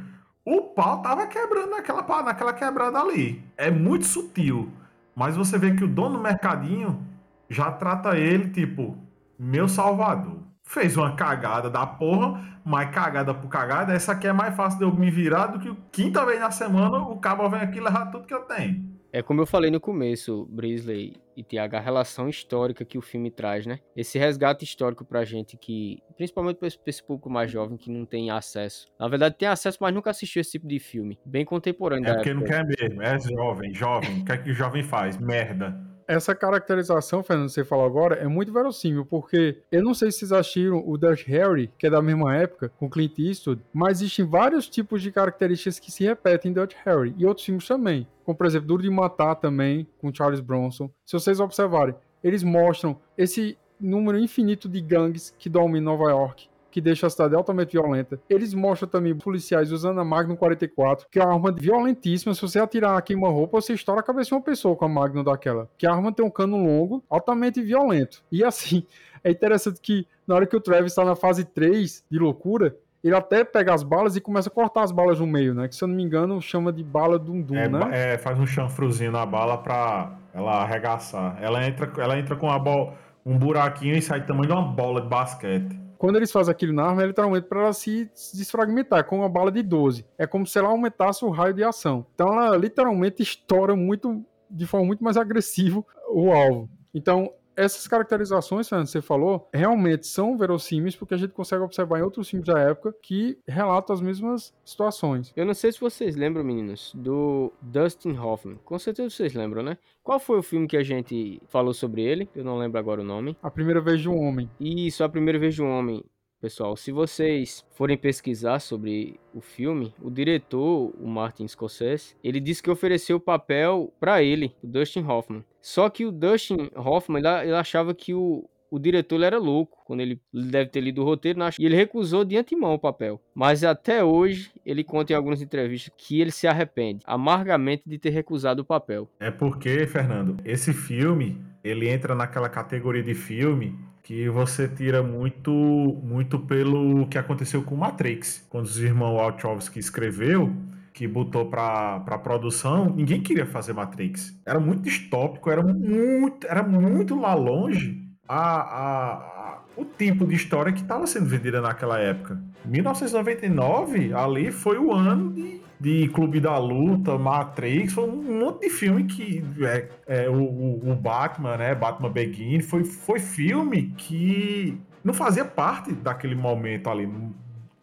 o 0.44 0.60
pau 0.60 1.00
tava 1.00 1.26
quebrando 1.26 1.70
naquela, 1.70 2.02
naquela 2.22 2.52
quebrada 2.52 2.98
ali. 3.00 3.42
É 3.56 3.70
muito 3.70 4.04
sutil. 4.04 4.70
Mas 5.14 5.34
você 5.34 5.56
vê 5.56 5.74
que 5.74 5.84
o 5.84 5.88
dono 5.88 6.18
do 6.18 6.22
mercadinho 6.22 7.02
já 7.48 7.72
trata 7.72 8.18
ele, 8.18 8.50
tipo, 8.50 8.98
meu 9.38 9.66
salvador. 9.68 10.40
Fez 10.62 10.96
uma 10.96 11.14
cagada 11.14 11.70
da 11.70 11.86
porra, 11.86 12.44
mas 12.64 12.90
cagada 12.90 13.32
por 13.32 13.48
cagada, 13.48 13.94
essa 13.94 14.12
aqui 14.12 14.26
é 14.26 14.32
mais 14.32 14.54
fácil 14.54 14.78
de 14.80 14.84
eu 14.84 14.92
me 14.92 15.10
virar 15.10 15.46
do 15.46 15.60
que 15.60 15.72
quinta 15.92 16.26
vez 16.26 16.40
na 16.40 16.50
semana 16.50 16.98
o 16.98 17.16
cabo 17.18 17.48
vem 17.48 17.60
aqui 17.60 17.80
levar 17.80 18.06
tudo 18.10 18.26
que 18.26 18.34
eu 18.34 18.42
tenho. 18.42 18.85
É 19.16 19.22
como 19.22 19.40
eu 19.40 19.46
falei 19.46 19.70
no 19.70 19.80
começo, 19.80 20.46
Brisley 20.50 21.14
e 21.34 21.42
Tiago, 21.42 21.74
a 21.74 21.80
relação 21.80 22.28
histórica 22.28 22.84
que 22.84 22.98
o 22.98 23.00
filme 23.00 23.30
traz, 23.30 23.64
né? 23.64 23.78
Esse 23.96 24.18
resgate 24.18 24.62
histórico 24.62 25.06
pra 25.06 25.24
gente 25.24 25.56
que, 25.56 26.02
principalmente 26.18 26.58
pra 26.58 26.68
esse 26.68 27.02
público 27.02 27.30
mais 27.30 27.50
jovem 27.50 27.78
que 27.78 27.90
não 27.90 28.04
tem 28.04 28.30
acesso. 28.30 28.92
Na 29.00 29.08
verdade, 29.08 29.36
tem 29.38 29.48
acesso, 29.48 29.78
mas 29.80 29.94
nunca 29.94 30.10
assistiu 30.10 30.42
esse 30.42 30.50
tipo 30.50 30.68
de 30.68 30.78
filme. 30.78 31.18
Bem 31.24 31.46
contemporâneo. 31.46 32.10
É 32.10 32.12
porque 32.12 32.28
época. 32.28 32.44
não 32.44 32.66
quer 32.66 32.78
mesmo, 32.78 33.00
é 33.00 33.18
jovem, 33.18 33.72
jovem. 33.72 34.20
o 34.20 34.24
que 34.26 34.32
é 34.32 34.36
que 34.36 34.50
o 34.50 34.54
jovem 34.54 34.82
faz? 34.82 35.16
Merda 35.16 35.95
essa 36.08 36.34
caracterização, 36.34 37.22
Fernando, 37.22 37.48
você 37.48 37.64
falou 37.64 37.84
agora, 37.84 38.16
é 38.16 38.26
muito 38.26 38.52
verossímil, 38.52 39.04
porque 39.04 39.62
eu 39.70 39.82
não 39.82 39.94
sei 39.94 40.10
se 40.10 40.20
vocês 40.20 40.32
assistiram 40.32 40.82
o 40.86 40.96
Dutch 40.96 41.26
Harry, 41.26 41.70
que 41.78 41.86
é 41.86 41.90
da 41.90 42.00
mesma 42.00 42.34
época, 42.36 42.70
com 42.78 42.88
Clint 42.88 43.18
Eastwood, 43.18 43.60
mas 43.72 44.00
existem 44.00 44.24
vários 44.24 44.68
tipos 44.68 45.02
de 45.02 45.10
características 45.10 45.78
que 45.78 45.90
se 45.90 46.04
repetem 46.04 46.50
em 46.50 46.54
Dutch 46.54 46.74
Harry, 46.84 47.14
e 47.18 47.26
outros 47.26 47.44
filmes 47.44 47.66
também, 47.66 48.06
como 48.24 48.36
por 48.36 48.46
exemplo 48.46 48.68
Duro 48.68 48.82
de 48.82 48.90
Matar 48.90 49.34
também, 49.36 49.86
com 49.98 50.14
Charles 50.14 50.40
Bronson. 50.40 50.90
Se 51.04 51.12
vocês 51.12 51.40
observarem, 51.40 51.94
eles 52.22 52.42
mostram 52.42 52.98
esse 53.16 53.58
número 53.80 54.18
infinito 54.18 54.68
de 54.68 54.80
gangues 54.80 55.34
que 55.38 55.48
dormem 55.48 55.80
em 55.80 55.84
Nova 55.84 56.10
York, 56.10 56.48
que 56.76 56.80
deixa 56.82 57.06
a 57.06 57.10
cidade 57.10 57.34
altamente 57.34 57.72
violenta. 57.72 58.20
Eles 58.28 58.52
mostram 58.52 58.86
também 58.86 59.16
policiais 59.16 59.72
usando 59.72 59.98
a 59.98 60.04
Magnum 60.04 60.36
44, 60.36 61.06
que 61.10 61.18
é 61.18 61.24
uma 61.24 61.32
arma 61.32 61.50
violentíssima. 61.50 62.34
Se 62.34 62.42
você 62.42 62.58
atirar 62.58 62.98
aqui 62.98 63.14
uma 63.14 63.30
roupa, 63.30 63.58
você 63.58 63.72
estoura 63.72 64.02
a 64.02 64.04
cabeça 64.04 64.28
de 64.28 64.34
uma 64.34 64.42
pessoa 64.42 64.76
com 64.76 64.84
a 64.84 64.88
Magnum 64.88 65.24
daquela. 65.24 65.70
Que 65.78 65.86
a 65.86 65.92
arma 65.94 66.12
tem 66.12 66.22
um 66.22 66.28
cano 66.28 66.58
longo, 66.58 67.02
altamente 67.08 67.62
violento. 67.62 68.22
E 68.30 68.44
assim, 68.44 68.84
é 69.24 69.30
interessante 69.30 69.80
que 69.80 70.06
na 70.26 70.34
hora 70.34 70.46
que 70.46 70.54
o 70.54 70.60
Travis 70.60 70.92
está 70.92 71.02
na 71.02 71.16
fase 71.16 71.46
3 71.46 72.04
de 72.10 72.18
loucura, 72.18 72.76
ele 73.02 73.14
até 73.14 73.42
pega 73.42 73.72
as 73.72 73.82
balas 73.82 74.14
e 74.14 74.20
começa 74.20 74.50
a 74.50 74.52
cortar 74.52 74.82
as 74.82 74.92
balas 74.92 75.18
no 75.18 75.26
meio, 75.26 75.54
né? 75.54 75.68
Que 75.68 75.74
se 75.74 75.82
eu 75.82 75.88
não 75.88 75.94
me 75.94 76.02
engano, 76.02 76.42
chama 76.42 76.70
de 76.70 76.84
bala 76.84 77.18
dum-dum, 77.18 77.56
é, 77.56 77.68
né? 77.70 77.88
É, 77.90 78.18
faz 78.18 78.38
um 78.38 78.46
chanfruzinho 78.46 79.12
na 79.12 79.24
bala 79.24 79.56
pra 79.56 80.12
ela 80.34 80.62
arregaçar. 80.62 81.38
Ela 81.40 81.66
entra, 81.66 81.90
ela 81.96 82.18
entra 82.18 82.36
com 82.36 82.50
a 82.50 82.58
bola, 82.58 82.92
um 83.24 83.38
buraquinho 83.38 83.96
e 83.96 84.02
sai 84.02 84.26
tamanho 84.26 84.48
de 84.48 84.52
uma 84.52 84.62
bola 84.62 85.00
de 85.00 85.08
basquete 85.08 85.85
quando 85.98 86.16
eles 86.16 86.30
fazem 86.30 86.52
aquilo 86.52 86.72
na 86.72 86.84
arma, 86.84 87.02
é 87.02 87.06
literalmente 87.06 87.46
para 87.46 87.60
ela 87.60 87.72
se 87.72 88.10
desfragmentar 88.34 89.04
com 89.04 89.18
uma 89.18 89.28
bala 89.28 89.50
de 89.50 89.62
12. 89.62 90.04
É 90.18 90.26
como 90.26 90.46
se 90.46 90.58
ela 90.58 90.68
aumentasse 90.68 91.24
o 91.24 91.30
raio 91.30 91.54
de 91.54 91.64
ação. 91.64 92.06
Então 92.14 92.28
ela 92.28 92.56
literalmente 92.56 93.22
estoura 93.22 93.74
muito, 93.74 94.24
de 94.50 94.66
forma 94.66 94.86
muito 94.86 95.02
mais 95.02 95.16
agressiva 95.16 95.84
o 96.08 96.30
alvo. 96.32 96.68
Então 96.94 97.32
essas 97.56 97.88
caracterizações, 97.88 98.68
Fernando, 98.68 98.86
você 98.86 99.00
falou, 99.00 99.48
realmente 99.52 100.06
são 100.06 100.36
verossímeis 100.36 100.94
porque 100.94 101.14
a 101.14 101.16
gente 101.16 101.32
consegue 101.32 101.62
observar 101.62 101.98
em 101.98 102.02
outros 102.02 102.28
filmes 102.28 102.46
da 102.46 102.58
época 102.58 102.94
que 103.02 103.38
relatam 103.46 103.94
as 103.94 104.00
mesmas 104.00 104.54
situações. 104.64 105.32
Eu 105.34 105.46
não 105.46 105.54
sei 105.54 105.72
se 105.72 105.80
vocês 105.80 106.14
lembram, 106.14 106.44
meninos, 106.44 106.92
do 106.94 107.52
Dustin 107.62 108.16
Hoffman. 108.16 108.58
Com 108.64 108.78
certeza 108.78 109.10
vocês 109.10 109.34
lembram, 109.34 109.62
né? 109.62 109.78
Qual 110.02 110.20
foi 110.20 110.38
o 110.38 110.42
filme 110.42 110.68
que 110.68 110.76
a 110.76 110.82
gente 110.82 111.42
falou 111.48 111.74
sobre 111.74 112.02
ele? 112.02 112.28
Eu 112.34 112.44
não 112.44 112.58
lembro 112.58 112.78
agora 112.78 113.00
o 113.00 113.04
nome. 113.04 113.36
A 113.42 113.50
Primeira 113.50 113.80
Vez 113.80 114.00
de 114.00 114.08
um 114.08 114.20
Homem. 114.20 114.48
Isso, 114.60 115.02
A 115.02 115.08
Primeira 115.08 115.38
Vez 115.38 115.54
de 115.54 115.62
um 115.62 115.70
Homem. 115.70 116.04
Pessoal, 116.46 116.76
se 116.76 116.92
vocês 116.92 117.64
forem 117.72 117.96
pesquisar 117.96 118.60
sobre 118.60 119.18
o 119.34 119.40
filme, 119.40 119.92
o 120.00 120.08
diretor, 120.08 120.94
o 120.96 121.08
Martin 121.08 121.48
Scorsese, 121.48 122.14
ele 122.22 122.38
disse 122.38 122.62
que 122.62 122.70
ofereceu 122.70 123.16
o 123.16 123.20
papel 123.20 123.92
para 123.98 124.22
ele, 124.22 124.54
o 124.62 124.66
Dustin 124.68 125.04
Hoffman. 125.04 125.44
Só 125.60 125.90
que 125.90 126.04
o 126.04 126.12
Dustin 126.12 126.70
Hoffman, 126.76 127.20
ele 127.42 127.52
achava 127.52 127.92
que 127.92 128.14
o, 128.14 128.48
o 128.70 128.78
diretor 128.78 129.22
era 129.22 129.38
louco, 129.38 129.78
quando 129.84 130.00
ele 130.00 130.20
deve 130.32 130.70
ter 130.70 130.80
lido 130.80 131.02
o 131.02 131.04
roteiro, 131.04 131.38
e 131.58 131.66
ele 131.66 131.76
recusou 131.76 132.24
de 132.24 132.36
antemão 132.36 132.74
o 132.74 132.78
papel. 132.78 133.20
Mas 133.34 133.64
até 133.64 134.02
hoje, 134.02 134.50
ele 134.64 134.82
conta 134.82 135.12
em 135.12 135.16
algumas 135.16 135.42
entrevistas 135.42 135.92
que 135.96 136.20
ele 136.20 136.30
se 136.30 136.46
arrepende 136.46 137.02
amargamente 137.06 137.82
de 137.86 137.98
ter 137.98 138.10
recusado 138.10 138.62
o 138.62 138.64
papel. 138.64 139.08
É 139.20 139.30
porque, 139.30 139.86
Fernando, 139.86 140.36
esse 140.44 140.72
filme, 140.72 141.40
ele 141.62 141.88
entra 141.88 142.14
naquela 142.14 142.48
categoria 142.48 143.02
de 143.02 143.14
filme 143.14 143.78
que 144.02 144.28
você 144.28 144.68
tira 144.68 145.02
muito 145.02 145.50
muito 145.50 146.38
pelo 146.38 147.08
que 147.08 147.18
aconteceu 147.18 147.62
com 147.62 147.74
Matrix. 147.74 148.46
Quando 148.48 148.64
os 148.66 148.78
irmãos 148.78 149.16
Wachowski 149.16 149.80
escreveu, 149.80 150.54
que 150.94 151.08
botou 151.08 151.46
para 151.46 152.00
produção, 152.22 152.94
ninguém 152.94 153.20
queria 153.20 153.44
fazer 153.44 153.72
Matrix. 153.72 154.40
Era 154.46 154.60
muito 154.60 154.82
distópico, 154.82 155.50
era 155.50 155.62
muito, 155.62 156.46
era 156.46 156.62
muito 156.62 157.18
lá 157.18 157.34
longe 157.34 158.05
a, 158.28 158.60
a, 158.60 159.58
o 159.76 159.84
tipo 159.84 160.26
de 160.26 160.34
história 160.34 160.72
que 160.72 160.82
estava 160.82 161.06
sendo 161.06 161.26
vendida 161.26 161.60
naquela 161.60 161.98
época. 161.98 162.40
1999, 162.64 164.12
ali 164.12 164.50
foi 164.50 164.78
o 164.78 164.92
ano 164.92 165.32
de 165.32 165.66
de 165.78 166.08
Clube 166.08 166.40
da 166.40 166.58
Luta, 166.58 167.18
Matrix, 167.18 167.92
foi 167.92 168.08
um 168.08 168.40
monte 168.40 168.62
de 168.62 168.70
filme 168.70 169.04
que 169.04 169.44
é, 169.60 169.88
é 170.06 170.28
o, 170.28 170.90
o, 170.90 170.94
Batman, 170.94 171.56
né? 171.58 171.74
Batman 171.74 172.10
Begin, 172.10 172.60
foi, 172.60 172.84
foi 172.84 173.18
filme 173.18 173.92
que 173.96 174.78
não 175.04 175.12
fazia 175.12 175.44
parte 175.44 175.92
daquele 175.92 176.34
momento 176.34 176.88
ali, 176.88 177.08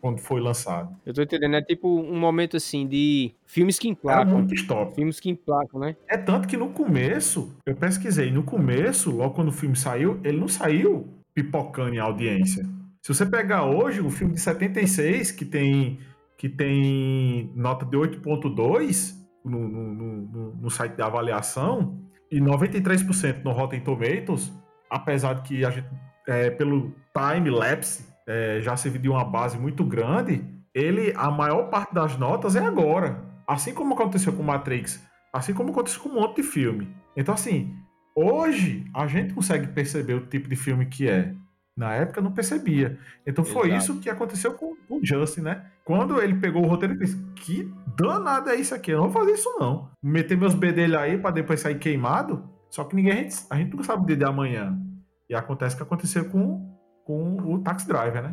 quando 0.03 0.19
foi 0.19 0.41
lançado. 0.41 0.93
Eu 1.05 1.13
tô 1.13 1.21
entendendo, 1.21 1.55
é 1.55 1.61
tipo 1.61 1.87
um 1.87 2.19
momento 2.19 2.57
assim 2.57 2.85
de 2.85 3.33
filmes 3.45 3.79
que 3.79 3.87
emplacam. 3.87 4.21
Era 4.23 4.37
muito 4.37 4.53
stop. 4.53 4.93
Filmes 4.93 5.17
que 5.17 5.29
emplacam, 5.29 5.79
né? 5.79 5.95
É 6.09 6.17
tanto 6.17 6.45
que 6.45 6.57
no 6.57 6.71
começo, 6.71 7.55
eu 7.65 7.73
pesquisei, 7.73 8.29
no 8.29 8.43
começo, 8.43 9.09
logo 9.09 9.33
quando 9.33 9.47
o 9.47 9.53
filme 9.53 9.77
saiu, 9.77 10.19
ele 10.21 10.37
não 10.37 10.49
saiu 10.49 11.07
pipocando 11.33 11.95
em 11.95 11.99
audiência. 11.99 12.65
Se 13.01 13.13
você 13.13 13.25
pegar 13.25 13.63
hoje 13.63 14.01
o 14.01 14.09
filme 14.09 14.33
de 14.33 14.41
76, 14.41 15.31
que 15.31 15.45
tem 15.45 15.99
que 16.37 16.49
tem 16.49 17.49
nota 17.55 17.85
de 17.85 17.95
8.2 17.95 19.13
no, 19.45 19.69
no, 19.69 19.93
no, 19.93 20.55
no, 20.55 20.69
site 20.69 20.97
de 20.97 21.01
avaliação 21.01 21.97
e 22.29 22.41
93% 22.41 23.41
no 23.41 23.53
Rotten 23.53 23.79
Tomatoes, 23.79 24.51
apesar 24.89 25.35
de 25.35 25.43
que 25.43 25.63
a 25.63 25.69
gente, 25.69 25.87
é, 26.27 26.49
pelo 26.49 26.93
time 27.13 27.49
lapse, 27.49 28.12
é, 28.27 28.59
já 28.61 28.75
serviu 28.75 29.01
de 29.01 29.09
uma 29.09 29.23
base 29.23 29.57
muito 29.57 29.83
grande, 29.83 30.43
ele, 30.73 31.13
a 31.15 31.29
maior 31.29 31.69
parte 31.69 31.93
das 31.93 32.17
notas 32.17 32.55
é 32.55 32.65
agora. 32.65 33.23
Assim 33.47 33.73
como 33.73 33.93
aconteceu 33.93 34.33
com 34.33 34.43
Matrix, 34.43 35.03
assim 35.31 35.53
como 35.53 35.71
aconteceu 35.71 36.01
com 36.01 36.09
um 36.09 36.15
monte 36.15 36.37
de 36.37 36.43
filme. 36.43 36.95
Então, 37.15 37.33
assim, 37.33 37.75
hoje 38.15 38.85
a 38.93 39.05
gente 39.07 39.33
consegue 39.33 39.67
perceber 39.67 40.13
o 40.13 40.25
tipo 40.25 40.49
de 40.49 40.55
filme 40.55 40.85
que 40.85 41.09
é. 41.09 41.33
Na 41.75 41.91
época 41.93 42.21
não 42.21 42.31
percebia. 42.31 42.99
Então 43.25 43.43
foi 43.43 43.69
Exato. 43.69 43.83
isso 43.83 43.99
que 43.99 44.07
aconteceu 44.07 44.53
com, 44.53 44.75
com 44.87 44.97
o 44.97 45.03
Justin, 45.03 45.41
né? 45.41 45.65
Quando 45.83 46.21
ele 46.21 46.35
pegou 46.35 46.63
o 46.63 46.67
roteiro, 46.67 46.93
ele 46.93 47.03
disse: 47.03 47.17
Que 47.35 47.67
danado 47.97 48.51
é 48.51 48.55
isso 48.55 48.75
aqui? 48.75 48.91
Eu 48.91 48.99
não 48.99 49.09
vou 49.09 49.21
fazer 49.21 49.33
isso, 49.33 49.49
não. 49.59 49.89
Meter 50.01 50.37
meus 50.37 50.53
bedelhos 50.53 50.95
aí 50.97 51.17
para 51.17 51.31
depois 51.31 51.59
sair 51.59 51.79
queimado. 51.79 52.47
Só 52.69 52.83
que 52.83 52.95
ninguém, 52.95 53.13
a 53.13 53.15
gente, 53.21 53.35
a 53.49 53.55
gente 53.55 53.75
não 53.75 53.83
sabe 53.83 54.03
o 54.03 54.05
dia 54.05 54.15
de 54.15 54.23
amanhã. 54.23 54.79
E 55.27 55.33
acontece 55.33 55.73
o 55.73 55.77
que 55.77 55.83
aconteceu 55.83 56.25
com, 56.25 56.72
com 57.03 57.37
o 57.53 57.61
Taxi 57.61 57.87
Driver, 57.87 58.23
né? 58.23 58.31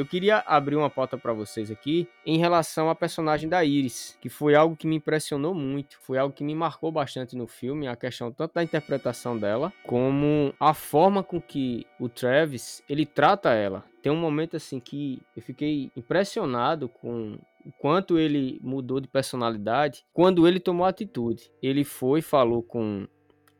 Eu 0.00 0.06
queria 0.06 0.42
abrir 0.46 0.76
uma 0.76 0.88
pauta 0.88 1.18
para 1.18 1.34
vocês 1.34 1.70
aqui 1.70 2.08
em 2.24 2.38
relação 2.38 2.88
à 2.88 2.94
personagem 2.94 3.50
da 3.50 3.62
Iris, 3.62 4.16
que 4.18 4.30
foi 4.30 4.54
algo 4.54 4.74
que 4.74 4.86
me 4.86 4.96
impressionou 4.96 5.52
muito, 5.52 5.98
foi 6.00 6.16
algo 6.16 6.34
que 6.34 6.42
me 6.42 6.54
marcou 6.54 6.90
bastante 6.90 7.36
no 7.36 7.46
filme, 7.46 7.86
a 7.86 7.94
questão 7.94 8.32
tanto 8.32 8.54
da 8.54 8.62
interpretação 8.62 9.36
dela, 9.36 9.70
como 9.84 10.54
a 10.58 10.72
forma 10.72 11.22
com 11.22 11.38
que 11.38 11.86
o 11.98 12.08
Travis, 12.08 12.82
ele 12.88 13.04
trata 13.04 13.50
ela. 13.52 13.84
Tem 14.00 14.10
um 14.10 14.16
momento 14.16 14.56
assim 14.56 14.80
que 14.80 15.20
eu 15.36 15.42
fiquei 15.42 15.90
impressionado 15.94 16.88
com 16.88 17.38
o 17.62 17.70
quanto 17.72 18.18
ele 18.18 18.58
mudou 18.62 19.00
de 19.00 19.06
personalidade 19.06 20.06
quando 20.14 20.48
ele 20.48 20.58
tomou 20.58 20.86
atitude. 20.86 21.52
Ele 21.62 21.84
foi, 21.84 22.22
falou 22.22 22.62
com 22.62 23.06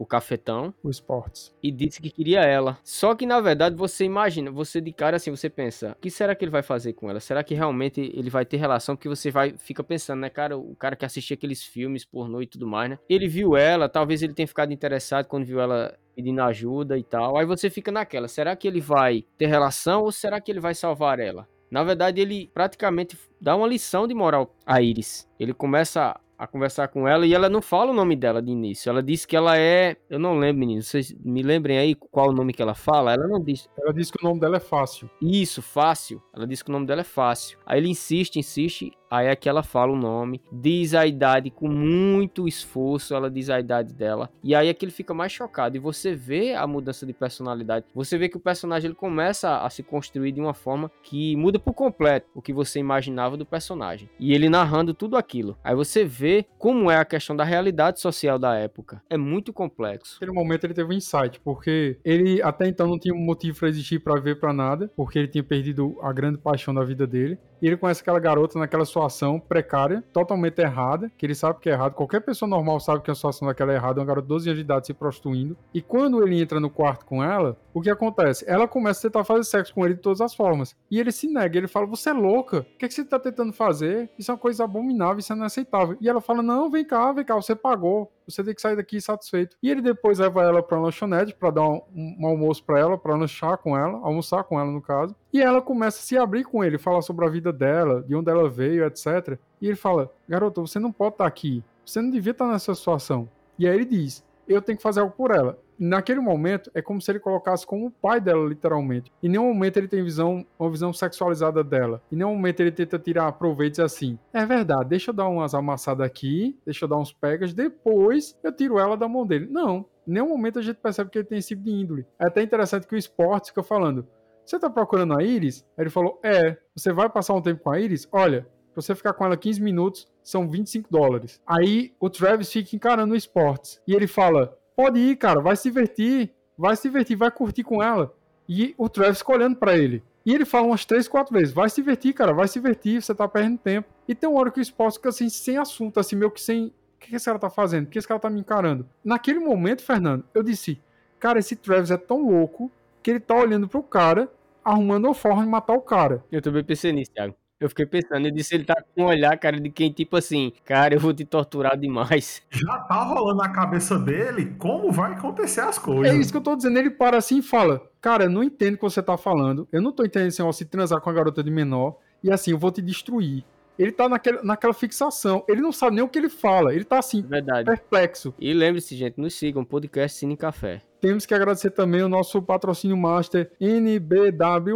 o 0.00 0.06
cafetão. 0.06 0.72
O 0.82 0.88
esportes. 0.88 1.54
E 1.62 1.70
disse 1.70 2.00
que 2.00 2.10
queria 2.10 2.40
ela. 2.40 2.78
Só 2.82 3.14
que, 3.14 3.26
na 3.26 3.38
verdade, 3.38 3.76
você 3.76 4.02
imagina, 4.02 4.50
você 4.50 4.80
de 4.80 4.92
cara 4.94 5.18
assim, 5.18 5.30
você 5.30 5.50
pensa, 5.50 5.92
o 5.92 6.00
que 6.00 6.10
será 6.10 6.34
que 6.34 6.42
ele 6.42 6.50
vai 6.50 6.62
fazer 6.62 6.94
com 6.94 7.10
ela? 7.10 7.20
Será 7.20 7.44
que 7.44 7.54
realmente 7.54 8.00
ele 8.14 8.30
vai 8.30 8.46
ter 8.46 8.56
relação? 8.56 8.96
Porque 8.96 9.10
você 9.10 9.30
vai, 9.30 9.54
fica 9.58 9.84
pensando, 9.84 10.20
né, 10.20 10.30
cara, 10.30 10.56
o 10.56 10.74
cara 10.74 10.96
que 10.96 11.04
assistia 11.04 11.34
aqueles 11.34 11.62
filmes 11.62 12.02
pornô 12.02 12.40
e 12.40 12.46
tudo 12.46 12.66
mais, 12.66 12.88
né? 12.88 12.98
Ele 13.10 13.28
viu 13.28 13.58
ela, 13.58 13.90
talvez 13.90 14.22
ele 14.22 14.32
tenha 14.32 14.48
ficado 14.48 14.72
interessado 14.72 15.26
quando 15.26 15.44
viu 15.44 15.60
ela 15.60 15.94
pedindo 16.16 16.40
ajuda 16.40 16.96
e 16.96 17.04
tal. 17.04 17.36
Aí 17.36 17.44
você 17.44 17.68
fica 17.68 17.92
naquela, 17.92 18.26
será 18.26 18.56
que 18.56 18.66
ele 18.66 18.80
vai 18.80 19.26
ter 19.36 19.46
relação 19.46 20.02
ou 20.04 20.10
será 20.10 20.40
que 20.40 20.50
ele 20.50 20.60
vai 20.60 20.74
salvar 20.74 21.20
ela? 21.20 21.46
Na 21.70 21.84
verdade, 21.84 22.22
ele 22.22 22.50
praticamente 22.54 23.18
dá 23.38 23.54
uma 23.54 23.66
lição 23.66 24.08
de 24.08 24.14
moral 24.14 24.56
a 24.66 24.80
Iris. 24.80 25.28
Ele 25.38 25.52
começa 25.52 26.18
a 26.40 26.46
conversar 26.46 26.88
com 26.88 27.06
ela 27.06 27.26
e 27.26 27.34
ela 27.34 27.50
não 27.50 27.60
fala 27.60 27.90
o 27.90 27.94
nome 27.94 28.16
dela 28.16 28.40
de 28.40 28.50
início. 28.50 28.88
Ela 28.88 29.02
diz 29.02 29.26
que 29.26 29.36
ela 29.36 29.58
é. 29.58 29.98
Eu 30.08 30.18
não 30.18 30.38
lembro, 30.38 30.60
menino. 30.60 30.82
Vocês 30.82 31.14
me 31.22 31.42
lembrem 31.42 31.76
aí 31.76 31.94
qual 31.94 32.30
o 32.30 32.32
nome 32.32 32.54
que 32.54 32.62
ela 32.62 32.74
fala? 32.74 33.12
Ela 33.12 33.28
não 33.28 33.44
diz. 33.44 33.68
Ela 33.78 33.92
diz 33.92 34.10
que 34.10 34.24
o 34.24 34.26
nome 34.26 34.40
dela 34.40 34.56
é 34.56 34.60
Fácil. 34.60 35.10
Isso, 35.20 35.60
Fácil. 35.60 36.22
Ela 36.34 36.46
diz 36.46 36.62
que 36.62 36.70
o 36.70 36.72
nome 36.72 36.86
dela 36.86 37.02
é 37.02 37.04
Fácil. 37.04 37.58
Aí 37.66 37.78
ele 37.78 37.90
insiste, 37.90 38.38
insiste. 38.38 38.90
Aí 39.10 39.26
é 39.26 39.34
que 39.34 39.48
ela 39.48 39.64
fala 39.64 39.92
o 39.92 39.96
nome, 39.96 40.40
diz 40.52 40.94
a 40.94 41.04
idade 41.04 41.50
com 41.50 41.68
muito 41.68 42.46
esforço, 42.46 43.12
ela 43.12 43.28
diz 43.28 43.50
a 43.50 43.58
idade 43.58 43.92
dela. 43.92 44.30
E 44.40 44.54
aí 44.54 44.68
é 44.68 44.72
que 44.72 44.84
ele 44.84 44.92
fica 44.92 45.12
mais 45.12 45.32
chocado. 45.32 45.76
E 45.76 45.80
você 45.80 46.14
vê 46.14 46.54
a 46.54 46.64
mudança 46.64 47.04
de 47.04 47.12
personalidade. 47.12 47.86
Você 47.92 48.16
vê 48.16 48.28
que 48.28 48.36
o 48.36 48.40
personagem 48.40 48.86
ele 48.86 48.94
começa 48.94 49.62
a 49.62 49.68
se 49.68 49.82
construir 49.82 50.30
de 50.30 50.40
uma 50.40 50.54
forma 50.54 50.88
que 51.02 51.34
muda 51.34 51.58
por 51.58 51.74
completo 51.74 52.28
o 52.36 52.40
que 52.40 52.52
você 52.52 52.78
imaginava 52.78 53.36
do 53.36 53.44
personagem. 53.44 54.08
E 54.16 54.32
ele 54.32 54.48
narrando 54.48 54.94
tudo 54.94 55.16
aquilo. 55.16 55.58
Aí 55.64 55.74
você 55.74 56.04
vê 56.04 56.29
como 56.58 56.90
é 56.90 56.96
a 56.96 57.04
questão 57.04 57.34
da 57.34 57.44
realidade 57.44 58.00
social 58.00 58.38
da 58.38 58.54
época. 58.54 59.02
É 59.08 59.16
muito 59.16 59.52
complexo. 59.52 60.14
Naquele 60.14 60.32
momento 60.32 60.64
ele 60.64 60.74
teve 60.74 60.88
um 60.90 60.96
insight, 60.96 61.40
porque 61.40 61.98
ele 62.04 62.42
até 62.42 62.66
então 62.66 62.86
não 62.86 62.98
tinha 62.98 63.14
motivo 63.14 63.58
para 63.58 63.68
existir 63.68 63.98
para 63.98 64.20
ver 64.20 64.38
para 64.38 64.52
nada, 64.52 64.90
porque 64.96 65.18
ele 65.18 65.28
tinha 65.28 65.42
perdido 65.42 65.96
a 66.02 66.12
grande 66.12 66.38
paixão 66.38 66.74
da 66.74 66.84
vida 66.84 67.06
dele. 67.06 67.38
E 67.60 67.66
ele 67.66 67.76
conhece 67.76 68.00
aquela 68.00 68.18
garota 68.18 68.58
naquela 68.58 68.84
situação 68.84 69.38
precária, 69.38 70.02
totalmente 70.12 70.58
errada, 70.60 71.10
que 71.16 71.26
ele 71.26 71.34
sabe 71.34 71.60
que 71.60 71.68
é 71.68 71.72
errado. 71.72 71.94
Qualquer 71.94 72.20
pessoa 72.20 72.48
normal 72.48 72.80
sabe 72.80 73.02
que 73.02 73.10
a 73.10 73.14
situação 73.14 73.48
daquela 73.48 73.72
é 73.72 73.76
errada, 73.76 74.00
uma 74.00 74.06
garota 74.06 74.26
de 74.26 74.28
12 74.28 74.48
anos 74.48 74.58
de 74.58 74.64
idade 74.64 74.86
se 74.86 74.94
prostituindo. 74.94 75.56
E 75.74 75.82
quando 75.82 76.22
ele 76.22 76.40
entra 76.40 76.58
no 76.58 76.70
quarto 76.70 77.04
com 77.04 77.22
ela, 77.22 77.56
o 77.72 77.80
que 77.80 77.90
acontece? 77.90 78.44
Ela 78.48 78.66
começa 78.66 79.00
a 79.00 79.10
tentar 79.10 79.24
fazer 79.24 79.44
sexo 79.44 79.74
com 79.74 79.84
ele 79.84 79.94
de 79.94 80.00
todas 80.00 80.20
as 80.20 80.34
formas. 80.34 80.74
E 80.90 80.98
ele 80.98 81.12
se 81.12 81.28
nega, 81.28 81.58
ele 81.58 81.68
fala: 81.68 81.86
Você 81.86 82.10
é 82.10 82.12
louca? 82.12 82.60
O 82.60 82.78
que, 82.78 82.84
é 82.84 82.88
que 82.88 82.94
você 82.94 83.04
tá 83.04 83.18
tentando 83.18 83.52
fazer? 83.52 84.10
Isso 84.18 84.30
é 84.30 84.34
uma 84.34 84.40
coisa 84.40 84.64
abominável, 84.64 85.18
isso 85.18 85.32
é 85.32 85.36
inaceitável. 85.36 85.96
E 86.00 86.08
ela 86.08 86.20
fala: 86.20 86.42
Não, 86.42 86.70
vem 86.70 86.84
cá, 86.84 87.12
vem 87.12 87.24
cá, 87.24 87.34
você 87.34 87.54
pagou 87.54 88.10
você 88.30 88.44
tem 88.44 88.54
que 88.54 88.60
sair 88.60 88.76
daqui 88.76 89.00
satisfeito. 89.00 89.56
E 89.62 89.70
ele 89.70 89.80
depois 89.80 90.18
leva 90.18 90.42
ela 90.42 90.62
pra 90.62 90.80
lanchonete 90.80 91.34
para 91.34 91.50
dar 91.50 91.68
um, 91.68 91.82
um, 91.94 92.26
almoço 92.26 92.64
para 92.64 92.78
ela, 92.78 92.98
para 92.98 93.16
lanchar 93.16 93.58
com 93.58 93.76
ela, 93.76 93.98
almoçar 94.02 94.44
com 94.44 94.58
ela 94.58 94.70
no 94.70 94.80
caso. 94.80 95.14
E 95.32 95.40
ela 95.40 95.60
começa 95.60 95.98
a 95.98 96.02
se 96.02 96.16
abrir 96.16 96.44
com 96.44 96.64
ele, 96.64 96.78
falar 96.78 97.02
sobre 97.02 97.24
a 97.26 97.28
vida 97.28 97.52
dela, 97.52 98.02
de 98.02 98.14
onde 98.14 98.30
ela 98.30 98.48
veio, 98.48 98.84
etc. 98.84 99.38
E 99.60 99.66
ele 99.66 99.76
fala: 99.76 100.10
Garoto, 100.28 100.66
você 100.66 100.78
não 100.78 100.92
pode 100.92 101.14
estar 101.14 101.24
tá 101.24 101.28
aqui. 101.28 101.62
Você 101.84 102.00
não 102.00 102.10
devia 102.10 102.32
estar 102.32 102.46
tá 102.46 102.52
nessa 102.52 102.74
situação. 102.74 103.28
E 103.58 103.66
aí 103.66 103.74
ele 103.74 103.84
diz: 103.84 104.24
Eu 104.48 104.62
tenho 104.62 104.76
que 104.76 104.82
fazer 104.82 105.00
algo 105.00 105.14
por 105.14 105.30
ela 105.30 105.58
naquele 105.80 106.20
momento 106.20 106.70
é 106.74 106.82
como 106.82 107.00
se 107.00 107.10
ele 107.10 107.18
colocasse 107.18 107.66
como 107.66 107.86
o 107.86 107.90
pai 107.90 108.20
dela, 108.20 108.46
literalmente. 108.46 109.10
Em 109.22 109.28
nenhum 109.30 109.52
momento 109.52 109.78
ele 109.78 109.88
tem 109.88 110.04
visão, 110.04 110.46
uma 110.58 110.70
visão 110.70 110.92
sexualizada 110.92 111.64
dela. 111.64 112.02
Em 112.12 112.16
nenhum 112.16 112.34
momento 112.34 112.60
ele 112.60 112.70
tenta 112.70 112.98
tirar 112.98 113.32
proveito 113.32 113.72
dizer 113.72 113.84
assim: 113.84 114.18
é 114.32 114.44
verdade, 114.44 114.90
deixa 114.90 115.10
eu 115.10 115.14
dar 115.14 115.28
umas 115.28 115.54
amassadas 115.54 116.06
aqui, 116.06 116.58
deixa 116.64 116.84
eu 116.84 116.88
dar 116.88 116.98
uns 116.98 117.12
pegas, 117.12 117.54
depois 117.54 118.38
eu 118.44 118.52
tiro 118.52 118.78
ela 118.78 118.96
da 118.96 119.08
mão 119.08 119.26
dele. 119.26 119.48
Não. 119.50 119.86
Em 120.06 120.12
nenhum 120.12 120.28
momento 120.28 120.58
a 120.58 120.62
gente 120.62 120.76
percebe 120.76 121.10
que 121.10 121.18
ele 121.18 121.26
tem 121.26 121.38
esse 121.38 121.48
tipo 121.48 121.62
de 121.62 121.70
índole. 121.70 122.06
É 122.18 122.26
até 122.26 122.42
interessante 122.42 122.86
que 122.86 122.94
o 122.94 122.98
esporte 122.98 123.48
fica 123.48 123.62
falando: 123.62 124.06
você 124.44 124.58
tá 124.58 124.68
procurando 124.68 125.16
a 125.16 125.22
Iris? 125.22 125.64
Aí 125.76 125.84
ele 125.84 125.90
falou: 125.90 126.20
é. 126.22 126.56
Você 126.74 126.92
vai 126.92 127.08
passar 127.08 127.34
um 127.34 127.42
tempo 127.42 127.62
com 127.62 127.70
a 127.70 127.78
Iris? 127.78 128.08
Olha, 128.10 128.42
pra 128.72 128.82
você 128.82 128.94
ficar 128.94 129.12
com 129.12 129.24
ela 129.24 129.36
15 129.36 129.62
minutos, 129.62 130.08
são 130.22 130.48
25 130.48 130.90
dólares. 130.90 131.40
Aí 131.46 131.94
o 132.00 132.10
Travis 132.10 132.52
fica 132.52 132.74
encarando 132.74 133.14
o 133.14 133.16
esportes. 133.16 133.80
E 133.86 133.94
ele 133.94 134.06
fala: 134.06 134.58
Pode 134.80 134.98
ir, 134.98 135.16
cara, 135.16 135.42
vai 135.42 135.54
se 135.56 135.64
divertir, 135.64 136.32
vai 136.56 136.74
se 136.74 136.88
divertir, 136.88 137.14
vai 137.14 137.30
curtir 137.30 137.62
com 137.62 137.82
ela. 137.82 138.14
E 138.48 138.74
o 138.78 138.88
Travis 138.88 139.22
olhando 139.28 139.54
pra 139.56 139.76
ele. 139.76 140.02
E 140.24 140.34
ele 140.34 140.46
fala 140.46 140.68
umas 140.68 140.86
três, 140.86 141.06
quatro 141.06 141.34
vezes: 141.34 141.52
vai 141.52 141.68
se 141.68 141.76
divertir, 141.76 142.14
cara, 142.14 142.32
vai 142.32 142.48
se 142.48 142.54
divertir, 142.54 143.02
você 143.02 143.14
tá 143.14 143.28
perdendo 143.28 143.58
tempo. 143.58 143.86
E 144.08 144.14
tem 144.14 144.26
uma 144.26 144.40
hora 144.40 144.50
que 144.50 144.58
o 144.58 144.62
Spock 144.62 144.94
fica 144.94 145.10
assim, 145.10 145.28
sem 145.28 145.58
assunto, 145.58 146.00
assim, 146.00 146.16
meio 146.16 146.30
que 146.30 146.40
sem. 146.40 146.68
O 146.68 146.72
que 146.98 147.14
esse 147.14 147.26
cara 147.26 147.38
tá 147.38 147.50
fazendo? 147.50 147.84
O 147.84 147.90
que 147.90 147.98
esse 147.98 148.08
cara 148.08 148.18
tá 148.18 148.30
me 148.30 148.40
encarando? 148.40 148.88
Naquele 149.04 149.38
momento, 149.38 149.82
Fernando, 149.82 150.24
eu 150.32 150.42
disse: 150.42 150.80
cara, 151.18 151.38
esse 151.38 151.56
Travis 151.56 151.90
é 151.90 151.98
tão 151.98 152.30
louco 152.30 152.72
que 153.02 153.10
ele 153.10 153.20
tá 153.20 153.34
olhando 153.34 153.68
pro 153.68 153.82
cara, 153.82 154.32
arrumando 154.64 155.04
uma 155.04 155.14
forma 155.14 155.42
de 155.42 155.48
matar 155.50 155.74
o 155.74 155.82
cara. 155.82 156.24
Eu 156.32 156.40
também 156.40 156.64
pensei 156.64 156.90
nisso, 156.90 157.12
Thiago. 157.12 157.34
Eu 157.60 157.68
fiquei 157.68 157.84
pensando, 157.84 158.26
eu 158.26 158.32
disse, 158.32 158.54
ele 158.54 158.64
tá 158.64 158.82
com 158.82 159.02
um 159.02 159.06
olhar, 159.06 159.36
cara, 159.36 159.60
de 159.60 159.68
quem, 159.68 159.92
tipo 159.92 160.16
assim, 160.16 160.50
cara, 160.64 160.94
eu 160.94 160.98
vou 160.98 161.12
te 161.12 161.26
torturar 161.26 161.76
demais. 161.76 162.40
Já 162.50 162.78
tá 162.78 163.04
rolando 163.04 163.36
na 163.36 163.50
cabeça 163.50 163.98
dele 163.98 164.54
como 164.58 164.90
vai 164.90 165.12
acontecer 165.12 165.60
as 165.60 165.78
coisas. 165.78 166.10
É 166.10 166.18
isso 166.18 166.32
que 166.32 166.38
eu 166.38 166.42
tô 166.42 166.56
dizendo, 166.56 166.78
ele 166.78 166.88
para 166.88 167.18
assim 167.18 167.40
e 167.40 167.42
fala, 167.42 167.82
cara, 168.00 168.24
eu 168.24 168.30
não 168.30 168.42
entendo 168.42 168.76
o 168.76 168.76
que 168.78 168.82
você 168.82 169.02
tá 169.02 169.18
falando, 169.18 169.68
eu 169.70 169.82
não 169.82 169.92
tô 169.92 170.06
entendendo 170.06 170.28
esse 170.28 170.40
negócio 170.40 170.64
de 170.64 170.70
transar 170.70 171.02
com 171.02 171.10
a 171.10 171.12
garota 171.12 171.42
de 171.44 171.50
menor, 171.50 171.98
e 172.24 172.32
assim, 172.32 172.52
eu 172.52 172.58
vou 172.58 172.70
te 172.70 172.80
destruir. 172.80 173.44
Ele 173.78 173.92
tá 173.92 174.08
naquele, 174.08 174.42
naquela 174.42 174.72
fixação, 174.72 175.44
ele 175.46 175.60
não 175.60 175.70
sabe 175.72 175.96
nem 175.96 176.04
o 176.04 176.08
que 176.08 176.18
ele 176.18 176.30
fala, 176.30 176.74
ele 176.74 176.84
tá 176.84 176.98
assim, 176.98 177.20
Verdade. 177.20 177.66
perplexo. 177.66 178.32
E 178.38 178.54
lembre-se, 178.54 178.96
gente, 178.96 179.20
nos 179.20 179.34
sigam, 179.34 179.66
podcast 179.66 180.18
Cine 180.18 180.34
Café. 180.34 180.80
Temos 180.98 181.26
que 181.26 181.34
agradecer 181.34 181.72
também 181.72 182.02
o 182.02 182.08
nosso 182.08 182.40
patrocínio 182.40 182.96
master, 182.96 183.50
nbwhost.com 183.60 184.70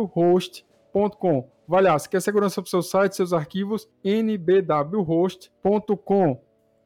Vai 1.66 1.82
lá, 1.82 1.98
se 1.98 2.08
quer 2.08 2.20
segurança 2.20 2.60
para 2.60 2.66
o 2.66 2.70
seu 2.70 2.82
site, 2.82 3.16
seus 3.16 3.32
arquivos, 3.32 3.88
nbwhost.com. 4.04 5.44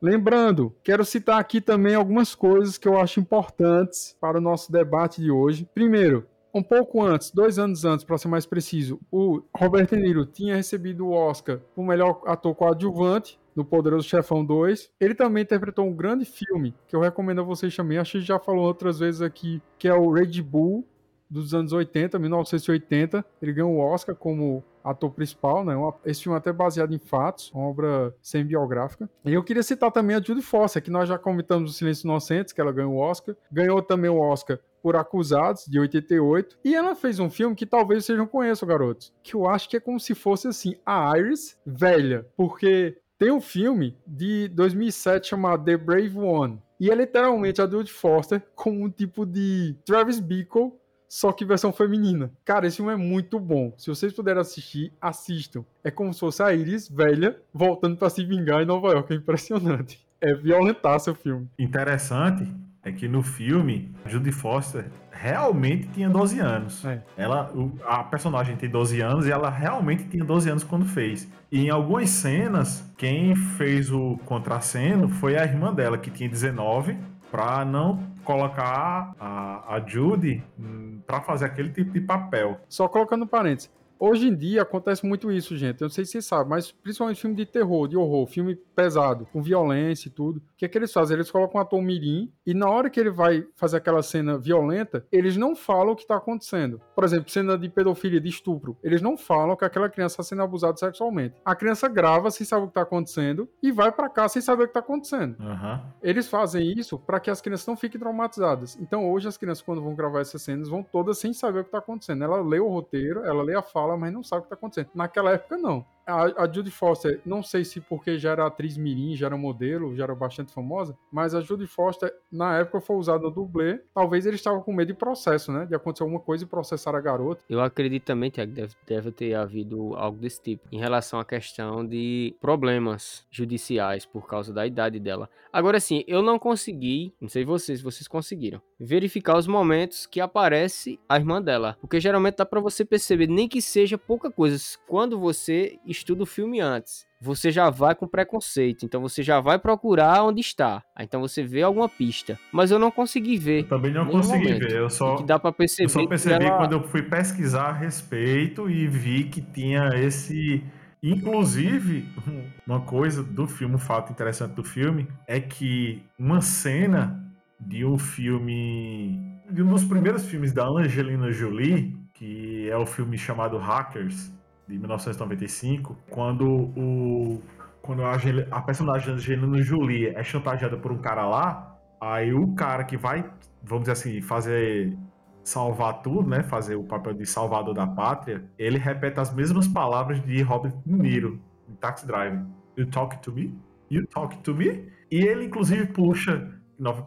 Lembrando, 0.01 0.73
quero 0.85 1.05
citar 1.05 1.41
aqui 1.41 1.61
também 1.61 1.97
algumas 1.97 2.33
coisas 2.33 2.79
que 2.79 2.87
eu 2.87 2.97
acho 2.99 3.19
importantes 3.19 4.17
para 4.21 4.39
o 4.39 4.41
nosso 4.41 4.71
debate 4.71 5.21
de 5.21 5.29
hoje. 5.31 5.69
Primeiro, 5.75 6.25
um 6.55 6.63
pouco 6.63 7.03
antes, 7.03 7.33
dois 7.33 7.59
anos 7.59 7.85
antes, 7.85 8.05
para 8.05 8.17
ser 8.17 8.29
mais 8.29 8.47
preciso, 8.47 9.01
o 9.11 9.43
Robert 9.57 9.89
De 9.89 9.97
Niro 9.97 10.25
tinha 10.25 10.55
recebido 10.55 11.07
o 11.07 11.13
Oscar 11.13 11.59
por 11.75 11.85
melhor 11.85 12.23
ator 12.27 12.55
coadjuvante 12.55 13.39
no 13.57 13.65
Poderoso 13.65 14.09
Chefão 14.09 14.45
2. 14.45 14.91
Ele 15.01 15.15
também 15.15 15.43
interpretou 15.43 15.85
um 15.85 15.93
grande 15.93 16.25
filme 16.25 16.75
que 16.87 16.95
eu 16.95 17.01
recomendo 17.01 17.41
a 17.41 17.45
vocês 17.45 17.75
também. 17.75 17.99
Acho 17.99 18.13
que 18.13 18.21
já 18.21 18.39
falou 18.39 18.65
outras 18.65 19.01
vezes 19.01 19.21
aqui, 19.21 19.61
que 19.79 19.89
é 19.89 19.95
o 19.95 20.13
Red 20.13 20.41
Bull 20.43 20.87
dos 21.31 21.55
anos 21.55 21.73
80, 21.73 22.19
1980. 22.19 23.25
Ele 23.41 23.53
ganhou 23.53 23.73
o 23.73 23.81
Oscar 23.81 24.15
como 24.15 24.65
ator 24.83 25.11
principal, 25.11 25.65
né? 25.65 25.75
Esse 26.05 26.23
filme 26.23 26.37
é 26.37 26.39
até 26.39 26.53
baseado 26.53 26.95
em 26.95 26.99
fatos, 26.99 27.51
uma 27.53 27.65
obra 27.65 28.15
semi-biográfica. 28.23 29.09
E 29.25 29.35
eu 29.35 29.43
queria 29.43 29.63
citar 29.63 29.91
também 29.93 30.17
a 30.17 30.21
Judy 30.21 30.43
Foster, 30.43 30.83
que 30.83 30.91
nós 30.91 31.09
já 31.09 31.19
comentamos 31.19 31.71
o 31.71 31.75
Silêncio 31.75 32.07
Inocentes, 32.07 32.53
que 32.53 32.61
ela 32.61 32.73
ganhou 32.73 32.95
o 32.95 32.99
Oscar. 32.99 33.37
Ganhou 33.51 33.83
também 33.83 34.11
o 34.11 34.19
Oscar 34.19 34.59
por 34.83 34.97
Acusados, 34.97 35.67
de 35.67 35.79
88. 35.79 36.59
E 36.65 36.75
ela 36.75 36.95
fez 36.95 37.19
um 37.19 37.29
filme 37.29 37.55
que 37.55 37.67
talvez 37.67 38.05
vocês 38.05 38.19
não 38.19 38.27
conheçam, 38.27 38.69
garotos. 38.69 39.13
Que 39.23 39.35
eu 39.35 39.47
acho 39.47 39.69
que 39.69 39.77
é 39.77 39.81
como 39.81 40.01
se 40.01 40.15
fosse, 40.15 40.49
assim, 40.49 40.77
a 40.87 41.17
Iris 41.19 41.59
velha. 41.67 42.27
Porque 42.37 42.97
tem 43.19 43.31
um 43.31 43.41
filme 43.41 43.97
de 44.07 44.49
2007 44.49 45.29
chamado 45.29 45.65
The 45.65 45.77
Brave 45.77 46.17
One. 46.17 46.63
E 46.81 46.91
é 46.91 46.95
literalmente 46.95 47.61
a 47.61 47.69
Judy 47.69 47.93
Foster 47.93 48.41
como 48.55 48.85
um 48.85 48.91
tipo 48.91 49.27
de 49.27 49.77
Travis 49.85 50.21
Bickle 50.21 50.73
só 51.09 51.33
que 51.33 51.45
versão 51.45 51.73
feminina. 51.73 52.31
Cara, 52.45 52.67
esse 52.67 52.77
filme 52.77 52.93
é 52.93 52.97
muito 52.97 53.41
bom. 53.41 53.73
Se 53.77 53.89
vocês 53.89 54.13
puderem 54.13 54.41
assistir, 54.41 54.93
assistam. 55.01 55.65
É 55.83 55.91
como 55.91 56.13
se 56.13 56.21
fosse 56.21 56.43
a 56.43 56.53
Iris 56.53 56.89
velha 56.89 57.41
voltando 57.53 57.97
para 57.97 58.11
se 58.11 58.25
vingar 58.25 58.63
em 58.63 58.67
Nova 58.67 58.89
York. 58.89 59.13
É 59.13 59.17
impressionante. 59.17 60.07
É 60.21 60.35
violentaço 60.35 61.11
o 61.11 61.15
filme. 61.15 61.49
Interessante 61.59 62.47
é 62.83 62.93
que 62.93 63.09
no 63.09 63.23
filme, 63.23 63.91
Judy 64.07 64.33
Foster 64.33 64.87
realmente 65.11 65.89
tinha 65.89 66.09
12 66.09 66.39
anos. 66.41 66.85
É. 66.85 67.03
Ela, 67.17 67.53
a 67.85 68.05
personagem 68.05 68.57
tem 68.57 68.69
12 68.69 69.01
anos 69.01 69.27
e 69.27 69.31
ela 69.31 69.51
realmente 69.51 70.05
tinha 70.05 70.25
12 70.25 70.51
anos 70.51 70.65
quando 70.65 70.85
fez. 70.85 71.29
E 71.51 71.67
em 71.67 71.71
algumas 71.71 72.11
cenas, 72.11 72.85
quem 72.97 73.35
fez 73.35 73.91
o 73.91 74.19
contraceno 74.25 75.09
foi 75.09 75.37
a 75.37 75.45
irmã 75.45 75.73
dela, 75.73 75.99
que 75.99 76.11
tinha 76.11 76.29
19, 76.29 76.97
para 77.31 77.65
não 77.65 78.03
colocar 78.25 79.15
a, 79.19 79.75
a 79.77 79.81
Judy 79.87 80.43
hum, 80.59 81.01
para 81.07 81.21
fazer 81.21 81.47
aquele 81.47 81.71
tipo 81.71 81.91
de 81.93 82.01
papel. 82.01 82.61
Só 82.69 82.89
colocando 82.89 83.27
parênteses. 83.27 83.71
Hoje 84.01 84.29
em 84.29 84.35
dia 84.35 84.63
acontece 84.63 85.05
muito 85.05 85.31
isso, 85.33 85.57
gente. 85.57 85.81
Eu 85.81 85.87
não 85.87 85.91
sei 85.91 86.05
se 86.05 86.13
vocês 86.13 86.27
sabem, 86.27 86.49
mas 86.49 86.71
principalmente 86.71 87.21
filme 87.21 87.35
de 87.35 87.45
terror, 87.45 87.89
de 87.89 87.97
horror, 87.97 88.27
filme 88.27 88.55
pesado, 88.55 89.27
com 89.33 89.43
violência 89.43 90.09
e 90.09 90.11
tudo. 90.11 90.39
O 90.39 90.43
que 90.57 90.65
é 90.65 90.69
que 90.69 90.79
eles 90.79 90.93
fazem? 90.93 91.17
Eles 91.17 91.31
colocam 91.31 91.59
um 91.59 91.63
ator 91.63 91.83
mirim 91.83 92.33
e 92.47 92.55
na 92.55 92.69
hora 92.69 92.89
que 92.89 93.01
ele 93.01 93.11
vai 93.11 93.45
fazer 93.57 93.79
aquela 93.79 94.03
cena 94.03 94.39
violenta, 94.39 95.05
eles 95.11 95.37
não 95.37 95.57
falam 95.57 95.93
o 95.93 95.97
que 95.97 96.07
tá 96.07 96.17
acontecendo. 96.17 96.81
Por 96.95 97.03
exemplo, 97.03 97.29
cena 97.31 97.59
de 97.59 97.69
pedofilia, 97.69 98.21
de 98.21 98.29
estupro. 98.29 98.77
Eles 98.83 99.03
não 99.03 99.17
falam 99.17 99.57
que 99.57 99.65
aquela 99.65 99.89
criança 99.89 100.15
está 100.15 100.23
sendo 100.23 100.43
abusada 100.43 100.77
sexualmente. 100.77 101.35
A 101.45 101.57
criança 101.57 101.89
grava 101.89 102.31
sem 102.31 102.47
saber 102.47 102.65
o 102.65 102.69
que 102.69 102.75
tá 102.75 102.83
acontecendo 102.83 103.49
e 103.61 103.73
vai 103.73 103.91
para 103.91 104.09
cá 104.09 104.29
sem 104.29 104.41
saber 104.41 104.65
o 104.65 104.69
que 104.69 104.75
tá 104.75 104.81
acontecendo. 104.81 105.37
Uhum. 105.41 105.81
Eles 106.03 106.29
fazem 106.29 106.73
isso 106.73 106.99
para 106.99 107.19
que 107.19 107.31
as 107.31 107.41
crianças 107.41 107.67
não 107.67 107.77
fiquem 107.77 107.99
traumatizadas. 107.99 108.79
Então 108.81 109.11
hoje 109.11 109.27
as 109.27 109.37
crianças, 109.37 109.63
quando 109.63 109.83
vão 109.83 109.95
gravar 109.95 110.21
essas 110.21 110.41
cenas, 110.41 110.69
vão 110.69 110.83
todas 110.83 111.19
sem 111.19 111.33
saber 111.33 111.61
o 111.61 111.65
que 111.65 111.71
tá 111.71 111.79
acontecendo. 111.79 112.23
Ela 112.23 112.41
lê 112.41 112.61
o 112.61 112.69
roteiro, 112.69 113.25
ela 113.25 113.43
lê 113.43 113.57
a 113.57 113.63
fala, 113.63 113.88
mas 113.97 114.13
não 114.13 114.23
sabe 114.23 114.41
o 114.41 114.43
que 114.45 114.51
tá 114.51 114.55
acontecendo. 114.55 114.91
Naquela 114.95 115.33
época, 115.33 115.57
não 115.57 115.85
a, 116.09 116.51
Judy 116.51 116.71
Foster, 116.71 117.21
não 117.25 117.43
sei 117.43 117.65
se 117.65 117.81
porque 117.81 118.19
já 118.19 118.33
era 118.33 118.47
atriz 118.47 118.77
mirim, 118.77 119.15
já 119.15 119.27
era 119.27 119.37
modelo, 119.37 119.95
já 119.95 120.05
era 120.05 120.15
bastante 120.15 120.53
famosa, 120.53 120.97
mas 121.13 121.35
a 121.35 121.41
Judy 121.41 121.67
Foster, 121.67 122.13
na 122.33 122.59
época, 122.59 122.81
foi 122.81 122.97
usada 122.97 123.31
dublê. 123.31 123.81
Talvez 123.95 124.25
ele 124.25 124.37
estava 124.37 124.61
com 124.61 124.73
medo 124.73 124.89
de 124.89 124.95
processo, 124.95 125.53
né? 125.53 125.67
De 125.67 125.75
acontecer 125.75 126.03
alguma 126.03 126.21
coisa 126.21 126.45
e 126.45 126.47
processar 126.47 126.95
a 126.95 127.01
garota. 127.01 127.45
Eu 127.49 127.61
acredito 127.61 128.05
também, 128.05 128.31
Tiago, 128.31 128.53
deve, 128.53 128.75
deve 128.87 129.13
ter 129.13 129.35
havido 129.35 129.95
algo 129.97 130.19
desse 130.19 130.41
tipo, 130.41 130.67
em 130.73 130.79
relação 130.79 131.21
à 131.21 131.25
questão 131.25 131.87
de 131.87 132.35
problemas 132.41 133.27
judiciais 133.31 134.07
por 134.07 134.27
causa 134.27 134.53
da 134.53 134.67
idade 134.67 134.99
dela. 134.99 135.29
Agora 135.53 135.81
sim, 135.81 136.05
eu 136.07 136.23
não 136.23 136.39
consegui, 136.39 137.13
não 137.21 137.29
sei 137.29 137.45
vocês, 137.45 137.81
vocês 137.81 138.07
conseguiram, 138.07 138.61
verificar 138.79 139.37
os 139.37 139.47
momentos 139.47 140.07
que 140.07 140.21
aparece 140.21 140.99
a 141.09 141.17
irmã 141.17 141.43
dela. 141.43 141.77
Porque 141.81 142.01
geralmente 142.01 142.37
dá 142.37 142.47
para 142.47 142.61
você 142.61 142.85
perceber, 142.85 143.27
nem 143.27 143.49
que 143.49 143.61
seja 143.61 143.99
pouca 143.99 144.31
coisa, 144.31 144.59
quando 144.87 145.19
você 145.19 145.79
estuda 145.99 146.23
o 146.23 146.27
filme 146.27 146.61
antes. 146.61 147.07
Você 147.21 147.51
já 147.51 147.69
vai 147.69 147.95
com 147.95 148.07
preconceito, 148.07 148.85
então 148.85 149.01
você 149.01 149.23
já 149.23 149.41
vai 149.41 149.59
procurar 149.59 150.23
onde 150.23 150.41
está. 150.41 150.83
Então 150.99 151.21
você 151.21 151.43
vê 151.43 151.63
alguma 151.63 151.89
pista. 151.89 152.39
Mas 152.53 152.71
eu 152.71 152.79
não 152.79 152.91
consegui 152.91 153.37
ver. 153.37 153.63
Eu 153.63 153.69
também 153.69 153.93
não 153.93 154.07
consegui 154.07 154.45
momento. 154.45 154.61
ver. 154.61 154.77
Eu 154.77 154.91
só, 154.91 155.17
dá 155.23 155.39
para 155.39 155.53
perceber. 155.53 155.85
Eu 155.85 155.89
só 155.89 156.07
percebi 156.07 156.45
ela... 156.45 156.57
quando 156.57 156.73
eu 156.73 156.83
fui 156.85 157.03
pesquisar 157.03 157.69
a 157.69 157.73
respeito 157.73 158.71
e 158.71 158.87
vi 158.87 159.25
que 159.25 159.41
tinha 159.41 159.89
esse. 159.95 160.63
Inclusive, 161.03 162.09
uma 162.67 162.81
coisa 162.81 163.23
do 163.23 163.47
filme, 163.47 163.75
um 163.75 163.79
fato 163.79 164.13
interessante 164.13 164.55
do 164.55 164.65
filme, 164.65 165.09
é 165.27 165.41
que 165.41 166.03
uma 166.19 166.41
cena 166.41 167.25
de 167.61 167.85
um 167.85 167.99
filme. 167.99 169.41
de 169.51 169.63
um 169.63 169.69
dos 169.69 169.85
primeiros 169.85 170.25
filmes 170.25 170.53
da 170.53 170.69
Angelina 170.69 171.33
Jolie, 171.33 171.97
que 172.15 172.69
é 172.69 172.77
o 172.77 172.87
filme 172.87 173.19
chamado 173.19 173.59
Hackers, 173.59 174.31
de 174.69 174.79
1995, 174.79 175.97
quando 176.11 176.47
o 176.47 177.41
quando 177.81 178.03
a, 178.05 178.17
a 178.51 178.61
personagem 178.61 179.15
Angelina 179.15 179.63
Jolie 179.63 180.09
é 180.09 180.23
chantageada 180.23 180.77
por 180.77 180.93
um 180.93 180.99
cara 180.99 181.27
lá, 181.27 181.75
aí 181.99 182.35
o 182.35 182.55
cara 182.55 182.85
que 182.85 182.99
vai, 182.99 183.25
vamos 183.63 183.85
dizer 183.85 183.93
assim, 183.93 184.21
fazer 184.21 184.95
salvar 185.43 186.03
tudo, 186.03 186.29
né, 186.29 186.43
fazer 186.43 186.77
o 186.77 186.85
papel 186.85 187.15
de 187.15 187.25
salvador 187.25 187.73
da 187.73 187.87
pátria, 187.87 188.45
ele 188.59 188.77
repete 188.77 189.19
as 189.19 189.35
mesmas 189.35 189.67
palavras 189.67 190.23
de 190.23 190.43
Robert 190.43 190.75
De 190.85 190.93
Niro 190.93 191.41
em 191.67 191.75
Taxi 191.77 192.07
Driver. 192.07 192.45
You 192.77 192.87
talk 192.91 193.17
to 193.23 193.33
me? 193.33 193.59
You 193.91 194.07
talk 194.07 194.37
to 194.37 194.55
me? 194.55 194.93
E 195.11 195.17
ele 195.17 195.47
inclusive 195.47 195.87
puxa 195.87 196.47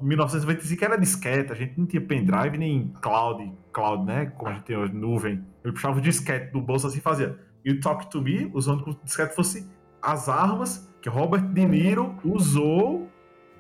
1995 0.02 0.84
era 0.84 0.98
disquete, 0.98 1.52
a 1.52 1.56
gente 1.56 1.78
não 1.78 1.86
tinha 1.86 2.02
pendrive 2.02 2.58
nem 2.58 2.92
cloud, 3.02 3.54
cloud, 3.72 4.04
né, 4.04 4.26
como 4.26 4.50
a 4.50 4.54
gente 4.54 4.64
tem 4.64 4.76
hoje, 4.76 4.94
nuvem. 4.94 5.46
Ele 5.64 5.74
puxava 5.74 6.00
o 6.00 6.02
disquete 6.02 6.52
do 6.52 6.60
bolso 6.60 6.88
assim 6.88 6.98
e 6.98 7.02
fazia 7.02 7.38
You 7.66 7.80
Talk 7.80 8.10
to 8.10 8.22
Me, 8.22 8.50
usando 8.54 8.84
como 8.84 9.00
se 9.06 9.28
fosse 9.30 9.70
as 10.02 10.28
armas 10.28 10.90
que 11.02 11.10
Robert 11.10 11.42
De 11.54 11.66
Niro 11.66 12.16
usou 12.24 13.10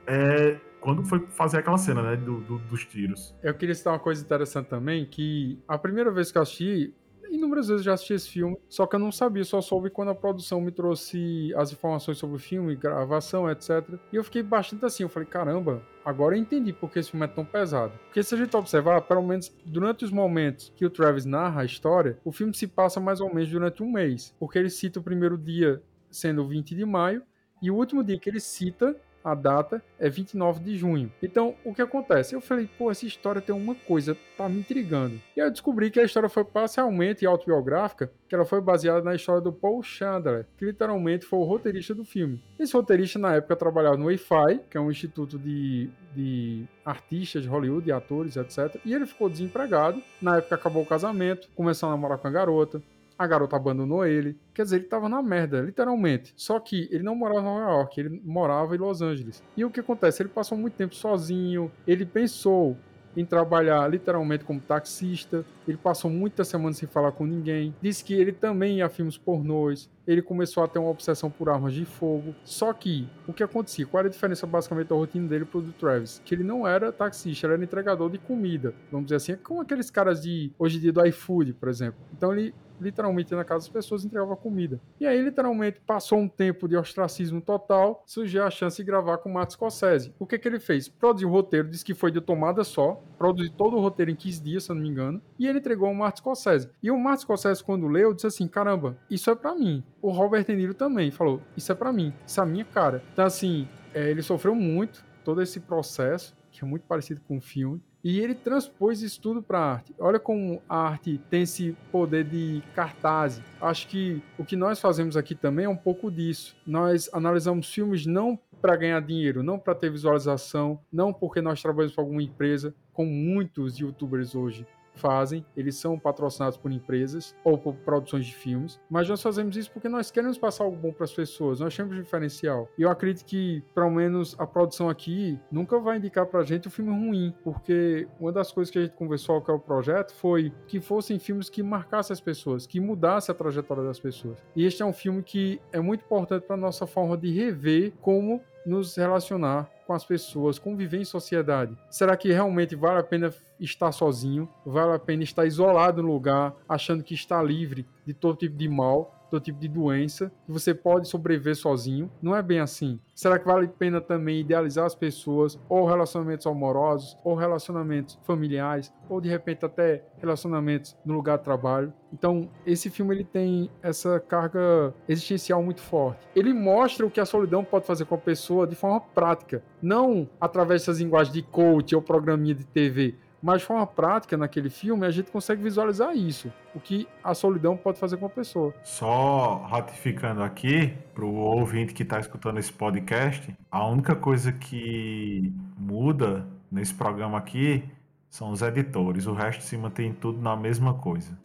é, 0.08 0.60
quando 0.80 1.04
foi 1.04 1.26
fazer 1.28 1.60
aquela 1.60 1.78
cena, 1.78 2.02
né, 2.02 2.16
do, 2.18 2.41
do, 2.41 2.58
dos 2.60 2.86
tiros. 2.86 3.36
Eu 3.43 3.54
queria 3.54 3.76
citar 3.76 3.93
uma 3.93 3.99
coisa 3.99 4.24
interessante 4.24 4.68
também, 4.68 5.06
que 5.06 5.60
a 5.68 5.78
primeira 5.78 6.12
vez 6.12 6.32
que 6.32 6.38
eu 6.38 6.41
assisti, 6.41 6.93
inúmeras 7.32 7.70
vezes 7.70 7.84
já 7.84 7.94
assisti 7.94 8.14
esse 8.14 8.30
filme, 8.30 8.58
só 8.68 8.86
que 8.86 8.96
eu 8.96 9.00
não 9.00 9.12
sabia, 9.12 9.44
só 9.44 9.62
soube 9.62 9.90
quando 9.90 10.10
a 10.10 10.16
produção 10.16 10.60
me 10.62 10.72
trouxe 10.72 11.54
as 11.56 11.72
informações 11.72 12.18
sobre 12.18 12.36
o 12.36 12.40
filme, 12.40 12.76
gravação, 12.76 13.50
etc. 13.50 13.88
E 14.12 14.18
eu 14.18 14.24
fiquei 14.24 14.44
bastante 14.44 14.86
assim, 14.86 15.04
eu 15.04 15.10
falei, 15.10 15.28
caramba, 15.28 15.82
agora 16.04 16.36
eu 16.36 16.42
entendi 16.42 16.74
por 16.74 16.92
que 16.92 17.00
esse 17.00 17.12
filme 17.12 17.26
é 17.26 17.30
tão 17.30 17.46
pesado. 17.46 17.94
Porque 18.06 18.22
se 18.22 18.36
a 18.36 18.38
gente 18.38 18.56
observar, 18.56 19.02
pelo 19.02 19.24
menos 19.24 19.52
durante 19.66 20.04
os 20.04 20.12
momentos 20.12 20.72
que 20.76 20.86
o 20.86 20.90
Travis 20.90 21.26
narra 21.26 21.62
a 21.62 21.66
história, 21.66 22.20
o 22.26 22.32
filme 22.32 22.54
se 22.54 22.68
passa 22.68 23.00
mais 23.00 23.22
ou 23.22 23.34
menos 23.34 23.50
durante 23.50 23.82
um 23.82 23.92
mês, 23.92 24.36
porque 24.40 24.60
ele 24.60 24.70
cita 24.70 25.00
o 25.00 25.04
primeiro 25.04 25.38
dia 25.38 25.82
sendo 26.10 26.44
o 26.44 26.48
20 26.48 26.76
de 26.76 26.86
maio, 26.86 27.24
e 27.62 27.72
o 27.72 27.76
último 27.76 28.04
dia 28.04 28.20
que 28.20 28.30
ele 28.30 28.40
cita 28.40 28.96
a 29.24 29.36
data 29.36 29.84
é 29.99 30.09
29 30.09 30.59
de 30.59 30.78
junho. 30.78 31.11
Então, 31.22 31.55
o 31.63 31.74
que 31.74 31.82
acontece? 31.82 32.36
Eu 32.36 32.41
falei, 32.41 32.69
pô, 32.78 32.89
essa 32.89 33.05
história 33.05 33.41
tem 33.41 33.53
uma 33.53 33.76
coisa, 33.76 34.17
tá 34.38 34.47
me 34.49 34.59
intrigando. 34.59 35.19
E 35.36 35.41
aí 35.41 35.47
eu 35.47 35.51
descobri 35.51 35.91
que 35.91 35.99
a 35.99 36.03
história 36.03 36.30
foi 36.30 36.43
parcialmente 36.43 37.26
autobiográfica, 37.26 38.11
que 38.28 38.36
ela 38.36 38.45
foi 38.45 38.61
baseada 38.61 39.01
na 39.01 39.15
história 39.15 39.41
do 39.41 39.51
Paul 39.51 39.84
Chandler, 39.84 40.45
que 40.57 40.65
literalmente 40.65 41.26
foi 41.26 41.39
o 41.39 41.43
roteirista 41.43 41.93
do 41.93 42.03
filme. 42.03 42.41
Esse 42.57 42.74
roteirista, 42.74 43.19
na 43.19 43.36
época, 43.36 43.55
trabalhava 43.55 43.97
no 43.97 44.05
Wi-Fi, 44.05 44.61
que 44.69 44.78
é 44.78 44.82
um 44.82 44.89
instituto 44.89 45.38
de, 45.38 45.89
de 46.15 46.65
artistas 46.86 47.43
de 47.43 47.49
Hollywood, 47.49 47.86
de 47.86 47.91
atores, 47.91 48.36
etc. 48.38 48.80
E 48.86 48.93
ele 48.93 49.05
ficou 49.05 49.30
desempregado. 49.30 50.01
Na 50.22 50.38
época, 50.38 50.55
acabou 50.55 50.84
o 50.84 50.86
casamento, 50.86 51.49
começou 51.55 51.89
a 51.89 51.91
namorar 51.91 52.17
com 52.17 52.28
a 52.28 52.32
garota 52.32 52.82
a 53.22 53.28
garota 53.28 53.55
abandonou 53.55 54.05
ele. 54.05 54.38
Quer 54.53 54.63
dizer, 54.63 54.78
ele 54.78 54.86
tava 54.86 55.07
na 55.07 55.22
merda, 55.22 55.61
literalmente. 55.61 56.34
Só 56.36 56.59
que 56.59 56.89
ele 56.91 57.03
não 57.03 57.15
morava 57.15 57.41
em 57.41 57.43
Nova 57.43 57.72
York, 57.72 57.99
ele 57.99 58.22
morava 58.24 58.76
em 58.76 58.80
Los 58.80 59.01
Angeles. 59.01 59.43
E 59.55 59.63
o 59.63 59.69
que 59.69 59.80
acontece? 59.80 60.24
Ele 60.24 60.30
passou 60.30 60.57
muito 60.57 60.74
tempo 60.74 60.95
sozinho, 60.95 61.72
ele 61.86 62.05
pensou 62.05 62.78
em 63.15 63.26
trabalhar 63.26 63.88
literalmente 63.89 64.43
como 64.43 64.59
taxista. 64.59 65.45
Ele 65.67 65.78
passou 65.78 66.09
muitas 66.09 66.47
semanas 66.47 66.78
sem 66.78 66.88
falar 66.88 67.11
com 67.11 67.26
ninguém. 67.26 67.76
Disse 67.82 68.03
que 68.03 68.13
ele 68.13 68.32
também 68.32 68.78
ia 68.78 68.86
a 68.86 68.89
filmes 68.89 69.17
pornôs. 69.17 69.89
Ele 70.07 70.22
começou 70.22 70.63
a 70.63 70.67
ter 70.67 70.80
uma 70.80 70.89
obsessão 70.89 71.30
por 71.30 71.49
armas 71.49 71.74
de 71.74 71.86
fogo. 71.86 72.34
Só 72.43 72.74
que, 72.74 73.07
o 73.28 73.34
que 73.34 73.43
acontecia? 73.43 73.86
Qual 73.86 73.99
era 73.99 74.07
a 74.07 74.11
diferença 74.11 74.47
basicamente 74.47 74.88
da 74.88 74.95
rotina 74.95 75.28
dele 75.28 75.45
pro 75.45 75.61
do 75.61 75.72
Travis? 75.74 76.22
Que 76.26 76.36
ele 76.36 76.43
não 76.43 76.67
era 76.67 76.91
taxista, 76.91 77.47
ele 77.47 77.53
era 77.53 77.63
entregador 77.63 78.09
de 78.09 78.17
comida. 78.17 78.74
Vamos 78.91 79.07
dizer 79.07 79.17
assim, 79.17 79.36
como 79.36 79.61
aqueles 79.61 79.89
caras 79.89 80.22
de 80.22 80.51
hoje 80.57 80.78
em 80.78 80.82
dia 80.82 80.93
do 80.93 81.05
iFood, 81.05 81.53
por 81.53 81.69
exemplo. 81.69 81.99
Então 82.13 82.34
ele 82.34 82.53
literalmente 82.82 83.34
na 83.34 83.44
casa 83.44 83.66
das 83.66 83.70
pessoas 83.70 84.04
entregava 84.04 84.36
comida. 84.36 84.80
E 85.00 85.06
aí, 85.06 85.22
literalmente, 85.22 85.80
passou 85.86 86.20
um 86.20 86.28
tempo 86.28 86.68
de 86.68 86.76
ostracismo 86.76 87.40
total, 87.40 88.04
surgiu 88.06 88.44
a 88.44 88.50
chance 88.50 88.78
de 88.78 88.84
gravar 88.84 89.18
com 89.20 89.30
o 89.30 89.34
Matt 89.34 89.52
Scorsese. 89.52 90.14
O 90.20 90.26
que 90.26 90.38
que 90.38 90.48
ele 90.48 90.60
fez? 90.60 90.88
Produziu 90.90 91.30
o 91.30 91.32
roteiro, 91.32 91.70
disse 91.70 91.86
que 91.86 91.94
foi 91.94 92.12
de 92.12 92.20
tomada 92.20 92.64
só, 92.64 93.02
produziu 93.18 93.54
todo 93.56 93.78
o 93.78 93.80
roteiro 93.80 94.12
em 94.12 94.16
15 94.16 94.44
dias, 94.44 94.64
se 94.64 94.72
eu 94.72 94.76
não 94.76 94.82
me 94.82 94.90
engano, 94.90 95.22
e 95.38 95.48
ele 95.48 95.60
entregou 95.60 95.88
ao 95.88 95.94
Martin 95.94 96.20
Scorsese. 96.20 96.70
E 96.82 96.90
o 96.92 96.98
Martin 96.98 97.24
Scorsese, 97.24 97.64
quando 97.64 97.88
leu, 97.88 98.14
disse 98.14 98.28
assim, 98.28 98.48
caramba, 98.48 98.98
isso 99.10 99.30
é 99.30 99.36
para 99.36 99.56
mim. 99.56 99.84
O 100.02 100.10
Robert 100.10 100.46
De 100.46 100.56
Niro 100.56 100.74
também 100.74 101.12
falou, 101.12 101.42
isso 101.56 101.72
é 101.72 101.76
para 101.76 101.94
mim, 101.94 102.14
isso 102.26 102.40
é 102.40 102.44
a 102.44 102.46
minha 102.46 102.66
cara. 102.66 103.04
Então, 103.14 103.26
assim, 103.26 103.68
é, 103.94 104.10
ele 104.10 104.22
sofreu 104.22 104.56
muito 104.56 105.04
todo 105.24 105.42
esse 105.42 105.60
processo, 105.60 106.36
que 106.52 106.64
é 106.64 106.68
muito 106.68 106.84
parecido 106.84 107.22
com 107.28 107.38
o 107.38 107.42
filme, 107.42 107.82
e 108.04 108.20
ele 108.20 108.34
transpôs 108.34 109.02
isso 109.02 109.22
tudo 109.22 109.41
para 109.41 109.60
arte. 109.60 109.95
Olha 109.99 110.20
como 110.20 110.62
a 110.68 110.78
arte 110.78 111.20
tem 111.30 111.43
esse 111.43 111.76
poder 111.91 112.24
de 112.24 112.62
cartaz. 112.76 113.41
Acho 113.60 113.88
que 113.88 114.22
o 114.38 114.45
que 114.45 114.56
nós 114.56 114.80
fazemos 114.80 115.16
aqui 115.16 115.36
também 115.36 115.66
é 115.66 115.70
um 115.70 115.76
pouco 115.76 116.12
disso. 116.12 116.56
Nós 116.66 117.10
analisamos 117.14 117.72
filmes 117.72 118.06
não 118.06 118.39
para 118.62 118.76
ganhar 118.76 119.02
dinheiro, 119.02 119.41
não 119.41 119.58
para 119.58 119.74
ter 119.74 119.91
visualização, 119.91 120.80
não 120.91 121.12
porque 121.12 121.41
nós 121.41 121.62
trabalhamos 121.62 121.95
para 121.95 122.04
alguma 122.04 122.22
empresa, 122.22 122.76
como 122.93 123.10
muitos 123.10 123.80
youtubers 123.80 124.36
hoje 124.36 124.66
fazem, 124.96 125.46
eles 125.56 125.76
são 125.76 125.98
patrocinados 125.98 126.58
por 126.58 126.72
empresas 126.72 127.36
ou 127.44 127.58
por 127.58 127.76
produções 127.76 128.26
de 128.26 128.36
filmes, 128.36 128.80
mas 128.89 129.08
nós 129.08 129.22
fazemos 129.22 129.56
isso 129.56 129.72
porque 129.72 129.89
nós 129.89 130.12
queremos 130.12 130.38
passar 130.38 130.64
algo 130.64 130.78
bom 130.78 130.92
para 130.92 131.06
as 131.06 131.14
pessoas, 131.14 131.60
nós 131.60 131.76
temos 131.76 131.96
diferencial. 131.96 132.68
E 132.78 132.84
eu 132.84 132.89
acredito 132.89 133.26
que, 133.26 133.64
pelo 133.74 133.89
menos, 133.89 134.36
a 134.39 134.46
produção 134.46 134.89
aqui 134.89 135.39
nunca 135.52 135.80
vai 135.80 135.98
indicar 135.98 136.26
para 136.26 136.42
a 136.42 136.44
gente 136.44 136.68
um 136.68 136.72
filme 136.72 136.92
ruim, 136.92 137.34
porque 137.44 138.08
uma 138.20 138.32
das 138.32 138.52
coisas 138.52 138.72
que 138.72 138.80
a 138.80 138.82
gente 138.84 138.96
conversou 138.96 139.42
com 139.42 139.54
o 139.54 139.60
projeto 139.60 140.14
foi 140.14 140.54
que 140.68 140.80
fossem 140.80 141.20
filmes 141.20 141.50
que 141.50 141.64
marcassem 141.64 142.14
as 142.14 142.22
pessoas, 142.22 142.66
que 142.68 142.80
mudassem 142.80 143.34
a 143.34 143.38
trajetória 143.38 143.84
das 143.84 144.00
pessoas. 144.00 144.38
E 144.56 144.66
este 144.66 144.82
é 144.82 144.86
um 144.86 144.94
filme 144.94 145.24
que 145.24 145.62
é 145.72 145.80
muito 145.80 146.04
importante 146.04 146.46
para 146.46 146.58
nossa 146.58 146.86
forma 146.86 147.18
de 147.18 147.32
rever 147.32 147.94
como 148.02 148.42
nos 148.66 148.96
relacionar 148.96 149.70
com 149.92 149.96
as 149.96 150.06
pessoas, 150.06 150.58
conviver 150.58 151.02
em 151.02 151.06
sociedade. 151.06 151.78
Será 151.89 152.16
que 152.16 152.32
realmente 152.32 152.78
vale 152.78 153.00
a 153.00 153.04
pena 153.04 153.34
estar 153.60 153.92
sozinho? 153.92 154.48
Vale 154.66 154.94
a 154.94 155.00
pena 155.00 155.22
estar 155.22 155.46
isolado 155.46 156.02
no 156.02 156.08
lugar, 156.08 156.56
achando 156.68 157.04
que 157.04 157.14
está 157.14 157.44
livre 157.44 157.86
de 158.06 158.14
todo 158.14 158.38
tipo 158.38 158.56
de 158.56 158.70
mal? 158.70 159.20
Do 159.32 159.40
tipo 159.40 159.60
de 159.60 159.68
doença 159.68 160.32
que 160.46 160.52
você 160.52 160.74
pode 160.74 161.08
sobreviver 161.08 161.56
sozinho. 161.56 162.12
Não 162.22 162.36
é 162.36 162.42
bem 162.42 162.60
assim. 162.60 163.00
Será 163.16 163.38
que 163.38 163.46
vale 163.46 163.68
a 163.68 163.70
pena 163.70 164.02
também 164.02 164.40
idealizar 164.40 164.86
as 164.86 164.96
pessoas, 164.96 165.60
ou 165.70 165.86
relacionamentos 165.86 166.48
amorosos, 166.48 167.18
ou 167.24 167.36
relacionamentos 167.36 168.20
familiares, 168.24 168.92
ou 169.08 169.22
de 169.22 169.30
repente 169.30 169.66
até 169.66 170.04
relacionamentos 170.18 170.98
no 171.06 171.14
lugar 171.14 171.38
de 171.38 171.44
trabalho? 171.44 171.94
Então, 172.12 172.50
esse 172.66 172.90
filme 172.90 173.16
ele 173.16 173.24
tem 173.24 173.70
essa 173.82 174.20
carga 174.20 174.94
existencial 175.08 175.64
muito 175.64 175.82
forte. 175.82 176.28
Ele 176.36 176.54
mostra 176.54 177.06
o 177.06 177.12
que 177.12 177.20
a 177.20 177.26
solidão 177.26 177.64
pode 177.64 177.86
fazer 177.86 178.06
com 178.06 178.16
a 178.16 178.18
pessoa 178.18 178.68
de 178.68 178.76
forma 178.76 179.00
prática, 179.00 179.64
não 179.82 180.28
através 180.40 180.82
dessas 180.82 181.00
linguagens 181.00 181.34
de 181.34 181.42
coach 181.42 181.96
ou 181.96 182.02
programinha 182.02 182.56
de 182.56 182.66
TV, 182.66 183.16
mas 183.42 183.62
de 183.62 183.68
forma 183.68 183.88
prática, 183.88 184.38
naquele 184.38 184.70
filme, 184.70 185.06
a 185.06 185.12
gente 185.12 185.32
consegue 185.32 185.64
visualizar 185.64 186.16
isso. 186.16 186.52
O 186.76 186.80
que 186.80 187.08
a 187.24 187.34
solidão 187.34 187.76
pode 187.76 188.00
fazer 188.00 188.18
com 188.18 188.26
a 188.26 188.30
pessoa. 188.30 188.74
Só 188.84 189.64
ratificando 189.64 190.44
aqui, 190.44 190.94
para 191.14 191.26
o 191.26 191.36
ouvinte 191.36 191.94
que 191.94 192.04
está 192.04 192.20
escutando 192.20 192.60
esse 192.60 192.72
podcast, 192.72 193.54
a 193.70 193.88
única 193.88 194.16
coisa 194.16 194.52
que 194.52 195.52
muda 195.78 196.48
nesse 196.72 196.94
programa 196.94 197.38
aqui 197.38 197.84
são 198.30 198.52
os 198.52 198.62
editores. 198.62 199.26
O 199.26 199.34
resto 199.34 199.64
se 199.64 199.76
mantém 199.78 200.14
tudo 200.14 200.42
na 200.42 200.56
mesma 200.56 200.94
coisa. 200.94 201.38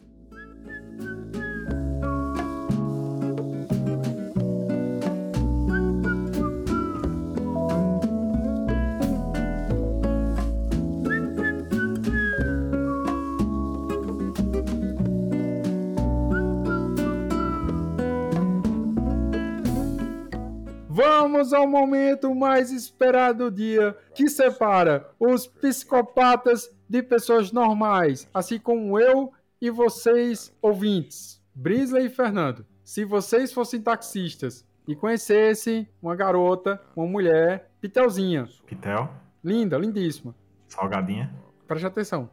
Chegamos 21.37 21.53
ao 21.53 21.67
momento 21.67 22.33
mais 22.33 22.71
esperado 22.71 23.51
do 23.51 23.55
dia 23.55 23.95
que 24.15 24.27
separa 24.27 25.07
os 25.19 25.45
psicopatas 25.45 26.67
de 26.89 27.03
pessoas 27.03 27.51
normais, 27.51 28.27
assim 28.33 28.57
como 28.57 28.99
eu 28.99 29.31
e 29.61 29.69
vocês, 29.69 30.51
ouvintes. 30.59 31.39
Brisley 31.53 32.07
e 32.07 32.09
Fernando, 32.09 32.65
se 32.83 33.05
vocês 33.05 33.53
fossem 33.53 33.79
taxistas 33.79 34.65
e 34.87 34.95
conhecessem 34.95 35.87
uma 36.01 36.15
garota, 36.15 36.81
uma 36.95 37.05
mulher, 37.05 37.69
Pitelzinha. 37.79 38.49
Pitel? 38.65 39.07
Linda, 39.43 39.77
lindíssima. 39.77 40.33
Salgadinha. 40.67 41.31
Preste 41.67 41.85
atenção. 41.85 42.31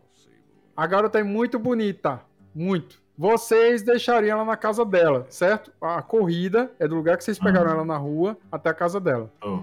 A 0.74 0.86
garota 0.86 1.18
é 1.18 1.22
muito 1.22 1.58
bonita. 1.58 2.22
Muito 2.54 3.03
vocês 3.16 3.82
deixariam 3.82 4.38
ela 4.38 4.44
na 4.44 4.56
casa 4.56 4.84
dela, 4.84 5.26
certo? 5.28 5.72
A 5.80 6.02
corrida 6.02 6.70
é 6.78 6.88
do 6.88 6.94
lugar 6.94 7.16
que 7.16 7.24
vocês 7.24 7.38
pegaram 7.38 7.70
ela 7.70 7.84
na 7.84 7.96
rua 7.96 8.36
até 8.50 8.70
a 8.70 8.74
casa 8.74 9.00
dela. 9.00 9.30
Oh. 9.42 9.60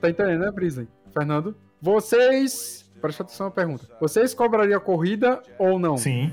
Tá 0.00 0.08
entendendo, 0.08 0.40
né, 0.40 0.50
Brisen? 0.50 0.86
Fernando? 1.12 1.56
Vocês. 1.80 2.88
Presta 3.00 3.22
atenção 3.22 3.46
na 3.46 3.50
pergunta. 3.50 3.84
Vocês 4.00 4.34
cobrariam 4.34 4.76
a 4.76 4.80
corrida 4.80 5.42
ou 5.58 5.78
não? 5.78 5.96
Sim. 5.96 6.32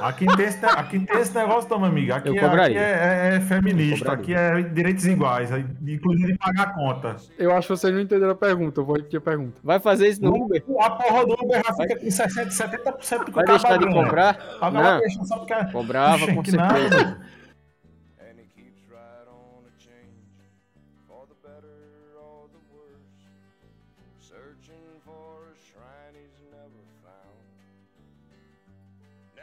Aqui 0.00 0.26
tem 0.26 0.46
esse, 0.46 0.64
aqui 0.64 1.00
tem 1.00 1.20
esse 1.20 1.34
negócio, 1.34 1.68
não, 1.70 1.78
meu 1.78 1.88
amigo. 1.88 2.12
Aqui, 2.12 2.38
é, 2.38 2.44
aqui 2.44 2.78
é, 2.78 2.80
é, 2.80 3.36
é 3.36 3.40
feminista, 3.40 4.12
aqui 4.12 4.34
é 4.34 4.62
direitos 4.62 5.06
iguais, 5.06 5.50
inclusive 5.86 6.36
pagar 6.38 6.74
conta. 6.74 7.16
Eu 7.38 7.52
acho 7.52 7.68
que 7.68 7.76
vocês 7.76 7.94
não 7.94 8.00
entenderam 8.00 8.32
a 8.32 8.36
pergunta, 8.36 8.80
eu 8.80 8.84
vou 8.84 8.96
repetir 8.96 9.18
a 9.18 9.22
pergunta. 9.22 9.58
Vai 9.62 9.80
fazer 9.80 10.08
isso 10.08 10.22
no 10.22 10.34
Uber? 10.34 10.62
A 10.80 10.90
porra 10.90 11.26
do 11.26 11.32
Uber 11.32 11.62
já 11.64 11.74
fica 11.74 11.98
com 11.98 12.10
60, 12.10 12.50
70% 12.50 13.18
do 13.18 13.24
que 13.26 13.30
Vai 13.32 13.44
deixar 13.44 13.78
de 13.78 13.86
comprar? 13.86 14.38
Agora 14.60 14.98
deixa 14.98 15.24
só 15.24 15.38
porque... 15.38 15.54
Cobrava, 15.72 16.26
com 16.26 16.44
certeza. 16.44 17.18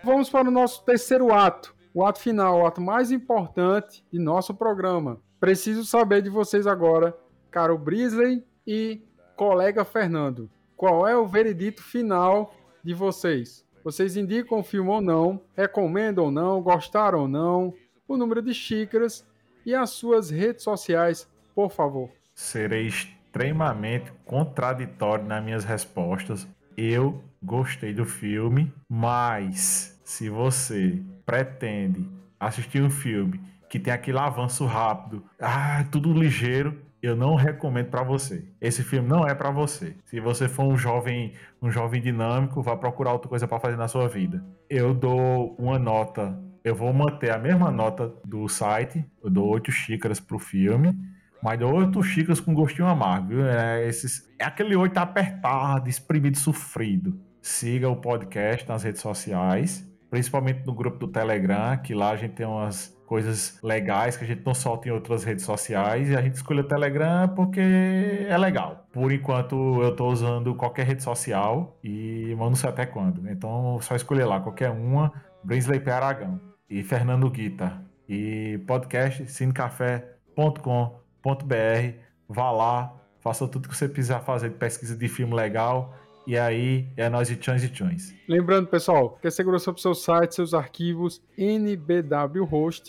Vamos 0.03 0.29
para 0.29 0.49
o 0.49 0.51
nosso 0.51 0.83
terceiro 0.83 1.33
ato, 1.33 1.73
o 1.93 2.05
ato 2.05 2.19
final, 2.19 2.59
o 2.59 2.65
ato 2.65 2.81
mais 2.81 3.09
importante 3.09 4.03
de 4.11 4.19
nosso 4.19 4.53
programa. 4.53 5.21
Preciso 5.39 5.85
saber 5.85 6.21
de 6.21 6.29
vocês 6.29 6.67
agora, 6.67 7.17
caro 7.49 7.77
Brisley 7.77 8.43
e 8.67 9.01
colega 9.37 9.85
Fernando. 9.85 10.49
Qual 10.75 11.07
é 11.07 11.15
o 11.15 11.25
veredito 11.25 11.81
final 11.81 12.53
de 12.83 12.93
vocês? 12.93 13.65
Vocês 13.81 14.17
indicam 14.17 14.59
o 14.59 14.63
filme 14.63 14.89
ou 14.89 14.99
não, 14.99 15.41
recomendam 15.55 16.25
ou 16.25 16.31
não, 16.31 16.61
gostaram 16.61 17.21
ou 17.21 17.27
não, 17.29 17.73
o 18.05 18.17
número 18.17 18.41
de 18.41 18.53
xícaras 18.53 19.25
e 19.65 19.73
as 19.73 19.91
suas 19.91 20.29
redes 20.29 20.63
sociais, 20.63 21.29
por 21.55 21.71
favor. 21.71 22.09
Serei 22.35 22.87
extremamente 22.87 24.11
contraditório 24.25 25.23
nas 25.23 25.41
minhas 25.41 25.63
respostas. 25.63 26.45
Eu 26.75 27.23
gostei 27.41 27.93
do 27.93 28.05
filme, 28.05 28.73
mas 28.89 29.92
se 30.03 30.29
você 30.29 31.01
pretende 31.25 32.09
assistir 32.39 32.81
um 32.81 32.89
filme 32.89 33.39
que 33.69 33.79
tem 33.79 33.93
aquele 33.93 34.19
avanço 34.19 34.65
rápido, 34.65 35.23
ah, 35.39 35.83
tudo 35.91 36.13
ligeiro, 36.13 36.79
eu 37.01 37.15
não 37.15 37.35
recomendo 37.35 37.87
para 37.87 38.03
você. 38.03 38.45
Esse 38.61 38.83
filme 38.83 39.07
não 39.07 39.27
é 39.27 39.33
para 39.33 39.49
você. 39.49 39.95
Se 40.05 40.19
você 40.19 40.47
for 40.47 40.65
um 40.65 40.77
jovem, 40.77 41.33
um 41.61 41.71
jovem 41.71 42.01
dinâmico, 42.01 42.61
vá 42.61 42.77
procurar 42.77 43.13
outra 43.13 43.29
coisa 43.29 43.47
para 43.47 43.59
fazer 43.59 43.77
na 43.77 43.87
sua 43.87 44.07
vida. 44.07 44.43
Eu 44.69 44.93
dou 44.93 45.55
uma 45.57 45.79
nota, 45.79 46.39
eu 46.63 46.75
vou 46.75 46.93
manter 46.93 47.31
a 47.31 47.37
mesma 47.37 47.71
nota 47.71 48.13
do 48.23 48.47
site, 48.47 49.03
eu 49.23 49.29
dou 49.29 49.47
oito 49.47 49.71
xícaras 49.71 50.19
pro 50.19 50.37
filme, 50.37 50.97
mas 51.41 51.59
dou 51.59 51.73
oito 51.73 52.01
xícaras 52.03 52.39
com 52.39 52.53
gostinho 52.53 52.87
amargo. 52.87 53.41
É, 53.41 53.87
esses, 53.87 54.29
é 54.37 54.45
aquele 54.45 54.75
oito 54.75 54.97
apertado, 54.97 55.89
espremido, 55.89 56.37
sofrido. 56.37 57.19
Siga 57.41 57.89
o 57.89 57.97
podcast 57.97 58.67
nas 58.69 58.83
redes 58.83 59.01
sociais 59.01 59.92
principalmente 60.13 60.63
no 60.63 60.75
grupo 60.75 60.99
do 60.99 61.07
Telegram, 61.07 61.75
que 61.75 61.95
lá 61.95 62.11
a 62.11 62.15
gente 62.15 62.35
tem 62.35 62.45
umas 62.45 62.95
coisas 63.07 63.57
legais 63.63 64.15
que 64.15 64.23
a 64.23 64.27
gente 64.27 64.45
não 64.45 64.53
solta 64.53 64.87
em 64.87 64.91
outras 64.91 65.23
redes 65.23 65.43
sociais 65.43 66.07
e 66.07 66.15
a 66.15 66.21
gente 66.21 66.35
escolhe 66.35 66.59
o 66.59 66.63
Telegram 66.63 67.27
porque 67.29 68.27
é 68.29 68.37
legal. 68.37 68.85
Por 68.93 69.11
enquanto 69.11 69.55
eu 69.81 69.89
estou 69.89 70.11
usando 70.11 70.53
qualquer 70.53 70.85
rede 70.85 71.01
social 71.01 71.79
e 71.83 72.35
não 72.37 72.53
sei 72.53 72.69
até 72.69 72.85
quando. 72.85 73.27
Então 73.27 73.79
só 73.81 73.95
escolher 73.95 74.25
lá 74.25 74.39
qualquer 74.39 74.69
uma, 74.69 75.11
Brinsley 75.43 75.79
P. 75.79 75.89
Aragão 75.89 76.39
e 76.69 76.83
Fernando 76.83 77.27
Guita 77.27 77.81
e 78.07 78.59
podcast 78.67 79.25
cinecafé.com.br. 79.31 81.97
Vá 82.29 82.51
lá, 82.51 82.93
faça 83.19 83.47
tudo 83.47 83.67
que 83.67 83.75
você 83.75 83.89
precisar 83.89 84.19
fazer 84.19 84.49
de 84.49 84.55
pesquisa 84.57 84.95
de 84.95 85.07
filme 85.07 85.33
legal 85.33 85.91
e 86.25 86.37
aí 86.37 86.87
é 86.95 87.09
nós 87.09 87.27
de 87.27 87.37
Chões 87.43 87.63
e 87.63 87.75
Chões. 87.75 88.15
Lembrando, 88.27 88.67
pessoal, 88.67 89.17
que 89.21 89.27
é 89.27 89.31
segurança 89.31 89.71
para 89.71 89.79
o 89.79 89.81
seu 89.81 89.93
site, 89.93 90.35
seus 90.35 90.53
arquivos, 90.53 91.21
nbwhost.com. 91.37 92.83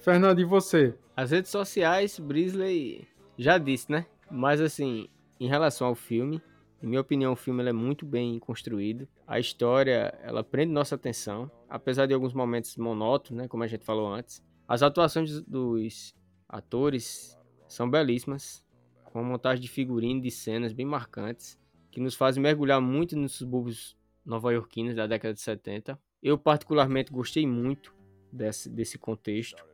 Fernando, 0.00 0.40
e 0.40 0.44
você? 0.44 0.94
As 1.16 1.30
redes 1.30 1.50
sociais, 1.50 2.18
Brisley 2.18 3.08
já 3.38 3.56
disse, 3.58 3.90
né? 3.90 4.06
Mas 4.30 4.60
assim, 4.60 5.08
em 5.40 5.48
relação 5.48 5.88
ao 5.88 5.94
filme, 5.94 6.42
em 6.82 6.86
minha 6.86 7.00
opinião, 7.00 7.32
o 7.32 7.36
filme 7.36 7.64
é 7.64 7.72
muito 7.72 8.04
bem 8.04 8.38
construído. 8.38 9.08
A 9.26 9.40
história, 9.40 10.14
ela 10.22 10.44
prende 10.44 10.72
nossa 10.72 10.94
atenção, 10.94 11.50
apesar 11.68 12.06
de 12.06 12.12
alguns 12.12 12.34
momentos 12.34 12.76
monótonos, 12.76 13.42
né, 13.42 13.48
como 13.48 13.62
a 13.62 13.66
gente 13.66 13.84
falou 13.84 14.12
antes. 14.12 14.44
As 14.68 14.82
atuações 14.82 15.40
dos 15.42 16.14
atores 16.48 17.36
são 17.66 17.90
belíssimas, 17.90 18.62
com 19.04 19.20
uma 19.20 19.30
montagem 19.30 19.62
de 19.62 19.68
figurino 19.68 20.20
de 20.20 20.30
cenas 20.30 20.72
bem 20.72 20.84
marcantes 20.84 21.58
que 21.96 22.00
nos 22.02 22.14
fazem 22.14 22.42
mergulhar 22.42 22.78
muito 22.78 23.16
nos 23.16 23.36
subúrbios 23.36 23.96
nova-iorquinos 24.22 24.94
da 24.94 25.06
década 25.06 25.32
de 25.32 25.40
70. 25.40 25.98
Eu 26.22 26.36
particularmente 26.36 27.10
gostei 27.10 27.46
muito 27.46 27.94
desse, 28.30 28.68
desse 28.68 28.98
contexto, 28.98 29.64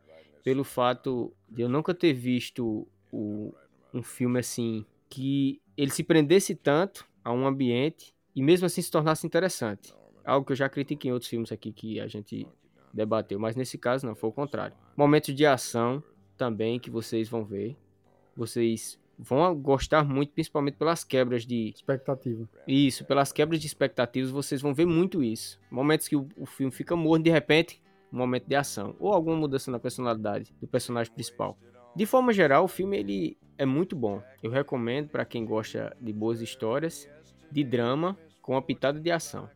pelo 0.45 0.63
fato 0.63 1.35
de 1.49 1.63
eu 1.63 1.69
nunca 1.69 1.93
ter 1.93 2.13
visto 2.13 2.87
o, 3.11 3.53
um 3.93 4.05
filme 4.05 4.39
assim 4.39 4.87
que 5.11 5.61
ele 5.77 5.91
se 5.91 6.05
prendesse 6.05 6.55
tanto 6.55 7.05
a 7.25 7.33
um 7.33 7.45
ambiente 7.45 8.15
e 8.37 8.41
mesmo 8.41 8.67
assim 8.67 8.81
se 8.81 8.91
tornasse 8.93 9.27
interessante. 9.27 9.93
Algo 10.25 10.47
que 10.47 10.53
eu 10.53 10.57
já 10.57 10.69
critiquei 10.69 11.11
em 11.11 11.13
outros 11.13 11.29
filmes 11.29 11.51
aqui 11.51 11.73
que 11.73 11.99
a 11.99 12.07
gente 12.07 12.47
debateu, 12.95 13.41
mas 13.41 13.57
nesse 13.57 13.77
caso 13.77 14.07
não, 14.07 14.15
foi 14.15 14.31
o 14.31 14.33
contrário. 14.33 14.77
Momentos 14.97 15.35
de 15.35 15.45
ação 15.45 16.01
também 16.37 16.79
que 16.79 16.89
vocês 16.89 17.29
vão 17.29 17.45
ver. 17.45 17.77
Vocês 18.37 18.97
vão 19.19 19.55
gostar 19.55 20.05
muito, 20.05 20.33
principalmente 20.33 20.77
pelas 20.77 21.05
quebras 21.05 21.45
de 21.47 21.71
expectativa. 21.71 22.49
Isso, 22.67 23.05
pelas 23.05 23.33
quebras 23.33 23.61
de 23.61 23.67
expectativas, 23.67 24.31
vocês 24.31 24.61
vão 24.61 24.75
ver 24.75 24.87
muito 24.87 25.23
isso. 25.23 25.61
Momentos 25.71 26.09
que 26.09 26.17
o, 26.17 26.29
o 26.37 26.47
filme 26.47 26.73
fica 26.73 26.97
morno 26.97 27.25
de 27.25 27.31
repente, 27.31 27.81
um 28.13 28.19
momento 28.19 28.47
de 28.47 28.55
ação 28.55 28.95
ou 28.99 29.13
alguma 29.13 29.37
mudança 29.37 29.71
na 29.71 29.79
personalidade 29.79 30.55
do 30.61 30.67
personagem 30.67 31.13
principal. 31.13 31.57
De 31.95 32.07
forma 32.07 32.33
geral, 32.33 32.65
o 32.65 32.69
filme 32.69 32.99
ele 32.99 33.39
é 33.59 33.67
muito 33.67 33.95
bom. 33.95 34.23
Eu 34.43 34.51
recomendo 34.51 35.09
para 35.09 35.25
quem 35.25 35.45
gosta 35.45 35.97
de 36.01 36.13
boas 36.13 36.41
histórias, 36.41 37.09
de 37.51 37.63
drama 37.63 38.19
com 38.41 38.53
uma 38.53 38.63
pitada 38.63 38.99
de 38.99 39.11
ação. 39.11 39.49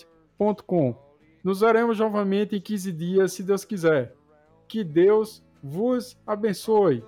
Nos 1.43 1.61
veremos 1.61 1.99
novamente 1.99 2.57
em 2.57 2.61
15 2.61 2.93
dias, 2.93 3.32
se 3.32 3.43
Deus 3.43 3.64
quiser. 3.64 4.14
Que 4.66 4.84
Deus 4.84 5.43
vos 5.62 6.18
abençoe. 6.26 7.03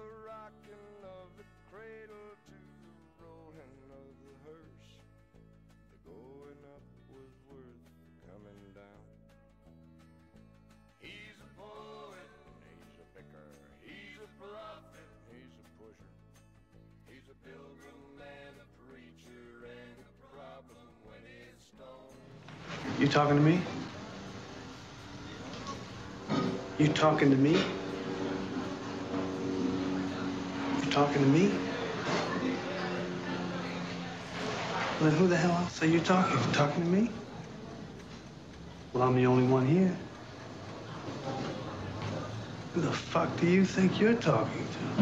Talking 27.00 27.30
to 27.30 27.36
me? 27.36 27.52
You 30.84 30.90
talking 30.90 31.22
to 31.22 31.28
me? 31.28 31.48
Well, 35.00 35.08
then 35.08 35.18
who 35.18 35.26
the 35.26 35.36
hell 35.38 35.52
else 35.52 35.82
are 35.82 35.86
you 35.86 35.98
talking 36.00 36.36
to? 36.38 36.52
Talking 36.52 36.82
to 36.84 36.90
me? 36.90 37.10
Well, 38.92 39.02
I'm 39.02 39.16
the 39.16 39.24
only 39.24 39.46
one 39.46 39.66
here. 39.66 39.96
Who 42.74 42.82
the 42.82 42.92
fuck 42.92 43.34
do 43.40 43.46
you 43.46 43.64
think 43.64 43.98
you're 43.98 44.12
talking 44.12 44.68
to? 44.68 44.99